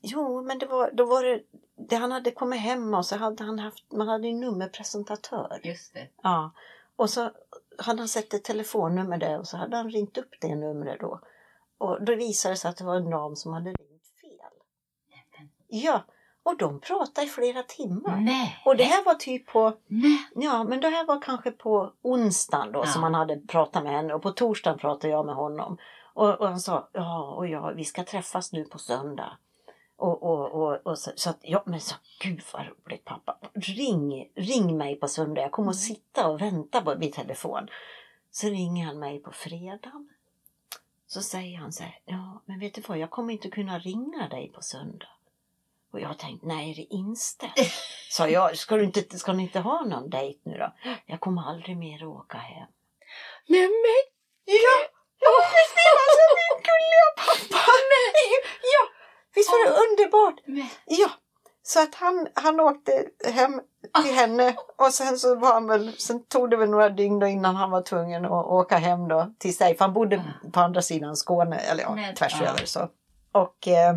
jo, 0.00 0.42
men 0.42 0.58
det 0.58 0.66
var, 0.66 0.90
då 0.92 1.04
var 1.04 1.24
det, 1.24 1.42
det 1.88 1.96
han 1.96 2.12
hade 2.12 2.30
kommit 2.30 2.60
hem 2.60 2.94
och 2.94 3.06
så 3.06 3.16
hade 3.16 3.44
han 3.44 3.58
haft, 3.58 3.92
man 3.92 4.08
hade 4.08 4.28
en 4.28 4.40
nummerpresentatör. 4.40 5.60
Just 5.64 5.94
det. 5.94 6.08
Ja, 6.22 6.50
och 6.96 7.10
så 7.10 7.30
hade 7.78 7.98
han 7.98 8.08
sett 8.08 8.34
ett 8.34 8.44
telefonnummer 8.44 9.18
där 9.18 9.38
och 9.38 9.48
så 9.48 9.56
hade 9.56 9.76
han 9.76 9.90
ringt 9.90 10.18
upp 10.18 10.30
det 10.40 10.54
numret 10.54 11.00
då. 11.00 11.20
Och 11.78 12.04
då 12.04 12.14
visade 12.14 12.54
det 12.54 12.58
sig 12.58 12.68
att 12.68 12.76
det 12.76 12.84
var 12.84 12.96
en 12.96 13.10
dam 13.10 13.36
som 13.36 13.52
hade 13.52 13.70
ringt 13.70 14.06
fel. 14.20 14.52
Ja, 15.68 16.04
och 16.46 16.56
de 16.56 16.80
pratade 16.80 17.26
i 17.26 17.30
flera 17.30 17.62
timmar. 17.62 18.16
Nej. 18.20 18.62
Och 18.64 18.76
det 18.76 18.84
här 18.84 19.04
var 19.04 19.14
typ 19.14 19.46
på, 19.46 19.72
Nej. 19.86 20.18
ja 20.34 20.64
men 20.64 20.80
det 20.80 20.88
här 20.88 21.06
var 21.06 21.22
kanske 21.22 21.50
på 21.50 21.92
onsdagen 22.02 22.72
då 22.72 22.80
Ja. 22.80 22.86
som 22.86 23.02
han 23.02 23.14
hade 23.14 23.36
pratat 23.36 23.82
med 23.82 23.92
henne 23.92 24.14
och 24.14 24.22
på 24.22 24.30
torsdagen 24.30 24.78
pratade 24.78 25.08
jag 25.12 25.26
med 25.26 25.34
honom. 25.34 25.78
Och, 26.14 26.40
och 26.40 26.48
han 26.48 26.60
sa, 26.60 26.88
ja 26.92 27.34
och 27.36 27.48
ja, 27.48 27.72
vi 27.76 27.84
ska 27.84 28.04
träffas 28.04 28.52
nu 28.52 28.64
på 28.64 28.78
söndag. 28.78 29.32
Och, 29.96 30.22
och, 30.22 30.52
och, 30.52 30.86
och 30.86 30.98
så, 30.98 31.10
så 31.16 31.30
att, 31.30 31.38
ja 31.42 31.62
men 31.66 31.80
så, 31.80 31.94
gud 32.20 32.42
vad 32.52 32.62
roligt 32.66 33.04
pappa. 33.04 33.38
Ring, 33.54 34.30
ring 34.34 34.76
mig 34.76 34.96
på 34.96 35.08
söndag, 35.08 35.40
jag 35.42 35.52
kommer 35.52 35.70
att 35.70 35.76
sitta 35.76 36.28
och 36.28 36.40
vänta 36.40 36.80
på 36.80 36.94
vid 36.94 37.12
telefon. 37.12 37.68
Så 38.30 38.46
ringer 38.46 38.86
han 38.86 38.98
mig 38.98 39.18
på 39.18 39.32
fredagen. 39.32 40.08
Så 41.06 41.22
säger 41.22 41.58
han 41.58 41.72
så 41.72 41.82
här, 41.82 41.98
ja 42.04 42.40
men 42.44 42.58
vet 42.58 42.74
du 42.74 42.80
vad, 42.86 42.98
jag 42.98 43.10
kommer 43.10 43.32
inte 43.32 43.50
kunna 43.50 43.78
ringa 43.78 44.28
dig 44.28 44.52
på 44.54 44.62
söndag. 44.62 45.06
Och 45.96 46.02
jag 46.02 46.18
tänkte, 46.18 46.46
nej 46.46 46.70
är 46.70 46.74
det 46.74 46.86
inställt? 46.94 47.72
Sa 48.10 48.28
jag, 48.28 48.56
ska, 48.58 48.76
du 48.76 48.84
inte, 48.84 49.18
ska 49.18 49.32
ni 49.32 49.42
inte 49.42 49.60
ha 49.60 49.84
någon 49.84 50.10
dejt 50.10 50.40
nu 50.44 50.58
då? 50.58 50.72
Jag 51.06 51.20
kommer 51.20 51.42
aldrig 51.50 51.76
mer 51.76 51.96
att 51.96 52.08
åka 52.08 52.38
hem. 52.38 52.68
Nej 53.48 53.60
men 53.62 54.02
Ja, 54.44 54.76
ja 55.24 55.30
Kristina, 55.52 56.00
alltså 56.08 56.26
min 56.40 56.56
gulliga 56.68 57.08
pappa. 57.16 57.70
Ja, 58.74 58.82
visst 59.34 59.50
var 59.50 59.64
det 59.66 59.70
underbart? 59.84 60.42
Men- 60.46 60.68
Ja, 60.86 61.10
så 61.62 61.82
att 61.82 61.94
han, 61.94 62.28
han 62.34 62.60
åkte 62.60 63.04
hem 63.34 63.60
till 64.02 64.14
henne 64.14 64.56
och 64.78 64.92
sen 64.94 65.18
så 65.18 65.34
var 65.34 65.52
han 65.52 65.66
väl, 65.66 65.92
sen 65.98 66.26
tog 66.26 66.50
det 66.50 66.56
väl 66.56 66.70
några 66.70 66.88
dygn 66.88 67.22
innan 67.22 67.56
han 67.56 67.70
var 67.70 67.82
tvungen 67.82 68.24
att 68.24 68.30
åka 68.46 68.76
hem 68.76 69.08
då 69.08 69.32
till 69.38 69.56
sig. 69.56 69.76
För 69.76 69.84
han 69.84 69.92
bodde 69.94 70.22
på 70.52 70.60
andra 70.60 70.82
sidan 70.82 71.16
Skåne, 71.16 71.56
eller 71.56 71.82
ja, 71.82 71.94
Men- 71.94 72.14
tvärs 72.14 72.36
ja. 72.40 72.46
över 72.46 72.64
så. 72.66 72.88
Och 73.32 73.68
eh, 73.68 73.96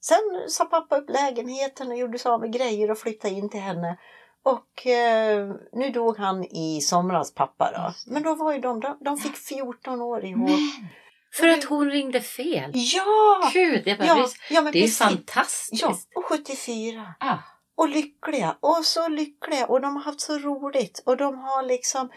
sen 0.00 0.18
sa 0.48 0.64
pappa 0.64 0.96
upp 0.96 1.10
lägenheten 1.10 1.88
och 1.88 1.96
gjorde 1.96 2.18
sig 2.18 2.30
av 2.30 2.40
med 2.40 2.52
grejer 2.52 2.90
och 2.90 2.98
flyttade 2.98 3.34
in 3.34 3.48
till 3.48 3.60
henne. 3.60 3.98
Och 4.42 4.86
eh, 4.86 5.50
nu 5.72 5.90
dog 5.90 6.18
han 6.18 6.44
i 6.44 6.80
somras 6.80 7.34
pappa 7.34 7.72
då. 7.72 8.12
Men 8.12 8.22
då 8.22 8.34
var 8.34 8.52
ju 8.52 8.58
de, 8.58 8.80
de, 8.80 8.98
de 9.00 9.16
fick 9.16 9.36
14 9.36 10.02
år 10.02 10.24
ihop. 10.24 10.50
Men, 10.50 10.88
för 11.32 11.48
att 11.48 11.64
hon 11.64 11.90
ringde 11.90 12.20
fel. 12.20 12.70
Ja! 12.74 13.50
Gud, 13.52 13.82
jag 13.86 13.98
bara, 13.98 14.06
Ja, 14.08 14.28
ja 14.50 14.60
men 14.62 14.72
det 14.72 14.78
är 14.78 14.82
precis. 14.82 14.98
fantastiskt. 14.98 15.82
Ja, 15.82 15.96
och 16.14 16.24
74. 16.24 17.14
Ah. 17.20 17.36
Och 17.74 17.88
lyckliga. 17.88 18.56
Och 18.60 18.84
så 18.84 19.08
lyckliga. 19.08 19.66
Och 19.66 19.80
de 19.80 19.96
har 19.96 20.02
haft 20.02 20.20
så 20.20 20.38
roligt. 20.38 21.02
Och 21.06 21.16
de 21.16 21.38
har 21.38 21.62
liksom 21.62 22.10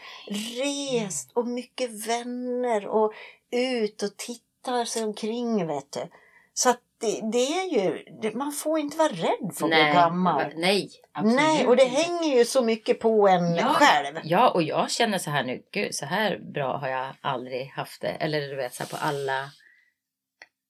rest 0.61 1.31
och 1.35 1.47
mycket 1.47 2.07
vänner 2.07 2.87
och 2.87 3.13
ut 3.51 4.03
och 4.03 4.17
tittar 4.17 4.85
sig 4.85 5.03
omkring 5.03 5.67
vet 5.67 5.91
du. 5.91 6.09
Så 6.53 6.69
att 6.69 6.81
det, 7.03 7.19
det 7.31 7.37
är 7.59 7.69
ju, 7.69 8.03
det, 8.21 8.33
man 8.35 8.51
får 8.51 8.79
inte 8.79 8.97
vara 8.97 9.09
rädd 9.09 9.51
för 9.55 9.65
att 9.65 9.69
bli 9.71 9.91
gammal. 9.93 10.51
Nej, 10.55 10.89
absolut 11.11 11.35
Nej, 11.35 11.67
och 11.67 11.75
det 11.75 11.85
hänger 11.85 12.37
ju 12.37 12.45
så 12.45 12.61
mycket 12.63 12.99
på 12.99 13.27
en 13.27 13.55
Ja. 13.55 13.73
själv. 13.73 14.19
Ja, 14.23 14.49
och 14.49 14.63
jag 14.63 14.91
känner 14.91 15.17
så 15.17 15.29
här 15.29 15.43
nu, 15.43 15.61
gud 15.71 15.95
så 15.95 16.05
här 16.05 16.37
bra 16.53 16.77
har 16.77 16.87
jag 16.87 17.15
aldrig 17.21 17.67
haft 17.67 18.01
det. 18.01 18.09
Eller 18.09 18.41
du 18.41 18.55
vet 18.55 18.73
så 18.73 18.83
här 18.83 18.89
på 18.89 18.97
alla, 18.97 19.49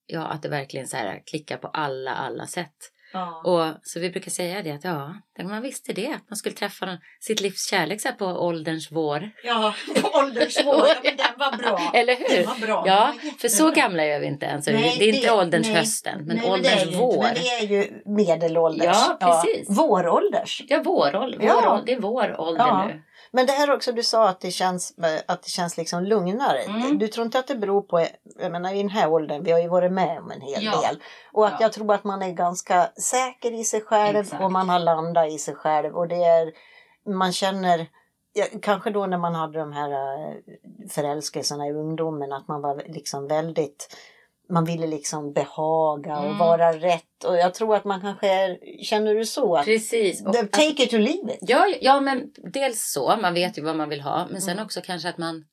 ja 0.05 0.21
att 0.21 0.41
det 0.41 0.49
verkligen 0.49 0.87
så 0.87 0.97
här 0.97 1.23
klickar 1.25 1.57
på 1.57 1.67
alla, 1.67 2.11
alla 2.15 2.47
sätt. 2.47 2.75
Ja. 3.13 3.41
Och, 3.43 3.79
så 3.83 3.99
vi 3.99 4.09
brukar 4.09 4.31
säga 4.31 4.61
det 4.63 4.71
att 4.71 4.83
ja, 4.83 5.15
man 5.43 5.61
visste 5.61 5.93
det, 5.93 6.07
att 6.07 6.29
man 6.29 6.37
skulle 6.37 6.55
träffa 6.55 6.85
någon, 6.85 6.97
sitt 7.19 7.41
livs 7.41 7.69
kärlek 7.69 8.01
så 8.01 8.07
här 8.07 8.15
på 8.15 8.25
ålderns 8.25 8.91
vår. 8.91 9.29
Ja, 9.43 9.73
åldersvår. 10.13 10.87
Ja, 10.87 10.95
men 11.03 11.17
den 11.17 11.25
var 11.37 11.57
bra. 11.57 11.91
Eller 11.99 12.15
hur? 12.15 12.37
Den 12.37 12.45
var 12.47 12.67
bra. 12.67 12.83
Ja, 12.87 13.13
var 13.23 13.31
för 13.39 13.47
så 13.47 13.71
gamla 13.71 14.03
är 14.03 14.19
vi 14.19 14.25
inte 14.25 14.45
än. 14.45 14.63
Så 14.63 14.71
Nej, 14.71 14.95
det 14.99 15.05
är 15.05 15.13
inte 15.15 15.27
det- 15.27 15.33
ålderns 15.33 15.67
nej. 15.67 15.75
hösten, 15.75 16.25
men 16.25 16.37
Nej, 16.37 16.45
ålderns 16.51 16.63
det 16.67 16.81
är 16.81 16.85
ju 16.85 16.85
inte, 16.85 16.97
vår. 16.97 17.23
Men 17.23 17.33
det 17.33 17.47
är 17.49 17.67
ju 17.67 18.01
medelålders. 18.05 18.97
Ja, 19.19 19.41
precis. 19.43 19.77
Vårålders. 19.77 20.61
Ja, 20.67 20.81
vår, 20.85 21.11
vår, 21.13 21.35
Ja. 21.45 21.81
det 21.85 21.93
är 21.93 21.99
vår 21.99 22.39
ålder 22.41 22.65
Ja. 22.67 22.85
nu. 22.87 23.01
Men 23.35 23.45
det 23.45 23.51
här 23.51 23.71
också, 23.71 23.91
du 23.91 24.03
sa 24.03 24.29
att 24.29 24.39
det 24.41 24.51
känns, 24.51 24.93
att 25.27 25.43
det 25.43 25.49
känns 25.49 25.77
liksom 25.77 26.03
lugnare. 26.03 26.59
Mm. 26.59 26.97
Du 26.99 27.07
tror 27.07 27.25
inte 27.25 27.39
att 27.39 27.47
det 27.47 27.55
beror 27.55 27.81
på, 27.81 28.05
jag 28.39 28.51
menar 28.51 28.73
i 28.73 28.77
den 28.77 28.89
här 28.89 29.09
åldern, 29.11 29.43
vi 29.43 29.51
har 29.51 29.59
ju 29.59 29.67
varit 29.67 29.91
med 29.91 30.19
om 30.19 30.31
en 30.31 30.41
hel 30.41 30.63
Ja. 30.63 30.81
del. 30.81 30.99
Och 31.31 31.45
att 31.47 31.51
Ja. 31.51 31.57
jag 31.61 31.73
tror 31.73 31.93
att 31.93 32.03
man 32.03 32.21
är 32.21 32.31
ganska 32.31 32.89
säker 32.97 33.51
i 33.51 33.63
sig 33.63 33.81
själv 33.81 34.17
Exakt. 34.17 34.43
och 34.43 34.51
man 34.51 34.69
har 34.69 34.79
landat 34.79 35.27
i 35.31 35.37
sig 35.37 35.55
själv. 35.55 35.95
Och 35.95 36.07
det 36.07 36.23
är, 36.23 36.51
man 37.09 37.31
känner, 37.33 37.87
ja, 38.33 38.45
kanske 38.61 38.89
då 38.89 39.05
när 39.05 39.17
man 39.17 39.35
hade 39.35 39.59
de 39.59 39.73
här 39.73 39.91
eh, 39.91 40.35
förälskelserna 40.89 41.67
i 41.67 41.71
ungdomen, 41.71 42.33
att 42.33 42.47
man 42.47 42.61
var 42.61 42.83
liksom 42.85 43.27
väldigt 43.27 43.95
man 44.53 44.65
ville 44.65 44.87
liksom 44.87 45.33
behaga 45.33 46.17
och 46.19 46.25
Mm. 46.25 46.37
vara 46.37 46.73
rätt. 46.73 47.23
Och 47.25 47.37
jag 47.37 47.53
tror 47.53 47.75
att 47.75 47.85
man 47.85 48.01
kanske 48.01 48.27
är, 48.27 48.59
känner 48.83 49.15
du 49.15 49.25
så? 49.25 49.55
Att, 49.55 49.65
Precis. 49.65 50.25
Och 50.25 50.33
the- 50.33 50.39
att- 50.39 50.51
take 50.51 50.83
it 50.83 50.93
or 50.93 50.97
leave 50.99 51.33
it. 51.33 51.39
Ja, 51.41 51.73
ja, 51.81 51.99
men 51.99 52.31
dels 52.53 52.91
så. 52.91 53.17
Man 53.21 53.33
vet 53.33 53.57
ju 53.57 53.61
vad 53.61 53.75
man 53.75 53.89
vill 53.89 54.01
ha. 54.01 54.27
Men 54.31 54.41
sen 54.41 54.53
Mm. 54.53 54.65
också 54.65 54.81
kanske 54.81 55.09
att 55.09 55.17
man, 55.17 55.45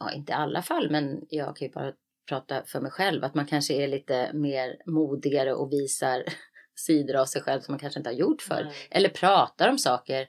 ja 0.00 0.12
inte 0.12 0.32
i 0.32 0.34
alla 0.34 0.62
fall, 0.62 0.90
men 0.90 1.20
jag 1.28 1.56
kan 1.56 1.68
ju 1.68 1.72
bara 1.74 1.92
prata 2.28 2.62
för 2.66 2.80
mig 2.80 2.90
själv. 2.90 3.24
Att 3.24 3.34
man 3.34 3.46
kanske 3.46 3.74
är 3.74 3.88
lite 3.88 4.30
mer 4.32 4.76
modigare 4.86 5.52
och 5.54 5.72
visar 5.72 6.24
sidor 6.74 7.16
av 7.16 7.24
sig 7.26 7.42
själv 7.42 7.60
som 7.60 7.72
man 7.72 7.78
kanske 7.78 8.00
inte 8.00 8.10
har 8.10 8.14
gjort 8.14 8.42
förr. 8.42 8.64
Nej. 8.64 8.74
Eller 8.90 9.08
pratar 9.08 9.68
om 9.68 9.78
saker 9.78 10.20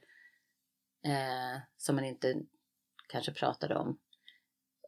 eh, 1.06 1.62
som 1.78 1.96
man 1.96 2.06
inte 2.06 2.36
kanske 3.10 3.32
pratade 3.32 3.76
om. 3.76 3.98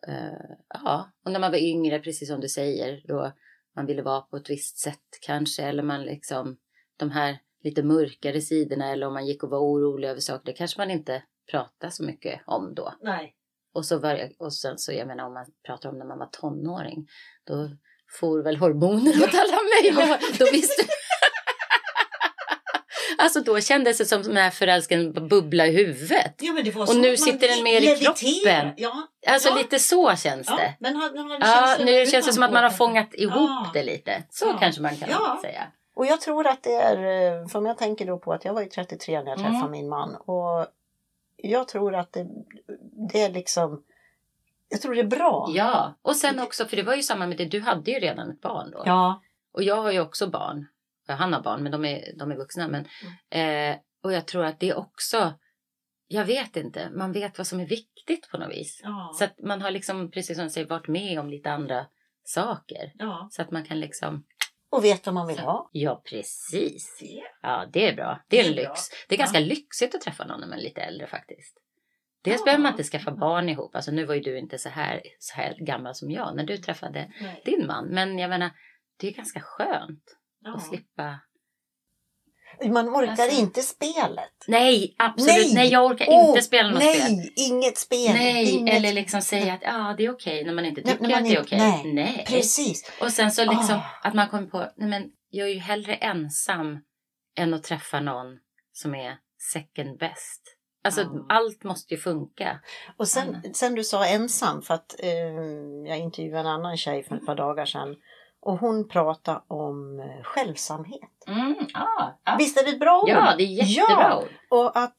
Eh, 0.07 0.55
ja, 0.69 1.11
och 1.25 1.31
när 1.31 1.39
man 1.39 1.51
var 1.51 1.59
yngre, 1.59 1.99
precis 1.99 2.29
som 2.29 2.41
du 2.41 2.49
säger, 2.49 3.01
då 3.07 3.33
man 3.75 3.85
ville 3.85 4.01
vara 4.01 4.21
på 4.21 4.37
ett 4.37 4.49
visst 4.49 4.77
sätt 4.77 5.19
kanske. 5.21 5.63
Eller 5.63 5.83
man 5.83 6.03
liksom, 6.03 6.57
de 6.97 7.11
här 7.11 7.39
lite 7.63 7.83
mörkare 7.83 8.41
sidorna 8.41 8.91
eller 8.91 9.07
om 9.07 9.13
man 9.13 9.27
gick 9.27 9.43
och 9.43 9.49
var 9.49 9.59
orolig 9.59 10.07
över 10.07 10.19
saker, 10.19 10.45
det 10.45 10.53
kanske 10.53 10.79
man 10.79 10.91
inte 10.91 11.23
pratade 11.51 11.91
så 11.91 12.03
mycket 12.03 12.41
om 12.45 12.73
då. 12.75 12.93
Nej. 13.01 13.35
Och, 13.73 13.85
så 13.85 13.99
var, 13.99 14.29
och 14.39 14.53
sen 14.53 14.77
så, 14.77 14.93
jag 14.93 15.07
menar 15.07 15.25
om 15.25 15.33
man 15.33 15.45
pratar 15.65 15.89
om 15.89 15.97
när 15.97 16.05
man 16.05 16.19
var 16.19 16.29
tonåring, 16.31 17.07
då 17.43 17.69
får 18.19 18.43
väl 18.43 18.57
hormoner 18.57 19.23
åt 19.23 19.33
alla 19.33 19.59
möjliga 19.73 20.19
Då 20.39 20.45
visste 20.51 20.83
Alltså 23.23 23.39
då 23.41 23.59
kändes 23.59 23.97
det 23.97 24.05
som 24.05 24.23
den 24.23 24.37
här 24.37 24.49
förälskelsen 24.49 25.27
bubbla 25.27 25.67
i 25.67 25.71
huvudet. 25.71 26.33
Ja, 26.39 26.53
det 26.63 26.75
Och 26.75 26.95
nu 26.95 27.17
sitter 27.17 27.47
den 27.47 27.63
mer 27.63 27.81
i 27.81 27.97
kroppen. 27.97 28.73
Ja, 28.77 29.07
Alltså 29.27 29.49
Ja. 29.49 29.55
lite 29.55 29.79
så 29.79 30.15
känns 30.15 30.47
ja. 30.49 30.55
det. 30.55 30.73
Men 30.79 30.95
hade, 30.95 31.19
hade 31.19 31.33
Ja, 31.33 31.39
känslan 31.67 31.85
nu 31.85 32.05
känns 32.05 32.25
det 32.25 32.33
som 32.33 32.43
att 32.43 32.51
man 32.53 32.63
har 32.63 32.69
fångat 32.71 33.13
ihop 33.13 33.33
Ja. 33.35 33.69
det 33.73 33.83
lite. 33.83 34.23
Så 34.29 34.45
Ja. 34.45 34.57
kanske 34.59 34.81
man 34.81 34.95
kan 34.95 35.09
Ja. 35.09 35.39
säga. 35.41 35.63
Och 35.95 36.05
jag 36.05 36.21
tror 36.21 36.47
att 36.47 36.63
det 36.63 36.73
är, 36.73 36.97
eh, 37.41 37.47
för 37.47 37.59
om 37.59 37.65
jag 37.65 37.77
tänker 37.77 38.05
då 38.05 38.17
på 38.19 38.33
att 38.33 38.45
jag 38.45 38.53
var 38.53 38.61
ju 38.61 38.67
33 38.69 39.21
när 39.23 39.27
jag 39.31 39.39
Mm. 39.39 39.51
träffade 39.51 39.71
min 39.71 39.89
man. 39.89 40.15
Och 40.15 40.67
jag 41.37 41.67
tror 41.67 41.95
att 41.95 42.13
det, 42.13 42.27
det 43.11 43.21
är 43.21 43.29
liksom, 43.29 43.83
jag 44.69 44.81
tror 44.81 44.93
det 44.95 45.01
är 45.01 45.05
bra. 45.05 45.49
Ja, 45.53 45.93
och 46.01 46.15
sen 46.15 46.39
också, 46.39 46.65
för 46.65 46.75
det 46.75 46.83
var 46.83 46.95
ju 46.95 47.03
samma 47.03 47.27
med 47.27 47.37
det, 47.37 47.45
du 47.45 47.61
hade 47.61 47.91
ju 47.91 47.99
redan 47.99 48.31
ett 48.31 48.41
barn 48.41 48.71
då. 48.71 48.83
Ja. 48.85 49.21
Och 49.51 49.63
jag 49.63 49.75
har 49.75 49.91
ju 49.91 50.01
också 50.01 50.27
barn. 50.27 50.67
Ja, 51.07 51.13
Han 51.13 51.33
har 51.33 51.41
barn, 51.43 51.63
men 51.63 51.71
de 51.71 51.85
är, 51.85 52.17
de 52.19 52.31
är 52.31 52.35
vuxna. 52.35 52.67
Men, 52.67 52.87
Mm. 53.31 53.73
eh, 53.73 53.79
och 54.03 54.13
jag 54.13 54.27
tror 54.27 54.45
att 54.45 54.59
det 54.59 54.69
är 54.69 54.77
också, 54.77 55.33
jag 56.07 56.25
vet 56.25 56.55
inte, 56.55 56.89
man 56.89 57.11
vet 57.11 57.37
vad 57.37 57.47
som 57.47 57.59
är 57.59 57.65
viktigt 57.67 58.29
på 58.31 58.37
något 58.37 58.51
vis. 58.51 58.79
Ja. 58.83 59.11
Så 59.19 59.23
att 59.23 59.39
man 59.39 59.61
har 59.61 59.71
liksom, 59.71 60.11
precis 60.11 60.37
som 60.37 60.45
du 60.45 60.49
säger, 60.49 60.67
varit 60.67 60.87
med 60.87 61.19
om 61.19 61.29
lite 61.29 61.51
andra 61.51 61.85
saker. 62.23 62.91
ja. 62.95 63.27
Så 63.31 63.41
att 63.41 63.51
man 63.51 63.63
kan 63.65 63.79
liksom, 63.79 64.25
Och 64.71 64.83
vet 64.83 65.05
vad 65.05 65.15
man 65.15 65.27
vill 65.27 65.39
ha. 65.39 65.69
ja 65.71 66.01
precis. 66.09 66.99
Ja, 67.41 67.65
det 67.73 67.89
är 67.89 67.95
bra. 67.95 68.23
Det 68.29 68.39
är 68.39 68.49
en 68.49 68.55
Det 68.55 68.61
är 68.61 68.65
bra. 68.65 68.73
lyx. 68.73 68.81
Det 69.09 69.15
är 69.15 69.19
ganska 69.19 69.39
lyxigt 69.39 69.95
att 69.95 70.01
träffa 70.01 70.25
någon 70.25 70.39
när 70.39 70.47
man 70.47 70.57
är 70.59 70.63
lite 70.63 70.81
äldre 70.81 71.07
faktiskt. 71.07 71.57
Dels 72.23 72.39
Ja. 72.41 72.45
behöver 72.45 72.63
man 72.63 72.71
inte 72.71 72.83
skaffa 72.83 73.11
barn 73.11 73.49
ihop. 73.49 73.75
Alltså 73.75 73.91
nu 73.91 74.05
var 74.05 74.15
ju 74.15 74.21
du 74.21 74.37
inte 74.37 74.57
så 74.57 74.69
här, 74.69 75.01
så 75.19 75.35
här 75.35 75.55
gammal 75.59 75.95
som 75.95 76.11
jag 76.11 76.35
när 76.35 76.43
du 76.43 76.57
träffade 76.57 77.11
Nej. 77.21 77.41
din 77.45 77.67
man. 77.67 77.85
Men 77.87 78.19
jag 78.19 78.29
menar, 78.29 78.49
det 78.99 79.07
är 79.07 79.11
ganska 79.11 79.39
skönt 79.41 80.03
Ja. 80.43 80.55
att 80.55 80.63
slippa. 80.67 81.19
Man 82.65 82.89
orkar 82.89 83.11
Alltså- 83.23 83.41
inte 83.41 83.61
spelet. 83.61 84.45
Nej, 84.47 84.95
absolut. 84.97 85.35
Nej, 85.35 85.53
Nej! 85.53 85.67
jag 85.71 85.85
orkar 85.85 86.05
Åh, 86.09 86.29
inte 86.29 86.41
spela 86.41 86.69
något 86.69 86.79
nej, 86.79 86.95
spel. 87.01 87.31
inget 87.35 87.77
spel. 87.77 88.13
Nej, 88.13 88.51
inget... 88.51 88.75
eller 88.75 88.93
liksom 88.93 89.21
säga 89.21 89.53
att 89.53 89.61
ja, 89.63 89.95
det 89.97 90.05
är 90.05 90.11
okej 90.11 90.45
när 90.45 90.53
man 90.53 90.65
inte 90.65 90.81
Nej, 90.85 90.93
tycker 90.93 91.09
man 91.09 91.13
att 91.17 91.23
det 91.29 91.35
är 91.35 91.41
okej. 91.41 91.93
nej. 91.93 92.25
Precis. 92.27 92.91
Och 93.01 93.11
sen 93.11 93.31
så 93.31 93.41
liksom 93.45 93.75
Ah. 93.75 94.07
att 94.07 94.13
man 94.13 94.29
kommer 94.29 94.47
på, 94.47 94.71
nej 94.77 94.89
men 94.89 95.11
jag 95.29 95.47
är 95.49 95.53
ju 95.53 95.59
hellre 95.59 95.93
ensam 95.95 96.79
än 97.37 97.53
att 97.53 97.63
träffa 97.63 97.99
någon 97.99 98.39
som 98.71 98.95
är 98.95 99.17
second 99.53 99.97
best. 99.99 100.41
Alltså 100.83 101.01
Ja. 101.01 101.25
allt 101.29 101.63
måste 101.63 101.93
ju 101.93 101.99
funka. 101.99 102.59
Och 102.97 103.07
sen, 103.07 103.53
sen 103.53 103.75
du 103.75 103.83
sa 103.83 104.05
ensam, 104.05 104.61
för 104.61 104.73
att 104.73 104.95
eh, 104.99 105.09
jag 105.87 105.97
intervjuade 105.97 106.39
en 106.49 106.55
annan 106.55 106.77
tjej 106.77 107.03
för 107.03 107.15
ett 107.15 107.25
par 107.25 107.35
dagar 107.35 107.65
sedan. 107.65 107.95
Och 108.45 108.57
hon 108.59 108.87
pratade 108.87 109.41
om 109.47 109.99
eh, 109.99 110.23
självsamhet. 110.23 111.09
Mm, 111.27 111.55
ja, 111.73 112.19
ja. 112.25 112.35
Visst 112.37 112.57
är 112.57 112.63
det 112.63 112.69
ett 112.71 112.79
bra 112.79 113.01
ord? 113.01 113.09
ja, 113.09 113.33
det 113.37 113.43
är 113.43 113.47
jättebra 113.47 114.03
Ja, 114.09 114.17
ord. 114.21 114.27
och 114.59 114.77
att, 114.77 114.95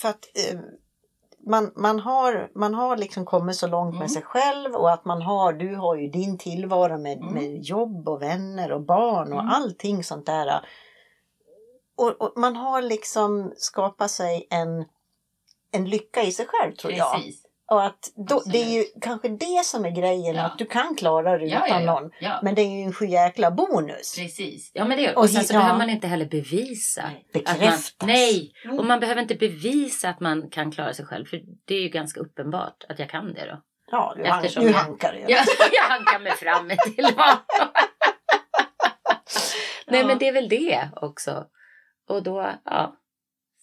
för 0.00 0.08
att 0.08 0.24
eh, 0.52 0.60
man, 1.46 1.72
man, 1.76 2.00
har, 2.00 2.50
man 2.54 2.74
har 2.74 2.96
liksom 2.96 3.24
kommit 3.24 3.56
så 3.56 3.66
långt 3.66 3.88
Mm. 3.88 3.98
med 3.98 4.10
sig 4.10 4.22
själv 4.22 4.74
och 4.74 4.90
att 4.92 5.04
man 5.04 5.22
har, 5.22 5.52
du 5.52 5.74
har 5.76 5.96
ju 5.96 6.08
din 6.08 6.38
tillvaro 6.38 6.98
med, 6.98 7.18
Mm. 7.18 7.34
med 7.34 7.62
jobb 7.62 8.08
och 8.08 8.22
vänner 8.22 8.72
och 8.72 8.82
barn 8.82 9.32
och 9.32 9.40
Mm. 9.40 9.52
allting 9.52 10.04
sånt 10.04 10.26
där. 10.26 10.60
Och, 11.96 12.20
och 12.22 12.32
man 12.36 12.56
har 12.56 12.82
liksom 12.82 13.52
skapat 13.56 14.10
sig 14.10 14.46
en, 14.50 14.84
en 15.72 15.84
lycka 15.90 16.22
i 16.22 16.32
sig 16.32 16.46
själv 16.48 16.72
tror 16.74 16.92
jag. 16.92 17.20
Och 17.70 17.84
att 17.84 18.12
då, 18.28 18.42
det 18.52 18.58
är 18.58 18.78
ju 18.78 18.84
kanske 19.00 19.28
det 19.28 19.64
som 19.64 19.84
är 19.84 19.90
grejen, 19.90 20.34
Ja. 20.36 20.42
att 20.42 20.58
du 20.58 20.66
kan 20.66 20.96
klara 20.96 21.38
dig 21.38 21.48
Ja, 21.48 21.66
utan 21.66 21.84
ja, 21.84 21.92
någon. 22.00 22.10
Men 22.42 22.54
det 22.54 22.62
är 22.62 22.76
ju 22.78 22.82
en 22.82 22.92
sjujäkla 22.92 23.50
bonus. 23.50 24.16
Precis. 24.18 24.70
Ja, 24.74 24.84
men 24.84 24.98
det 24.98 25.14
Och 25.14 25.22
Och 25.22 25.30
sen 25.30 25.44
så 25.44 25.52
behöver 25.54 25.78
man 25.78 25.90
inte 25.90 26.06
heller 26.06 26.26
bevisa. 26.26 27.02
Nej, 27.02 27.26
Att 27.34 27.34
man, 27.34 27.58
bekräftas. 27.58 27.96
nej, 28.06 28.52
Mm. 28.64 28.78
och 28.78 28.84
man 28.84 29.00
behöver 29.00 29.22
inte 29.22 29.34
bevisa 29.34 30.08
att 30.08 30.20
man 30.20 30.50
kan 30.50 30.72
klara 30.72 30.94
sig 30.94 31.04
själv. 31.06 31.24
För 31.26 31.40
det 31.64 31.74
är 31.74 31.80
ju 31.80 31.88
ganska 31.88 32.20
uppenbart 32.20 32.84
att 32.88 32.98
jag 32.98 33.10
kan 33.10 33.34
det 33.34 33.46
då. 33.46 33.62
Ja, 33.90 34.14
du, 34.16 34.24
han, 34.24 34.38
Eftersom 34.44 34.64
du 34.64 34.70
jag- 34.70 34.76
hankar 34.78 35.14
ju. 35.14 35.20
Jag, 35.28 35.44
jag 35.72 35.82
hankar 35.88 36.18
mig 36.18 36.32
fram 36.32 36.70
till 36.94 37.04
honom. 37.04 37.36
Nej, 39.86 40.04
men 40.06 40.18
det 40.18 40.28
är 40.28 40.32
väl 40.32 40.48
det 40.48 40.88
också. 40.96 41.46
Och 42.08 42.22
då, 42.22 42.52
ja. 42.64 42.96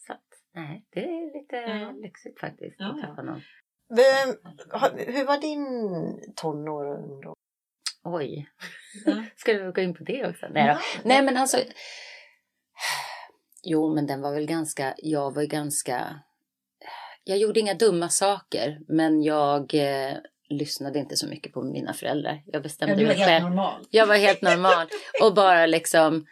Så 0.08 0.14
att, 0.14 0.20
nej, 0.54 0.86
det 0.94 1.00
är 1.00 1.42
lite 1.42 1.92
lyxigt 2.02 2.40
faktiskt 2.40 2.82
att 2.82 3.02
träffa 3.02 3.22
någon. 3.22 3.42
Vem, 3.90 4.36
hur 4.98 5.26
var 5.26 5.38
din 5.38 5.66
tonår 6.36 6.86
och 6.86 7.04
ungdom? 7.04 7.34
Oj, 8.04 8.50
ska 9.36 9.54
vi 9.54 9.72
gå 9.72 9.82
in 9.82 9.94
på 9.94 10.04
det 10.04 10.28
också? 10.28 10.46
Nej. 10.52 10.78
Nej 11.04 11.22
men 11.22 11.38
alltså. 11.38 11.58
Jo, 13.68 13.96
men 13.96 14.08
den 14.08 14.22
var 14.22 14.34
väl 14.34 14.46
ganska, 14.46 14.94
jag 14.98 15.34
var 15.34 15.42
ju 15.42 15.48
ganska, 15.48 16.20
jag 17.24 17.38
gjorde 17.38 17.60
inga 17.60 17.74
dumma 17.74 18.10
saker, 18.10 18.80
men 18.88 19.24
jag 19.24 19.74
eh, 19.74 20.18
lyssnade 20.50 21.00
inte 21.00 21.16
så 21.16 21.28
mycket 21.28 21.54
på 21.54 21.62
mina 21.62 21.94
föräldrar. 21.94 22.44
Jag 22.46 22.64
bestämde 22.64 23.06
mig 23.06 23.18
själv. 23.18 23.44
normal. 23.44 23.86
Jag 23.90 24.08
var 24.08 24.16
helt 24.16 24.42
normal 24.42 24.88
och 25.22 25.34
bara 25.34 25.66
liksom 25.66 26.26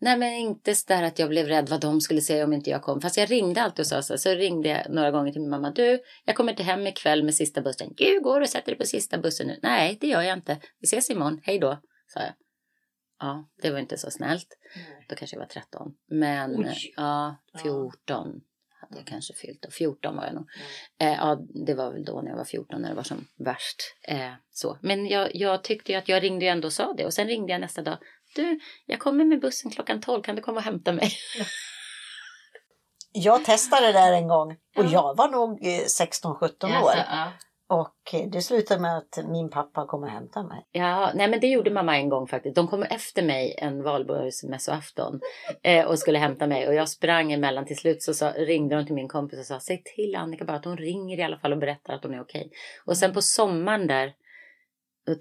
Nej 0.00 0.16
men 0.18 0.32
inte 0.34 0.74
så 0.74 0.84
där 0.88 1.02
att 1.02 1.18
jag 1.18 1.28
blev 1.28 1.46
rädd 1.46 1.68
vad 1.68 1.80
de 1.80 2.00
skulle 2.00 2.20
säga 2.20 2.44
om 2.44 2.52
inte 2.52 2.70
jag 2.70 2.82
kom. 2.82 3.00
Fast 3.00 3.16
jag 3.16 3.30
ringde 3.30 3.62
alltid 3.62 3.82
och 3.82 3.86
sa 3.86 4.02
så. 4.02 4.18
Så 4.18 4.30
ringde 4.30 4.68
jag 4.68 4.90
några 4.90 5.10
gånger 5.10 5.32
till 5.32 5.40
min 5.40 5.50
mamma. 5.50 5.70
Du, 5.70 6.00
jag 6.24 6.36
kommer 6.36 6.52
till 6.52 6.64
hem 6.64 6.86
ikväll 6.86 7.22
med 7.22 7.34
sista 7.34 7.60
bussen. 7.62 7.88
Gud, 7.96 8.22
går 8.22 8.40
du 8.40 8.44
och 8.44 8.48
sätter 8.50 8.66
dig 8.66 8.78
på 8.78 8.86
sista 8.86 9.18
bussen 9.18 9.46
nu? 9.46 9.58
Nej, 9.62 9.98
det 10.00 10.06
gör 10.06 10.22
jag 10.22 10.38
inte. 10.38 10.58
Vi 10.80 10.84
ses 10.84 11.10
imorgon. 11.10 11.40
Hej 11.42 11.58
då, 11.58 11.80
sa 12.06 12.20
jag. 12.20 12.32
Ja, 13.18 13.48
det 13.62 13.70
var 13.70 13.78
inte 13.78 13.98
så 13.98 14.10
snällt. 14.10 14.46
Då 15.08 15.14
kanske 15.14 15.36
jag 15.36 15.40
var 15.40 15.46
13. 15.48 15.92
Men 16.10 16.56
Oj. 16.58 16.92
ja, 16.96 17.36
Ja. 17.52 17.58
14 17.62 18.40
hade 18.80 18.96
jag 18.96 19.06
kanske 19.06 19.34
fyllt. 19.34 19.64
Och 19.64 19.72
14 19.72 20.16
var 20.16 20.24
jag 20.24 20.34
nog. 20.34 20.46
Eh, 21.00 21.12
ja, 21.12 21.40
det 21.66 21.74
var 21.74 21.92
väl 21.92 22.04
då 22.04 22.20
när 22.22 22.30
jag 22.30 22.36
var 22.36 22.44
14 22.44 22.82
när 22.82 22.88
det 22.88 22.94
var 22.94 23.02
som 23.02 23.26
värst. 23.38 23.76
Eh, 24.08 24.32
så. 24.50 24.78
Men 24.82 25.06
jag, 25.06 25.34
jag 25.34 25.64
tyckte 25.64 25.92
ju 25.92 25.98
att 25.98 26.08
jag 26.08 26.22
ringde 26.22 26.44
ju 26.44 26.48
ändå 26.50 26.66
och 26.66 26.72
sa 26.72 26.92
det. 26.92 27.04
Och 27.06 27.14
sen 27.14 27.26
ringde 27.26 27.52
jag 27.52 27.60
nästa 27.60 27.82
dag. 27.82 27.98
Du, 28.34 28.60
jag 28.86 28.98
kommer 28.98 29.24
med 29.24 29.40
bussen 29.40 29.70
klockan 29.70 30.00
12. 30.00 30.22
Kan 30.22 30.36
du 30.36 30.42
komma 30.42 30.56
och 30.56 30.64
hämta 30.64 30.92
mig? 30.92 31.10
Jag 33.12 33.44
testade 33.44 33.86
det 33.86 33.92
där 33.92 34.12
en 34.12 34.28
gång 34.28 34.50
och 34.76 34.84
Ja. 34.84 34.90
jag 34.92 35.16
var 35.16 35.28
nog 35.28 35.66
eh, 35.66 35.80
16-17 35.80 36.64
år. 36.64 36.76
Alltså, 36.76 36.96
ja. 36.96 37.32
Och 37.66 38.14
eh, 38.14 38.30
det 38.30 38.42
slutade 38.42 38.80
med 38.80 38.96
att 38.96 39.18
min 39.28 39.50
pappa 39.50 39.86
kom 39.86 40.02
och 40.02 40.08
hämtade 40.08 40.48
mig. 40.48 40.66
Ja, 40.72 41.10
nej 41.14 41.30
men 41.30 41.40
det 41.40 41.46
gjorde 41.46 41.70
mamma 41.70 41.96
en 41.96 42.08
gång 42.08 42.26
faktiskt. 42.26 42.56
De 42.56 42.68
kom 42.68 42.82
efter 42.82 43.22
mig 43.22 43.54
en 43.58 43.82
valborgsmässoafton 43.82 45.20
eh, 45.62 45.86
och 45.86 45.98
skulle 45.98 46.18
hämta 46.18 46.46
mig 46.46 46.68
och 46.68 46.74
jag 46.74 46.88
sprang 46.88 47.32
emellan. 47.32 47.66
Till 47.66 47.76
slut 47.76 48.02
så 48.02 48.14
sa, 48.14 48.32
ringde 48.32 48.76
de 48.76 48.86
till 48.86 48.94
min 48.94 49.08
kompis 49.08 49.38
och 49.38 49.46
sa 49.46 49.60
säg 49.60 49.82
till 49.82 50.16
Annika 50.16 50.44
bara 50.44 50.56
att 50.56 50.64
hon 50.64 50.76
ringer 50.76 51.18
i 51.18 51.22
alla 51.22 51.38
fall 51.38 51.52
och 51.52 51.58
berättar 51.58 51.94
att 51.94 52.02
hon 52.02 52.14
är 52.14 52.20
okej. 52.20 52.50
Och 52.84 52.96
sen 52.96 53.12
på 53.12 53.22
sommaren 53.22 53.86
där 53.86 54.12
då 55.06 55.14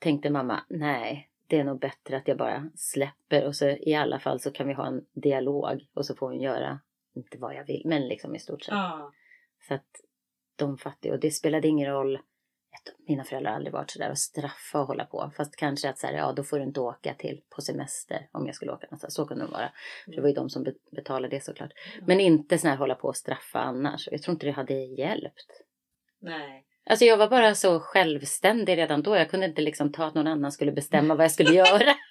tänkte 0.00 0.30
mamma 0.30 0.60
nej, 0.68 1.28
det 1.46 1.58
är 1.58 1.64
nog 1.64 1.80
bättre 1.80 2.16
att 2.16 2.28
jag 2.28 2.38
bara 2.38 2.70
släpper 2.74 3.46
och 3.46 3.56
så 3.56 3.68
i 3.68 3.94
alla 3.94 4.18
fall 4.18 4.40
så 4.40 4.50
kan 4.50 4.68
vi 4.68 4.74
ha 4.74 4.86
en 4.86 5.06
dialog 5.14 5.86
och 5.94 6.06
så 6.06 6.14
får 6.14 6.26
hon 6.26 6.40
göra 6.40 6.80
inte 7.14 7.38
vad 7.38 7.54
jag 7.54 7.64
vill, 7.64 7.82
men 7.84 8.08
liksom 8.08 8.34
i 8.34 8.38
stort 8.38 8.62
sett. 8.62 8.74
Ja. 8.74 9.12
Så 9.68 9.74
att 9.74 9.86
de 10.56 10.78
fattar 10.78 11.10
och 11.10 11.20
det 11.20 11.30
spelade 11.30 11.68
ingen 11.68 11.90
roll. 11.90 12.18
Mina 13.08 13.24
föräldrar 13.24 13.50
har 13.50 13.56
aldrig 13.56 13.72
varit 13.72 13.90
sådär 13.90 14.10
och 14.10 14.18
straffa 14.18 14.80
och 14.80 14.86
hålla 14.86 15.04
på. 15.04 15.32
Fast 15.36 15.56
kanske 15.56 15.90
att 15.90 15.98
så 15.98 16.06
här, 16.06 16.14
ja 16.14 16.32
då 16.32 16.44
får 16.44 16.58
du 16.58 16.64
inte 16.64 16.80
åka 16.80 17.14
till 17.14 17.42
på 17.48 17.60
semester 17.60 18.28
om 18.32 18.46
jag 18.46 18.54
skulle 18.54 18.72
åka 18.72 18.86
någonstans. 18.86 19.14
Så 19.14 19.26
kunde 19.26 19.44
det 19.44 19.50
vara. 19.50 19.72
För 20.04 20.12
det 20.12 20.20
var 20.20 20.28
ju 20.28 20.34
de 20.34 20.50
som 20.50 20.66
betalade 20.90 21.36
det 21.36 21.44
såklart. 21.44 21.70
Men 22.06 22.20
inte 22.20 22.58
sån 22.58 22.70
här 22.70 22.76
hålla 22.76 22.94
på 22.94 23.08
och 23.08 23.16
straffa 23.16 23.58
annars. 23.58 24.08
Jag 24.10 24.22
tror 24.22 24.32
inte 24.32 24.46
det 24.46 24.52
hade 24.52 24.74
hjälpt. 24.74 25.62
Nej. 26.20 26.66
Alltså 26.90 27.04
jag 27.04 27.16
var 27.16 27.28
bara 27.28 27.54
så 27.54 27.80
självständig 27.80 28.78
redan 28.78 29.02
då. 29.02 29.16
Jag 29.16 29.30
kunde 29.30 29.46
inte 29.46 29.62
liksom 29.62 29.92
ta 29.92 30.04
att 30.04 30.14
någon 30.14 30.26
annan 30.26 30.52
skulle 30.52 30.72
bestämma 30.72 31.14
vad 31.14 31.24
jag 31.24 31.32
skulle 31.32 31.54
göra. 31.54 31.94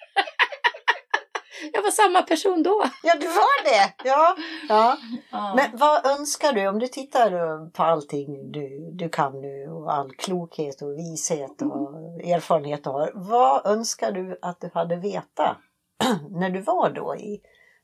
Jag 1.72 1.82
var 1.82 1.90
samma 1.90 2.22
person 2.22 2.62
då. 2.62 2.84
Ja, 3.02 3.14
du 3.20 3.26
var 3.26 3.64
det. 3.64 3.94
Ja, 4.04 4.36
ja. 4.68 4.98
ja. 5.30 5.54
Men 5.56 5.78
vad 5.78 6.06
önskar 6.06 6.52
du 6.52 6.68
om 6.68 6.78
du 6.78 6.86
tittar 6.86 7.30
på 7.70 7.82
allting 7.82 8.52
du, 8.52 8.90
du 8.92 9.08
kan 9.08 9.40
nu 9.40 9.68
och 9.68 9.92
all 9.92 10.14
klokhet 10.14 10.82
och 10.82 10.98
vishet 10.98 11.62
och 11.62 11.94
erfarenhet 12.24 12.84
du 12.84 12.90
har. 12.90 13.12
Vad 13.14 13.66
önskar 13.66 14.12
du 14.12 14.38
att 14.42 14.60
du 14.60 14.70
hade 14.74 14.96
vetat 14.96 15.56
när 16.30 16.50
du 16.50 16.60
var 16.60 16.90
då 16.90 17.16
i 17.16 17.40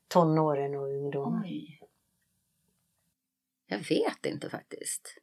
tonåren 0.07 0.75
och 0.75 0.87
ungdomen? 0.87 1.43
Jag 3.67 3.77
vet 3.77 4.25
inte 4.25 4.49
faktiskt. 4.49 5.22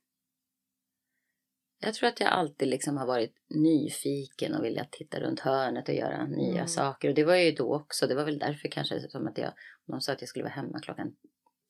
Jag 1.82 1.94
tror 1.94 2.08
att 2.08 2.20
jag 2.20 2.28
alltid 2.28 2.68
liksom 2.68 2.96
har 2.96 3.06
varit 3.06 3.34
nyfiken 3.48 4.54
och 4.54 4.64
velat 4.64 4.92
titta 4.92 5.20
runt 5.20 5.40
hörnet 5.40 5.88
och 5.88 5.94
göra 5.94 6.26
nya 6.26 6.54
mm. 6.54 6.68
saker. 6.68 7.08
Och 7.08 7.14
det 7.14 7.24
var 7.24 7.34
jag 7.34 7.44
ju 7.44 7.52
då 7.52 7.74
också. 7.74 8.06
Det 8.06 8.14
var 8.14 8.24
väl 8.24 8.38
därför 8.38 8.68
kanske 8.68 9.00
som 9.00 9.26
att 9.26 9.38
jag, 9.38 9.52
de 9.86 10.00
sa 10.00 10.12
att 10.12 10.22
jag 10.22 10.28
skulle 10.28 10.42
vara 10.42 10.52
hemma 10.52 10.80
klockan 10.80 11.12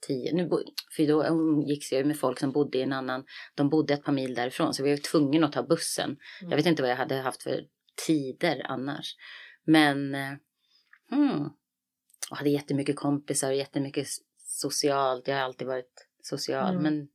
tio. 0.07 0.33
Nu, 0.33 0.49
för 0.97 1.07
då 1.07 1.25
umgicks 1.25 1.93
jag 1.93 2.07
med 2.07 2.19
folk 2.19 2.39
som 2.39 2.53
bodde 2.53 2.79
i 2.79 2.83
en 2.83 2.93
annan, 2.93 3.25
de 3.55 3.69
bodde 3.69 3.95
ett 3.95 4.05
par 4.05 4.13
mil 4.13 4.35
därifrån. 4.35 4.75
Så 4.75 4.83
vi 4.83 4.91
var 4.91 4.97
tvungna 4.97 5.47
att 5.47 5.53
ta 5.53 5.63
bussen. 5.63 6.11
Mm. 6.41 6.51
Jag 6.51 6.57
vet 6.57 6.67
inte 6.67 6.83
vad 6.83 6.91
jag 6.91 6.97
hade 6.97 7.15
haft 7.15 7.43
för 7.43 7.65
tider 8.07 8.63
annars. 8.65 9.17
Men, 9.65 10.15
eh, 10.15 10.33
hmm. 11.11 11.49
Och 12.31 12.37
hade 12.37 12.51
jättemycket 12.51 12.97
kompisar 12.97 13.51
och 13.51 13.57
jättemycket 13.57 14.07
socialt. 14.39 15.29
Jag 15.29 15.35
har 15.35 15.43
alltid 15.43 15.67
varit 15.67 16.09
social. 16.23 16.71
Mm. 16.71 16.83
Men 16.83 17.09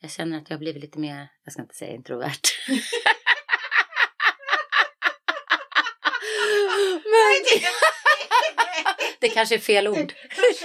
jag 0.00 0.10
känner 0.10 0.38
att 0.38 0.50
jag 0.50 0.56
har 0.56 0.60
blivit 0.60 0.82
lite 0.82 0.98
mer, 0.98 1.28
jag 1.44 1.52
ska 1.52 1.62
inte 1.62 1.74
säga 1.74 1.94
introvert. 1.94 2.40
Men 7.04 7.60
det 9.20 9.28
kanske 9.28 9.54
är 9.54 9.58
fel 9.58 9.88
ord 9.88 10.12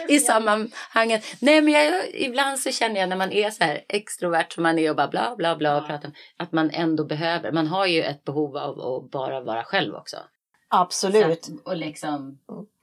i 0.07 0.19
sammanhanget. 0.19 1.25
Nej, 1.39 1.61
men 1.61 1.73
jag, 1.73 2.09
ibland 2.13 2.59
så 2.59 2.71
känner 2.71 2.99
jag 2.99 3.09
när 3.09 3.15
man 3.15 3.31
är 3.31 3.49
så 3.49 3.63
här 3.63 3.85
extrovert 3.89 4.51
som 4.51 4.63
man 4.63 4.79
är 4.79 4.89
och 4.89 4.95
bara 4.95 5.07
bla 5.07 5.35
bla 5.35 5.55
bla 5.55 5.77
och 5.77 5.87
pratar 5.87 6.11
att 6.37 6.51
man 6.51 6.69
ändå 6.69 7.05
behöver. 7.05 7.51
Man 7.51 7.67
har 7.67 7.85
ju 7.85 8.03
ett 8.03 8.23
behov 8.23 8.57
av 8.57 8.79
att 8.79 9.11
bara 9.11 9.41
vara 9.41 9.63
själv 9.63 9.95
också. 9.95 10.17
Absolut. 10.75 11.45
Så, 11.45 11.51
och 11.65 11.77
liksom, 11.77 12.37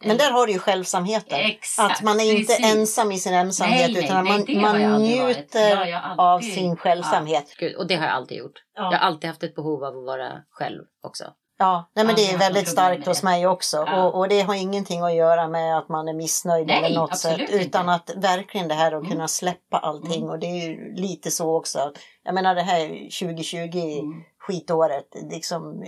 men 0.05 0.17
där 0.17 0.31
har 0.31 0.47
du 0.47 0.53
ju 0.53 0.59
självsamheten. 0.59 1.41
Exakt, 1.41 1.93
att 1.93 2.03
man 2.03 2.21
är 2.21 2.33
inte 2.33 2.55
precis. 2.55 2.77
ensam 2.77 3.13
i 3.13 3.19
sin 3.19 3.35
ensamhet 3.35 3.91
nej, 3.93 4.05
utan 4.05 4.25
nej, 4.25 4.57
man, 4.57 4.83
man 4.83 5.03
njuter 5.03 6.01
av 6.19 6.41
sin 6.41 6.77
självsamhet. 6.77 7.55
Ja, 7.59 7.69
och 7.79 7.87
det 7.87 7.97
har 7.97 8.07
jag 8.07 8.15
alltid 8.15 8.39
gjort. 8.39 8.65
Ja. 8.75 8.83
Jag 8.83 8.99
har 8.99 9.07
alltid 9.07 9.31
haft 9.31 9.43
ett 9.43 9.55
behov 9.55 9.85
av 9.85 9.99
att 9.99 10.05
vara 10.05 10.33
själv 10.51 10.83
också. 11.03 11.25
Ja, 11.61 11.91
nej, 11.95 12.05
men 12.05 12.15
det 12.15 12.31
är 12.31 12.39
väldigt 12.39 12.69
starkt 12.69 13.07
hos 13.07 13.23
mig 13.23 13.47
också. 13.47 13.77
Ja. 13.77 14.05
Och, 14.05 14.19
och, 14.19 14.29
det 14.29 14.41
har 14.41 14.55
ingenting 14.55 15.01
att 15.01 15.15
göra 15.15 15.49
med 15.49 15.79
att 15.79 15.89
man 15.89 16.09
är 16.09 16.15
missnöjd 16.15 16.67
Nej, 16.67 16.85
eller 16.85 17.01
något 17.01 17.19
sätt. 17.19 17.41
Utan 17.51 17.61
inte. 17.61 17.95
att 17.95 18.11
verkligen 18.17 18.69
det 18.69 18.75
här 18.75 18.93
att 18.93 19.01
mm. 19.01 19.11
kunna 19.11 19.29
släppa 19.29 19.79
allting. 19.79 20.23
Mm. 20.23 20.31
Och 20.31 20.39
det 20.39 20.47
är 20.47 20.69
ju 20.69 20.95
lite 20.95 21.31
så 21.31 21.57
också. 21.57 21.93
Jag 22.23 22.35
menar 22.35 22.55
det 22.55 22.63
här 22.63 22.89
2020 22.89 23.59
mm. 23.59 24.23
Skitåret. 24.51 25.07
Liksom 25.31 25.85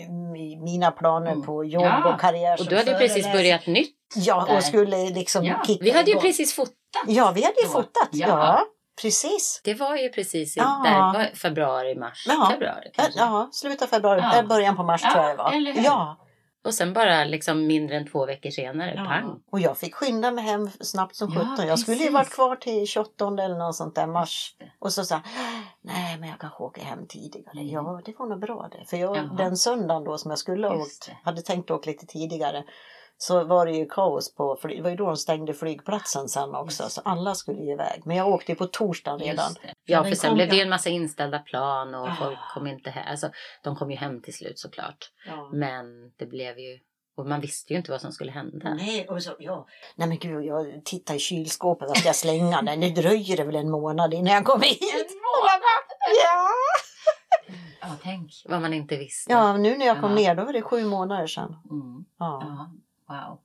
mina 0.64 0.90
planer 0.90 1.32
mm. 1.32 1.46
på 1.46 1.64
jobb 1.64 1.82
ja. 1.82 2.14
och 2.14 2.20
karriär. 2.20 2.60
Och 2.60 2.66
du 2.66 2.76
hade 2.76 2.94
precis 2.94 3.32
börjat 3.32 3.66
nytt. 3.66 3.96
Ja, 4.14 4.44
där. 4.48 4.56
och 4.56 4.62
skulle 4.62 5.10
liksom 5.10 5.44
ja. 5.44 5.64
Vi 5.80 5.90
hade 5.90 6.10
ju 6.10 6.18
precis 6.18 6.54
fotat. 6.54 6.74
Ja, 7.06 7.32
vi 7.34 7.42
hade 7.42 7.60
ju 7.62 7.68
fotat. 7.68 8.08
ja. 8.12 8.62
Precis. 9.02 9.60
Det 9.64 9.74
var 9.74 9.96
ju 9.96 10.08
precis 10.08 10.56
i 10.56 10.60
ja. 10.60 11.12
där, 11.14 11.34
februari, 11.34 11.94
mars. 11.94 12.24
Ja, 12.28 12.48
februari, 12.52 12.90
kanske. 12.94 13.20
ja 13.20 13.48
slutet 13.52 13.82
av 13.82 13.86
februari, 13.86 14.20
ja. 14.20 14.42
början 14.42 14.76
på 14.76 14.82
mars 14.82 15.00
ja, 15.04 15.12
tror 15.12 15.24
jag 15.24 15.32
det 15.32 15.42
var. 15.42 15.82
Ja. 15.84 16.18
Och 16.64 16.74
sen 16.74 16.92
bara 16.92 17.24
liksom 17.24 17.66
mindre 17.66 17.96
än 17.96 18.06
två 18.06 18.26
veckor 18.26 18.50
senare, 18.50 18.94
ja. 18.96 19.04
pang. 19.04 19.42
Och 19.52 19.60
jag 19.60 19.78
fick 19.78 19.94
skynda 19.94 20.30
mig 20.30 20.44
hem 20.44 20.70
snabbt 20.80 21.16
som 21.16 21.30
sjutton. 21.30 21.54
Ja, 21.58 21.64
jag 21.64 21.78
skulle 21.78 22.04
ju 22.04 22.10
varit 22.10 22.30
kvar 22.30 22.56
till 22.56 22.86
28 22.86 23.24
eller 23.24 23.58
något 23.58 23.76
sånt 23.76 23.94
där 23.94 24.06
mars. 24.06 24.56
Och 24.78 24.92
så 24.92 25.04
sa 25.04 25.20
nej 25.82 26.18
men 26.18 26.28
jag 26.28 26.38
kanske 26.38 26.62
åker 26.62 26.82
hem 26.82 27.06
tidigare. 27.08 27.60
Mm. 27.60 27.68
Ja 27.68 28.00
det 28.04 28.18
var 28.18 28.26
nog 28.26 28.40
bra 28.40 28.68
det. 28.72 28.84
För 28.84 28.96
jag, 28.96 29.36
den 29.36 29.56
söndagen 29.56 30.04
då 30.04 30.18
som 30.18 30.30
jag 30.30 30.38
skulle 30.38 30.68
ha 30.68 30.76
åkt, 30.76 31.10
hade 31.22 31.42
tänkt 31.42 31.70
åka 31.70 31.90
lite 31.90 32.06
tidigare 32.06 32.64
så 33.16 33.44
var 33.44 33.66
det 33.66 33.72
ju 33.72 33.86
kaos 33.86 34.34
på, 34.34 34.56
för 34.56 34.68
det 34.68 34.82
var 34.82 34.90
ju 34.90 34.96
då 34.96 35.06
de 35.06 35.16
stängde 35.16 35.54
flygplatsen 35.54 36.28
sen 36.28 36.54
också, 36.54 36.88
så 36.88 37.00
alla 37.04 37.34
skulle 37.34 37.58
ju 37.58 37.72
iväg. 37.72 38.02
Men 38.04 38.16
jag 38.16 38.28
åkte 38.28 38.52
ju 38.52 38.56
på 38.56 38.66
torsdagen 38.66 39.20
redan. 39.20 39.54
Ja, 39.84 40.04
för 40.04 40.14
sen 40.14 40.34
blev 40.34 40.48
det 40.48 40.56
ju 40.56 40.62
en 40.62 40.68
massa 40.68 40.90
inställda 40.90 41.38
plan 41.38 41.94
och 41.94 42.08
ah. 42.08 42.16
folk 42.18 42.38
kom 42.54 42.66
inte 42.66 42.90
hem. 42.90 43.04
Alltså, 43.10 43.30
de 43.64 43.76
kom 43.76 43.90
ju 43.90 43.96
hem 43.96 44.22
till 44.22 44.34
slut 44.34 44.58
såklart. 44.58 45.10
Ja. 45.26 45.50
Men 45.52 45.84
det 46.18 46.26
blev 46.26 46.58
ju 46.58 46.78
och 47.16 47.26
man 47.26 47.40
visste 47.40 47.72
ju 47.72 47.78
inte 47.78 47.90
vad 47.90 48.00
som 48.00 48.12
skulle 48.12 48.32
hända. 48.32 48.74
Nej, 48.74 49.08
och 49.08 49.22
så, 49.22 49.36
ja. 49.38 49.66
Nej 49.96 50.08
men 50.08 50.18
gud, 50.18 50.44
jag 50.44 50.84
tittar 50.84 51.14
i 51.14 51.18
kylskåpet, 51.18 51.88
vad 51.88 51.98
ska 51.98 52.08
jag 52.08 52.16
slänga 52.16 52.62
den? 52.62 52.80
Nu 52.80 52.90
dröjer 52.90 53.36
det 53.36 53.44
väl 53.44 53.56
en 53.56 53.70
månad 53.70 54.14
innan 54.14 54.34
jag 54.34 54.44
kommer 54.44 54.66
hit. 54.66 55.08
Ja! 57.82 57.96
Tänk 58.02 58.32
vad 58.44 58.60
man 58.60 58.72
inte 58.72 58.96
visste. 58.96 59.32
Ja, 59.32 59.56
nu 59.56 59.76
när 59.76 59.86
jag 59.86 60.00
kom 60.00 60.10
ja. 60.10 60.16
ner 60.16 60.34
då 60.34 60.44
var 60.44 60.52
det 60.52 60.62
sju 60.62 60.84
månader 60.84 61.26
sedan. 61.26 61.56
Mm. 61.70 62.04
Ja. 62.18 62.42
ja. 62.42 62.70
Wow. 63.14 63.40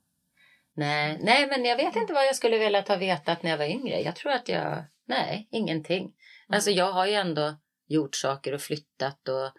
Nej, 0.74 1.18
nej, 1.22 1.46
men 1.46 1.64
jag 1.64 1.76
vet 1.76 1.96
inte 1.96 2.12
vad 2.12 2.26
jag 2.26 2.36
skulle 2.36 2.58
velat 2.58 2.88
ha 2.88 2.96
vetat 2.96 3.42
när 3.42 3.50
jag 3.50 3.58
var 3.58 3.64
yngre. 3.64 4.00
Jag 4.00 4.16
tror 4.16 4.32
att 4.32 4.48
jag, 4.48 4.84
nej, 5.06 5.48
ingenting. 5.50 6.02
Mm. 6.02 6.12
Alltså 6.48 6.70
jag 6.70 6.92
har 6.92 7.06
ju 7.06 7.12
ändå 7.12 7.54
gjort 7.86 8.14
saker 8.14 8.54
och 8.54 8.60
flyttat 8.60 9.28
och 9.28 9.50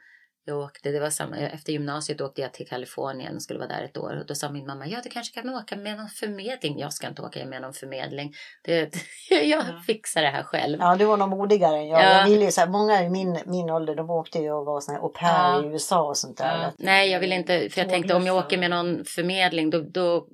jag 0.50 0.60
åkte, 0.60 0.92
det 0.92 1.00
var 1.00 1.10
samma, 1.10 1.38
efter 1.38 1.74
gymnasiet 1.74 2.22
åkte 2.22 2.42
jag 2.42 2.54
till 2.54 2.68
Kalifornien 2.68 3.36
och 3.36 3.42
skulle 3.42 3.60
vara 3.60 3.70
där 3.70 3.84
ett 3.84 3.98
år. 3.98 4.20
Och 4.20 4.26
då 4.26 4.36
sa 4.36 4.50
min 4.50 4.66
mamma, 4.66 4.88
ja 4.88 5.00
du 5.04 5.10
kanske 5.10 5.42
kan 5.42 5.50
åka 5.50 5.76
med 5.76 5.98
någon 5.98 6.10
förmedling. 6.10 6.80
Jag 6.80 6.94
ska 6.94 7.08
inte 7.08 7.22
åka 7.22 7.46
med 7.46 7.62
någon 7.62 7.74
förmedling. 7.74 8.34
Det, 8.64 8.96
jag 9.44 9.64
fixar 9.88 10.22
det 10.22 10.28
här 10.28 10.44
själv. 10.44 10.78
Ja, 10.82 10.96
du 10.96 11.06
var 11.06 11.18
nog 11.18 11.30
modigare 11.30 11.78
än 11.78 11.88
jag. 11.88 12.04
Ja. 12.04 12.18
jag 12.18 12.26
ville 12.26 12.52
så 12.52 12.62
här, 12.62 12.68
många 12.68 13.04
i 13.04 13.10
min, 13.10 13.40
min 13.46 13.70
ålder, 13.70 13.96
de 13.96 14.10
åkte 14.10 14.40
ju 14.40 14.52
och 14.52 14.66
var 14.66 14.82
såna 14.82 14.98
här 14.98 15.04
au 15.04 15.10
pair 15.10 15.64
ja. 15.64 15.64
i 15.64 15.68
USA 15.68 16.02
och 16.02 16.18
sånt 16.18 16.38
där. 16.38 16.62
Ja. 16.62 16.72
Nej, 16.78 17.12
jag 17.12 17.20
vill 17.20 17.34
inte, 17.34 17.70
för 17.70 17.82
jag 17.82 17.90
tänkte 17.90 18.14
om 18.14 18.26
jag 18.26 18.36
åker 18.36 18.58
med 18.58 18.70
någon 18.70 19.06
förmedling 19.06 19.70
då, 19.70 19.80
då 19.80 20.28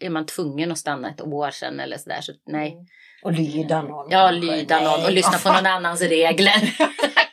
är 0.00 0.10
man 0.10 0.26
tvungen 0.26 0.72
att 0.72 0.78
stanna 0.78 1.10
ett 1.10 1.20
år 1.20 1.50
sedan 1.50 1.80
eller 1.80 1.98
sådär. 1.98 2.20
Så 2.20 2.32
nej. 2.46 2.72
Mm. 2.72 2.86
Och 3.22 3.32
lyda 3.32 3.82
någon. 3.82 4.10
Ja, 4.10 4.30
lyda 4.30 4.80
någon 4.80 5.04
och 5.04 5.12
lyssna 5.12 5.38
på 5.38 5.52
någon 5.52 5.66
annans 5.66 6.02
regler. 6.02 6.52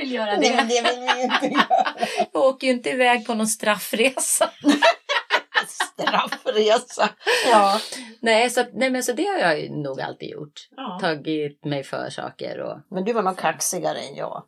vill 0.00 0.12
göra 0.12 0.30
det. 0.30 0.38
Nej, 0.38 0.66
det 0.68 0.90
vill 0.90 1.00
vi 1.00 1.22
inte 1.22 1.46
göra. 1.46 1.94
Jag 2.32 2.42
åker 2.42 2.66
ju 2.66 2.72
inte 2.72 2.90
iväg 2.90 3.26
på 3.26 3.34
någon 3.34 3.46
straffresa. 3.46 4.50
straffresa. 5.68 7.08
Ja. 7.50 7.78
Nej, 8.20 8.50
så, 8.50 8.64
nej, 8.72 8.90
men 8.90 9.02
så 9.02 9.12
det 9.12 9.26
har 9.26 9.38
jag 9.38 9.70
nog 9.70 10.00
alltid 10.00 10.30
gjort. 10.30 10.68
Ja. 10.76 10.98
Tagit 11.00 11.64
mig 11.64 11.82
för 11.82 12.10
saker. 12.10 12.60
Och... 12.60 12.78
Men 12.90 13.04
du 13.04 13.12
var 13.12 13.22
nog 13.22 13.36
kaxigare 13.36 13.98
än 13.98 14.14
jag. 14.14 14.44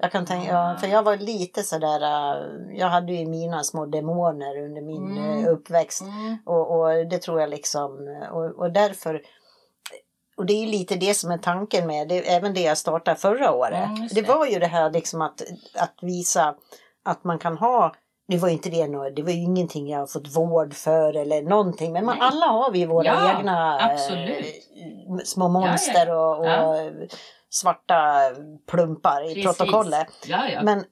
Jag 0.00 0.12
kan 0.12 0.26
tänka, 0.26 0.52
ja, 0.52 0.76
för 0.80 0.86
jag 0.86 1.02
var 1.02 1.16
lite 1.16 1.62
sådär, 1.62 2.00
äh, 2.02 2.76
jag 2.78 2.86
hade 2.86 3.12
ju 3.12 3.26
mina 3.26 3.64
små 3.64 3.86
demoner 3.86 4.64
under 4.64 4.82
min 4.82 5.18
mm. 5.18 5.44
Äh, 5.44 5.52
uppväxt. 5.52 6.00
Mm. 6.00 6.36
Och, 6.44 6.80
och, 6.80 7.06
det 7.06 7.18
tror 7.18 7.40
jag 7.40 7.50
liksom, 7.50 7.90
och, 8.32 8.58
och 8.58 8.72
därför 8.72 9.22
och 10.38 10.46
det 10.46 10.52
är 10.52 10.66
lite 10.66 10.96
det 10.96 11.14
som 11.14 11.30
är 11.30 11.38
tanken 11.38 11.86
med 11.86 12.08
det, 12.08 12.18
även 12.18 12.54
det 12.54 12.60
jag 12.60 12.78
startade 12.78 13.16
förra 13.16 13.52
året. 13.52 13.88
Mm, 13.88 14.08
det. 14.08 14.20
det. 14.20 14.28
var 14.28 14.46
ju 14.46 14.58
det 14.58 14.66
här 14.66 14.90
liksom 14.90 15.22
att, 15.22 15.42
att 15.74 15.94
visa 16.02 16.54
att 17.04 17.24
man 17.24 17.38
kan 17.38 17.56
ha 17.56 17.94
det 18.28 18.38
var 18.38 18.48
inte 18.48 18.70
det, 18.70 18.86
det 19.16 19.22
var 19.22 19.30
ju 19.30 19.42
ingenting 19.42 19.88
jag 19.88 19.98
har 19.98 20.06
fått 20.06 20.36
vård 20.36 20.74
för 20.74 21.16
eller 21.16 21.42
någonting. 21.42 21.92
Men 21.92 22.04
man, 22.04 22.20
alla 22.20 22.46
har 22.46 22.70
vi 22.70 22.86
våra 22.86 23.04
ja, 23.04 23.38
egna 23.38 23.78
absolut. 23.80 24.46
Eh, 24.46 25.16
små 25.24 25.48
monster 25.48 26.06
ja, 26.06 26.46
ja, 26.46 26.66
och, 26.66 26.86
och 26.86 26.92
svarta 27.50 28.20
plumpar 28.66 29.30
i 29.30 29.34
Precis. 29.34 29.58
protokollet. 29.58 30.06
Men 30.62 30.84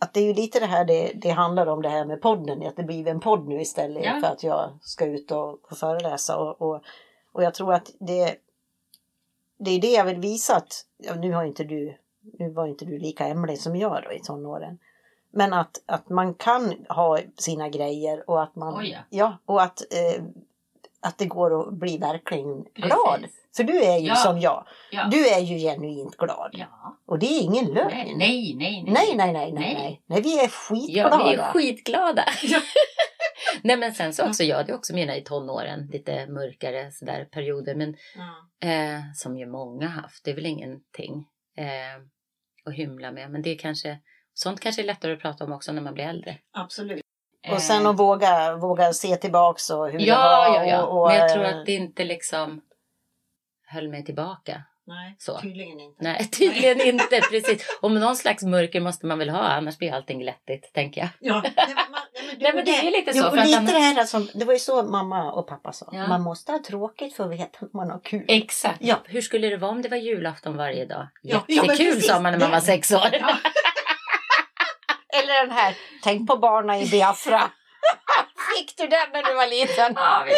att 0.00 0.14
det 0.14 0.20
är 0.20 0.24
ju 0.24 0.34
lite 0.34 0.60
det 0.60 0.66
här 0.66 0.84
det, 0.84 1.12
det 1.14 1.30
handlar 1.30 1.66
om 1.66 1.82
det 1.82 1.88
här 1.88 2.04
med 2.04 2.22
podden, 2.22 2.66
att 2.66 2.76
det 2.76 2.82
blir 2.82 3.08
en 3.08 3.20
podd 3.20 3.48
nu 3.48 3.60
istället 3.60 4.20
för 4.20 4.32
att 4.32 4.42
jag 4.42 4.78
ska 4.82 5.04
ut 5.04 5.30
och, 5.30 5.70
och 5.70 5.76
föreläsa. 5.76 6.36
Och, 6.36 6.62
och, 6.62 6.82
och 7.32 7.42
jag 7.42 7.54
tror 7.54 7.74
att 7.74 7.90
det, 8.00 8.36
det 9.60 9.70
är 9.70 9.80
det 9.80 9.90
jag 9.92 10.04
vill 10.04 10.18
visa 10.20 10.56
att, 10.56 10.84
ja, 10.98 11.14
nu 11.14 11.32
har 11.32 11.44
inte 11.44 11.64
du, 11.64 11.96
nu 12.38 12.50
var 12.50 12.66
inte 12.66 12.84
du 12.84 12.98
lika 12.98 13.24
hemlig 13.24 13.58
som 13.60 13.76
jag 13.76 14.02
då 14.04 14.12
i 14.12 14.20
tonåren. 14.20 14.78
Men 15.32 15.52
att, 15.52 15.82
att 15.86 16.08
man 16.08 16.34
kan 16.34 16.74
ha 16.88 17.18
sina 17.36 17.68
grejer 17.68 18.30
och 18.30 18.42
att 18.42 18.56
man, 18.56 18.78
Oj, 18.78 18.90
ja. 18.90 18.98
ja, 19.10 19.38
och 19.54 19.62
att, 19.62 19.80
eh, 19.80 20.22
att 21.00 21.18
det 21.18 21.26
går 21.26 21.60
att 21.60 21.72
bli 21.74 21.98
verkligen 21.98 22.62
glad. 22.74 23.20
Precis. 23.20 23.36
För 23.56 23.64
du 23.64 23.82
är 23.84 23.98
ju 23.98 24.06
Ja. 24.08 24.14
som 24.14 24.40
jag, 24.40 24.66
Ja. 24.90 25.08
du 25.10 25.28
är 25.28 25.40
ju 25.40 25.58
genuint 25.58 26.16
glad. 26.16 26.50
ja. 26.52 26.96
Och 27.06 27.18
det 27.18 27.26
är 27.26 27.42
ingen 27.42 27.64
lögn. 27.66 27.88
Nej, 27.90 28.14
nej, 28.16 28.54
nej. 28.58 28.84
Nej, 28.86 29.14
nej, 29.16 29.32
nej, 29.32 29.32
nej, 29.32 29.52
Nej. 29.52 29.74
nej. 29.74 30.02
Nej, 30.06 30.20
vi 30.22 30.38
är 30.38 30.42
Ja, 30.42 30.48
skitglada. 30.48 31.24
vi 31.24 31.34
är 31.34 31.42
skitglada. 31.52 32.24
Nej 33.62 33.76
men 33.76 33.92
sen 33.94 34.12
så 34.12 34.26
också, 34.28 34.42
jag 34.42 34.56
hade 34.56 34.74
också 34.74 34.94
mina 34.94 35.16
i 35.16 35.22
tonåren, 35.24 35.86
lite 35.92 36.26
mörkare 36.26 36.92
sådär 36.92 37.24
perioder, 37.24 37.74
men 37.74 37.88
eh, 38.70 39.00
som 39.14 39.38
ju 39.38 39.46
många 39.46 39.88
haft, 39.88 40.24
det 40.24 40.30
är 40.30 40.34
väl 40.34 40.46
ingenting 40.46 41.26
eh, 41.56 42.02
att 42.64 42.74
hymla 42.74 43.12
med. 43.12 43.30
Men 43.30 43.42
det 43.42 43.50
är 43.50 43.58
kanske, 43.58 43.98
sånt 44.34 44.60
kanske 44.60 44.82
är 44.82 44.86
lättare 44.86 45.12
att 45.12 45.20
prata 45.20 45.44
om 45.44 45.52
också 45.52 45.72
när 45.72 45.82
man 45.82 45.94
blir 45.94 46.04
äldre. 46.04 46.38
Absolut. 46.52 47.02
Eh, 47.46 47.52
Och 47.54 47.62
sen 47.62 47.86
att 47.86 47.98
våga, 47.98 48.56
våga 48.56 48.92
se 48.92 49.16
tillbaks 49.16 49.70
och 49.70 49.90
hur 49.90 50.00
Ja, 50.00 50.44
det 50.44 50.58
var. 50.58 50.64
ja, 50.64 50.70
ja. 50.70 50.82
Och, 50.82 51.02
och, 51.02 51.08
men 51.08 51.18
jag 51.18 51.32
tror 51.32 51.44
eh, 51.44 51.58
att 51.58 51.66
det 51.66 51.72
inte 51.72 52.04
liksom 52.04 52.60
höll 53.66 53.88
mig 53.88 54.04
tillbaka. 54.04 54.62
Nej, 54.86 55.16
så. 55.18 55.38
tydligen 55.40 55.80
inte. 55.80 56.04
Nej, 56.04 56.28
tydligen 56.30 56.80
inte. 56.80 57.20
Precis. 57.30 57.78
Och 57.82 57.90
någon 57.92 58.16
slags 58.16 58.42
mörker 58.44 58.80
måste 58.80 59.06
man 59.06 59.18
väl 59.18 59.28
ha, 59.30 59.38
annars 59.40 59.78
blir 59.78 59.92
allting 59.92 60.18
glättigt, 60.18 60.72
tänker 60.74 61.00
jag. 61.00 61.08
Ja, 61.20 61.34
man, 61.34 61.79
nej, 62.38 62.52
men, 62.54 62.64
det 62.64 62.70
är 62.70 62.90
lite 62.90 63.12
så, 63.12 63.18
Jo, 63.18 63.24
att 63.26 63.46
lite 63.46 63.58
annars- 63.58 63.72
det 63.72 63.78
här 63.78 64.04
som, 64.04 64.28
det 64.34 64.44
var 64.44 64.52
ju 64.52 64.58
så 64.58 64.82
mamma 64.82 65.32
och 65.32 65.46
pappa 65.46 65.72
sa. 65.72 65.88
Ja. 65.92 66.06
Man 66.08 66.22
måste 66.22 66.52
ha 66.52 66.58
tråkigt 66.58 67.16
för 67.16 67.24
att 67.24 67.30
veta 67.30 67.58
att 67.66 67.72
man 67.72 67.90
har 67.90 68.00
kul. 68.04 68.24
Exakt. 68.28 68.76
Ja. 68.80 68.96
Hur 69.04 69.20
skulle 69.20 69.48
det 69.48 69.56
vara 69.56 69.70
om 69.70 69.82
det 69.82 69.88
var 69.88 69.96
julafton 69.96 70.56
varje 70.56 70.84
dag? 70.86 71.08
Ja, 71.22 71.44
ja, 71.46 71.54
Jättekul 71.62 71.86
precis. 71.94 72.06
sa 72.06 72.20
man 72.20 72.32
när 72.32 72.38
man 72.40 72.50
var 72.50 72.56
Ja. 72.56 72.60
sex 72.62 72.92
år. 72.92 73.08
Ja. 73.12 73.36
Eller 75.18 75.46
den 75.46 75.50
här, 75.50 75.74
tänk 76.02 76.28
på 76.28 76.36
barnen 76.36 76.76
i 76.80 76.86
Biafra. 76.90 77.42
Fick 78.56 78.76
du 78.76 78.86
den 78.86 79.08
när 79.12 79.22
du 79.22 79.34
var 79.34 79.46
liten? 79.46 79.92
Ja, 79.96 80.24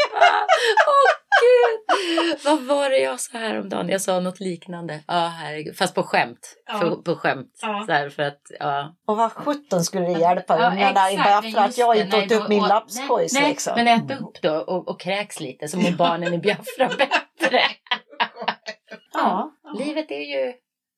gud! 1.41 2.39
Vad 2.45 2.63
var 2.63 2.91
det 2.91 2.99
jag 2.99 3.21
sa 3.21 3.39
häromdagen? 3.39 3.89
Jag 3.89 4.01
sa 4.01 4.21
något 4.21 4.41
liknande. 4.41 5.01
Ja, 5.07 5.33
herregud. 5.41 5.77
Fast 5.77 5.95
på 5.95 6.03
skämt. 6.03 6.55
Ja. 6.67 6.79
För, 6.79 6.91
på 6.97 7.15
skämt. 7.17 7.59
Ja. 7.63 7.85
Så 7.87 7.93
här, 7.93 8.09
för 8.11 8.23
att, 8.23 8.41
ja. 8.59 8.95
Och 9.07 9.17
vad 9.17 9.33
sjutton 9.33 9.85
skulle 9.85 10.05
det 10.07 10.21
hjälpa 10.21 10.59
Ja, 10.61 10.71
ungarna 10.71 11.11
i 11.11 11.17
Nej, 11.17 11.55
att 11.57 11.79
jag 11.79 11.97
inte 11.97 12.17
åt 12.19 12.33
upp 12.33 12.49
min 12.49 12.63
lapskojs 12.63 13.33
nej, 13.35 13.49
liksom? 13.49 13.73
Men 13.77 13.89
ät 13.89 14.21
upp 14.21 14.43
då 14.43 14.55
och, 14.55 14.89
och 14.89 15.01
kräks 15.01 15.41
lite 15.41 15.69
så 15.69 15.79
mår 15.79 15.91
barnen 15.91 16.35
i 16.35 16.39
Biafra 16.39 16.89
bättre. 16.99 17.61
Ja. 19.13 19.51
Livet 19.79 20.11
är 20.11 20.45
ju 20.47 20.53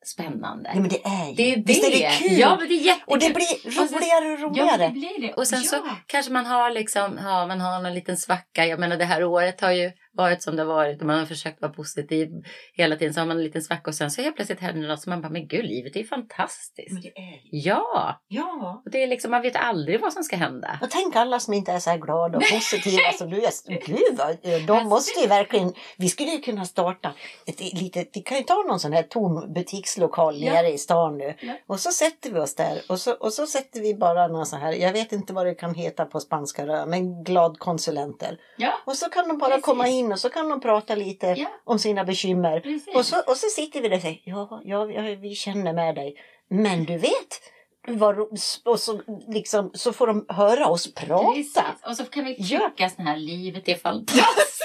spännande. 0.06 0.70
Nej, 0.72 0.80
men 0.80 0.88
det 0.88 1.04
är 1.04 1.28
ju. 1.28 1.34
Det 1.34 1.52
är 1.52 1.56
det. 1.56 1.62
Visst 1.66 1.84
är 1.84 1.90
det 1.90 2.10
kul? 2.28 2.38
Ja, 2.38 2.56
men 2.60 2.68
det 2.68 2.74
är 2.74 2.80
jättekul. 2.86 3.12
och 3.12 3.18
det 3.18 3.34
blir 3.34 3.66
Och 3.66 3.72
roligare 3.92 4.32
och 4.32 4.40
Ja, 4.40 4.46
roligare. 4.48 4.86
det 4.86 4.92
blir 4.92 5.20
det. 5.26 5.32
Och 5.34 5.46
sen 5.46 5.60
så 5.60 5.76
Ja. 5.76 5.96
kanske 6.06 6.32
man 6.32 6.46
har 6.46 6.70
liksom, 6.70 7.20
ja, 7.24 7.46
man 7.46 7.60
har 7.60 7.80
någon 7.82 7.94
liten 7.94 8.16
svacka. 8.16 8.66
Jag 8.66 8.80
menar 8.80 8.96
det 8.96 9.04
här 9.04 9.24
året 9.24 9.60
har 9.60 9.70
ju 9.72 9.92
varit 10.14 10.42
som 10.42 10.56
det 10.56 10.62
har 10.62 10.74
varit 10.74 11.00
och 11.00 11.06
man 11.06 11.18
har 11.18 11.26
försökt 11.26 11.62
vara 11.62 11.72
positiv 11.72 12.28
hela 12.72 12.96
tiden. 12.96 13.14
Så 13.14 13.20
har 13.20 13.26
man 13.26 13.36
en 13.36 13.44
liten 13.44 13.62
svacka 13.62 13.90
och 13.90 13.94
sen 13.94 14.10
så 14.10 14.22
helt 14.22 14.36
plötsligt 14.36 14.60
händer 14.60 14.88
något 14.88 15.00
som 15.00 15.10
man 15.10 15.22
bara, 15.22 15.28
men 15.28 15.46
gud, 15.48 15.64
livet 15.64 15.96
är 15.96 16.00
ju 16.00 16.06
fantastiskt. 16.06 16.92
Men 16.92 17.02
det 17.02 17.08
är. 17.08 17.40
Ja, 17.50 18.20
Ja. 18.28 18.82
och 18.84 18.90
det 18.90 19.02
är 19.02 19.06
liksom, 19.06 19.30
man 19.30 19.42
vet 19.42 19.56
aldrig 19.56 20.00
vad 20.00 20.12
som 20.12 20.22
ska 20.24 20.36
hända. 20.36 20.78
Och 20.82 20.90
tänk 20.90 21.16
alla 21.16 21.40
som 21.40 21.54
inte 21.54 21.72
är 21.72 21.78
så 21.78 21.90
här 21.90 21.98
glada 21.98 22.38
och 22.38 22.44
positiva 22.52 23.12
som 23.18 23.30
du 23.30 23.36
är. 23.36 23.50
Gud, 23.86 24.18
vad, 24.18 24.36
de 24.42 24.72
Alltså, 24.72 24.88
måste 24.88 25.20
ju 25.20 25.26
verkligen... 25.26 25.72
Vi 25.98 26.08
skulle 26.08 26.30
ju 26.30 26.40
kunna 26.40 26.64
starta 26.64 27.12
ett 27.46 27.60
litet... 27.60 28.10
Vi 28.14 28.20
kan 28.20 28.38
ju 28.38 28.44
ta 28.44 28.54
någon 28.68 28.80
sån 28.80 28.92
här 28.92 29.02
tom 29.02 29.52
butikslokal 29.54 30.42
Ja. 30.42 30.52
nere 30.52 30.68
i 30.68 30.78
stan 30.78 31.18
nu. 31.18 31.34
Ja. 31.40 31.52
Och 31.66 31.80
så 31.80 31.90
sätter 31.90 32.30
vi 32.32 32.38
oss 32.40 32.54
där 32.54 32.82
och 32.88 33.00
så, 33.00 33.12
och 33.12 33.32
så 33.32 33.46
sätter 33.46 33.80
vi 33.80 33.94
bara 33.94 34.28
någon 34.28 34.46
sån 34.46 34.60
här... 34.60 34.72
Jag 34.72 34.92
vet 34.92 35.12
inte 35.12 35.32
vad 35.32 35.46
det 35.46 35.54
kan 35.54 35.74
heta 35.74 36.04
på 36.04 36.20
spanska, 36.20 36.86
men 36.86 37.24
glad 37.24 37.58
konsulenter. 37.58 38.38
Ja, 38.56 38.72
Och 38.86 38.96
så 38.96 39.08
kan 39.10 39.28
de 39.28 39.38
bara 39.38 39.50
Precis. 39.50 39.64
komma 39.64 39.88
in 39.88 40.03
och 40.12 40.18
så 40.20 40.30
kan 40.30 40.48
de 40.48 40.60
prata 40.60 40.94
lite 40.94 41.26
Ja. 41.36 41.46
om 41.64 41.78
sina 41.78 42.04
bekymmer. 42.04 42.60
precis. 42.60 42.94
Och 42.94 43.06
så, 43.06 43.16
och 43.26 43.36
så 43.36 43.46
sitter 43.48 43.80
vi 43.80 43.88
där 43.88 43.96
och 43.96 44.02
säger 44.02 44.20
ja, 44.24 44.60
ja, 44.64 44.90
ja, 44.90 45.02
vi 45.20 45.34
känner 45.34 45.72
med 45.72 45.94
dig. 45.94 46.14
Men 46.50 46.84
du 46.84 46.96
vet, 46.98 47.40
vad, 47.88 48.18
och 48.64 48.80
så, 48.80 49.00
liksom, 49.28 49.70
så 49.74 49.92
får 49.92 50.06
de 50.06 50.24
höra 50.28 50.66
oss 50.66 50.94
prata. 50.94 51.32
Precis. 51.34 51.58
Och 51.86 51.96
så 51.96 52.04
kan 52.04 52.24
vi 52.24 52.36
Ja. 52.38 52.58
tycka 52.70 52.90
så 52.90 53.02
här, 53.02 53.16
livet 53.16 53.68
är 53.68 53.74
fantastiskt. 53.74 54.60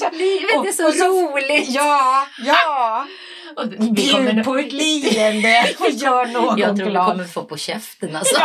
Så, 0.00 0.10
livet 0.10 0.56
Och- 0.58 0.66
är 0.66 0.72
så 0.72 0.86
och 0.88 0.94
så- 0.94 1.04
roligt. 1.04 1.68
ja, 1.68 2.26
ja. 2.46 3.06
Och 3.56 3.68
Bjud 3.68 4.44
på 4.44 4.56
ett 4.56 4.72
leende 4.82 5.74
och 5.80 5.90
gör 5.90 6.26
någon 6.26 6.58
Jag 6.58 6.76
tror 6.76 6.84
vi 6.86 6.90
glad. 6.90 7.06
kommer 7.06 7.24
få 7.24 7.44
på 7.44 7.56
käften 7.56 8.16
alltså. 8.16 8.36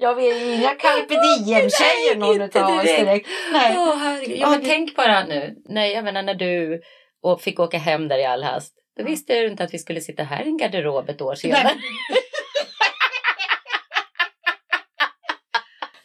Ja, 0.00 0.20
är 0.20 0.38
ju 0.46 0.54
inga 0.54 0.74
carpe 0.74 1.14
diem-tjejer 1.14 2.16
någon 2.16 2.42
utav 2.42 2.76
oss 2.78 2.82
direkt. 2.82 3.28
Nej. 3.52 3.74
Åh, 3.78 3.96
herregud. 3.96 4.36
Ja, 4.36 4.40
Ja, 4.40 4.50
men 4.50 4.60
det- 4.60 4.66
tänk 4.66 4.96
bara 4.96 5.24
nu. 5.24 5.54
Nej, 5.68 5.92
jag 5.92 6.04
menar 6.04 6.22
när 6.22 6.34
du 6.34 6.80
och 7.22 7.42
fick 7.42 7.60
åka 7.60 7.78
hem 7.78 8.08
där 8.08 8.18
i 8.18 8.24
all 8.24 8.42
hast. 8.42 8.74
Då 8.98 9.04
visste 9.04 9.34
du 9.40 9.46
inte 9.46 9.64
att 9.64 9.74
vi 9.74 9.78
skulle 9.78 10.00
sitta 10.00 10.22
här 10.22 10.44
i 10.44 10.48
en 10.48 10.56
garderob 10.56 11.08
ett 11.08 11.20
år 11.20 11.34
senare. 11.34 11.62
Nej. 11.64 11.74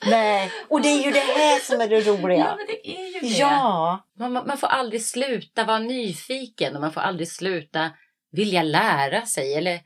Nej, 0.05 0.51
och 0.69 0.81
det 0.81 0.87
är 0.89 1.03
ju 1.05 1.11
det 1.11 1.19
här 1.19 1.59
som 1.59 1.81
är 1.81 1.87
det 1.87 1.99
Ja, 1.99 2.13
roliga. 2.13 2.55
men 2.57 2.65
det 2.67 2.89
är 2.89 3.13
ju 3.13 3.19
det. 3.19 3.27
Ja, 3.27 4.07
Man, 4.19 4.31
man 4.33 4.47
man 4.47 4.57
får 4.57 4.67
aldrig 4.67 5.05
sluta 5.05 5.63
vara 5.63 5.79
nyfiken 5.79 6.75
och 6.75 6.81
man 6.81 6.91
får 6.93 7.01
aldrig 7.01 7.27
sluta 7.27 7.91
vilja 8.31 8.63
lära 8.63 9.25
sig. 9.25 9.53
Eller, 9.55 9.79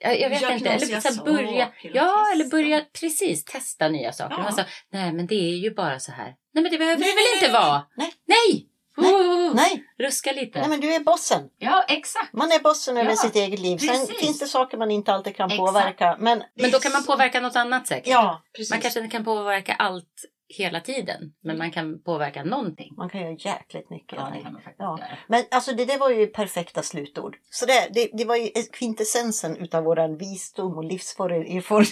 jag, 0.00 0.20
jag 0.20 0.30
vet 0.30 0.42
Göra 0.42 0.52
inte. 0.54 0.70
Eller 0.70 0.94
här, 0.94 1.24
börja, 1.24 1.72
ja, 1.82 2.26
eller 2.34 2.44
börja 2.44 2.84
precis 3.00 3.44
testa 3.44 3.88
nya 3.88 4.12
saker. 4.12 4.36
Ja. 4.46 4.52
Sa, 4.52 4.62
nej 4.92 5.12
men 5.12 5.26
det 5.26 5.34
är 5.34 5.56
ju 5.56 5.74
bara 5.74 5.98
så 6.00 6.12
här. 6.12 6.34
Nej 6.54 6.62
men 6.62 6.72
det 6.72 6.78
behöver 6.78 7.00
Nej, 7.00 7.08
det 7.10 7.14
väl 7.16 7.42
inte 7.42 7.60
vara? 7.60 7.82
nej. 7.96 8.12
Nej! 8.26 8.66
Nej. 8.96 9.12
Oh, 9.14 9.54
nej, 9.54 9.84
Ruska 9.98 10.32
lite. 10.32 10.60
nej, 10.60 10.68
men 10.68 10.80
du 10.80 10.94
är 10.94 11.00
bossen. 11.00 11.42
Ja, 11.58 11.84
exakt. 11.88 12.32
Man 12.32 12.52
är 12.52 12.58
bossen 12.58 12.96
över 12.96 13.10
Ja, 13.10 13.16
sitt 13.16 13.36
eget 13.36 13.60
liv. 13.60 13.78
Sen 13.78 13.88
precis. 13.88 14.18
finns 14.20 14.38
det 14.38 14.46
saker 14.46 14.76
man 14.78 14.90
inte 14.90 15.12
alltid 15.12 15.36
kan 15.36 15.46
Exakt. 15.46 15.58
påverka. 15.58 16.16
Men, 16.20 16.42
Men 16.54 16.70
då 16.70 16.78
kan 16.80 16.92
man 16.92 17.04
påverka 17.04 17.40
något 17.40 17.56
annat 17.56 17.86
säkert. 17.86 18.06
Ja, 18.06 18.42
precis. 18.56 18.70
Man 18.70 18.80
kanske 18.80 19.00
inte 19.00 19.12
kan 19.16 19.24
påverka 19.24 19.74
allt 19.74 20.24
hela 20.58 20.80
tiden, 20.80 21.32
men 21.44 21.58
man 21.58 21.70
kan 21.72 22.02
påverka 22.02 22.44
någonting. 22.44 22.94
Man 22.96 23.10
kan 23.10 23.20
göra 23.20 23.32
jäkligt 23.32 23.90
mycket. 23.90 24.18
Ja, 24.18 24.30
det 24.34 24.42
kan 24.42 24.52
man 24.52 24.62
faktiskt 24.62 24.80
Ja. 24.80 24.98
göra. 25.00 25.08
Men 25.28 25.44
alltså 25.50 25.72
det 25.72 25.84
där 25.84 25.98
var 25.98 26.10
ju 26.10 26.26
perfekta 26.26 26.82
slutord. 26.82 27.36
Så 27.50 27.66
det, 27.66 27.88
det, 27.94 28.10
det 28.12 28.24
var 28.24 28.36
ju 28.36 28.48
kvintessensen 28.72 29.56
utav 29.56 29.84
våran 29.84 30.16
visdom 30.16 30.76
och 30.78 30.84
livserfarenhet. 30.84 31.64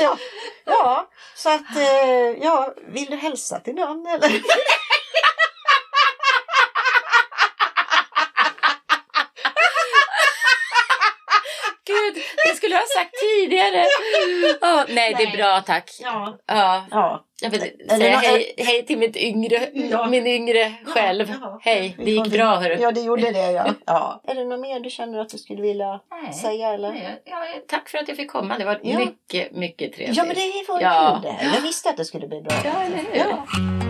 ja, 0.00 0.16
ja, 0.64 1.08
så 1.36 1.54
att 1.54 1.76
eh, 1.76 2.42
ja, 2.42 2.74
vill 2.86 3.06
du 3.10 3.16
hälsa 3.16 3.60
till 3.60 3.74
någon 3.74 4.06
eller? 4.06 4.30
Skulle 12.70 12.80
ha 12.80 13.02
sagt 13.02 13.14
tidigare. 13.20 13.86
Åh, 14.62 14.82
nej, 14.88 15.14
det 15.18 15.22
är 15.22 15.36
bra 15.36 15.60
tack. 15.60 15.90
Ja. 16.02 16.38
Ja, 16.46 16.84
ja. 16.90 17.24
jag 17.42 17.50
vill 17.50 17.60
säga 17.88 18.16
hej, 18.16 18.54
hej 18.58 18.86
till 18.86 18.98
mitt 18.98 19.16
yngre, 19.16 19.68
Ja. 19.72 20.06
min 20.06 20.26
yngre 20.26 20.72
själv. 20.84 21.34
Hej, 21.60 21.96
det 21.98 22.10
gick 22.10 22.26
bra 22.26 22.56
hörru. 22.56 22.78
Ja, 22.80 22.92
det 22.92 23.00
gjorde 23.00 23.30
det 23.30 23.52
ja. 23.52 23.66
ja. 23.86 24.22
Är 24.24 24.34
det 24.34 24.44
något 24.44 24.60
mer 24.60 24.80
du 24.80 24.90
känner 24.90 25.18
att 25.18 25.28
du 25.28 25.38
skulle 25.38 25.62
vilja 25.62 26.00
Nej. 26.22 26.32
säga 26.32 26.68
eller? 26.74 26.90
Nej, 26.90 27.22
ja, 27.24 27.44
tack 27.68 27.88
för 27.88 27.98
att 27.98 28.08
jag 28.08 28.16
fick 28.16 28.30
komma. 28.30 28.58
Det 28.58 28.64
var 28.64 28.80
mycket, 28.82 29.52
mycket 29.52 29.92
trevligt. 29.92 30.16
Ja, 30.16 30.24
men 30.24 30.34
det 30.34 30.40
var 30.68 30.80
ju 30.80 31.12
kul 31.12 31.22
det 31.22 31.30
här. 31.30 31.54
Jag 31.54 31.62
visste 31.62 31.90
att 31.90 31.96
det 31.96 32.04
skulle 32.04 32.26
bli 32.26 32.40
bra. 32.40 32.56
Ja, 32.64 32.82
eller 32.82 32.96
hur? 32.96 33.89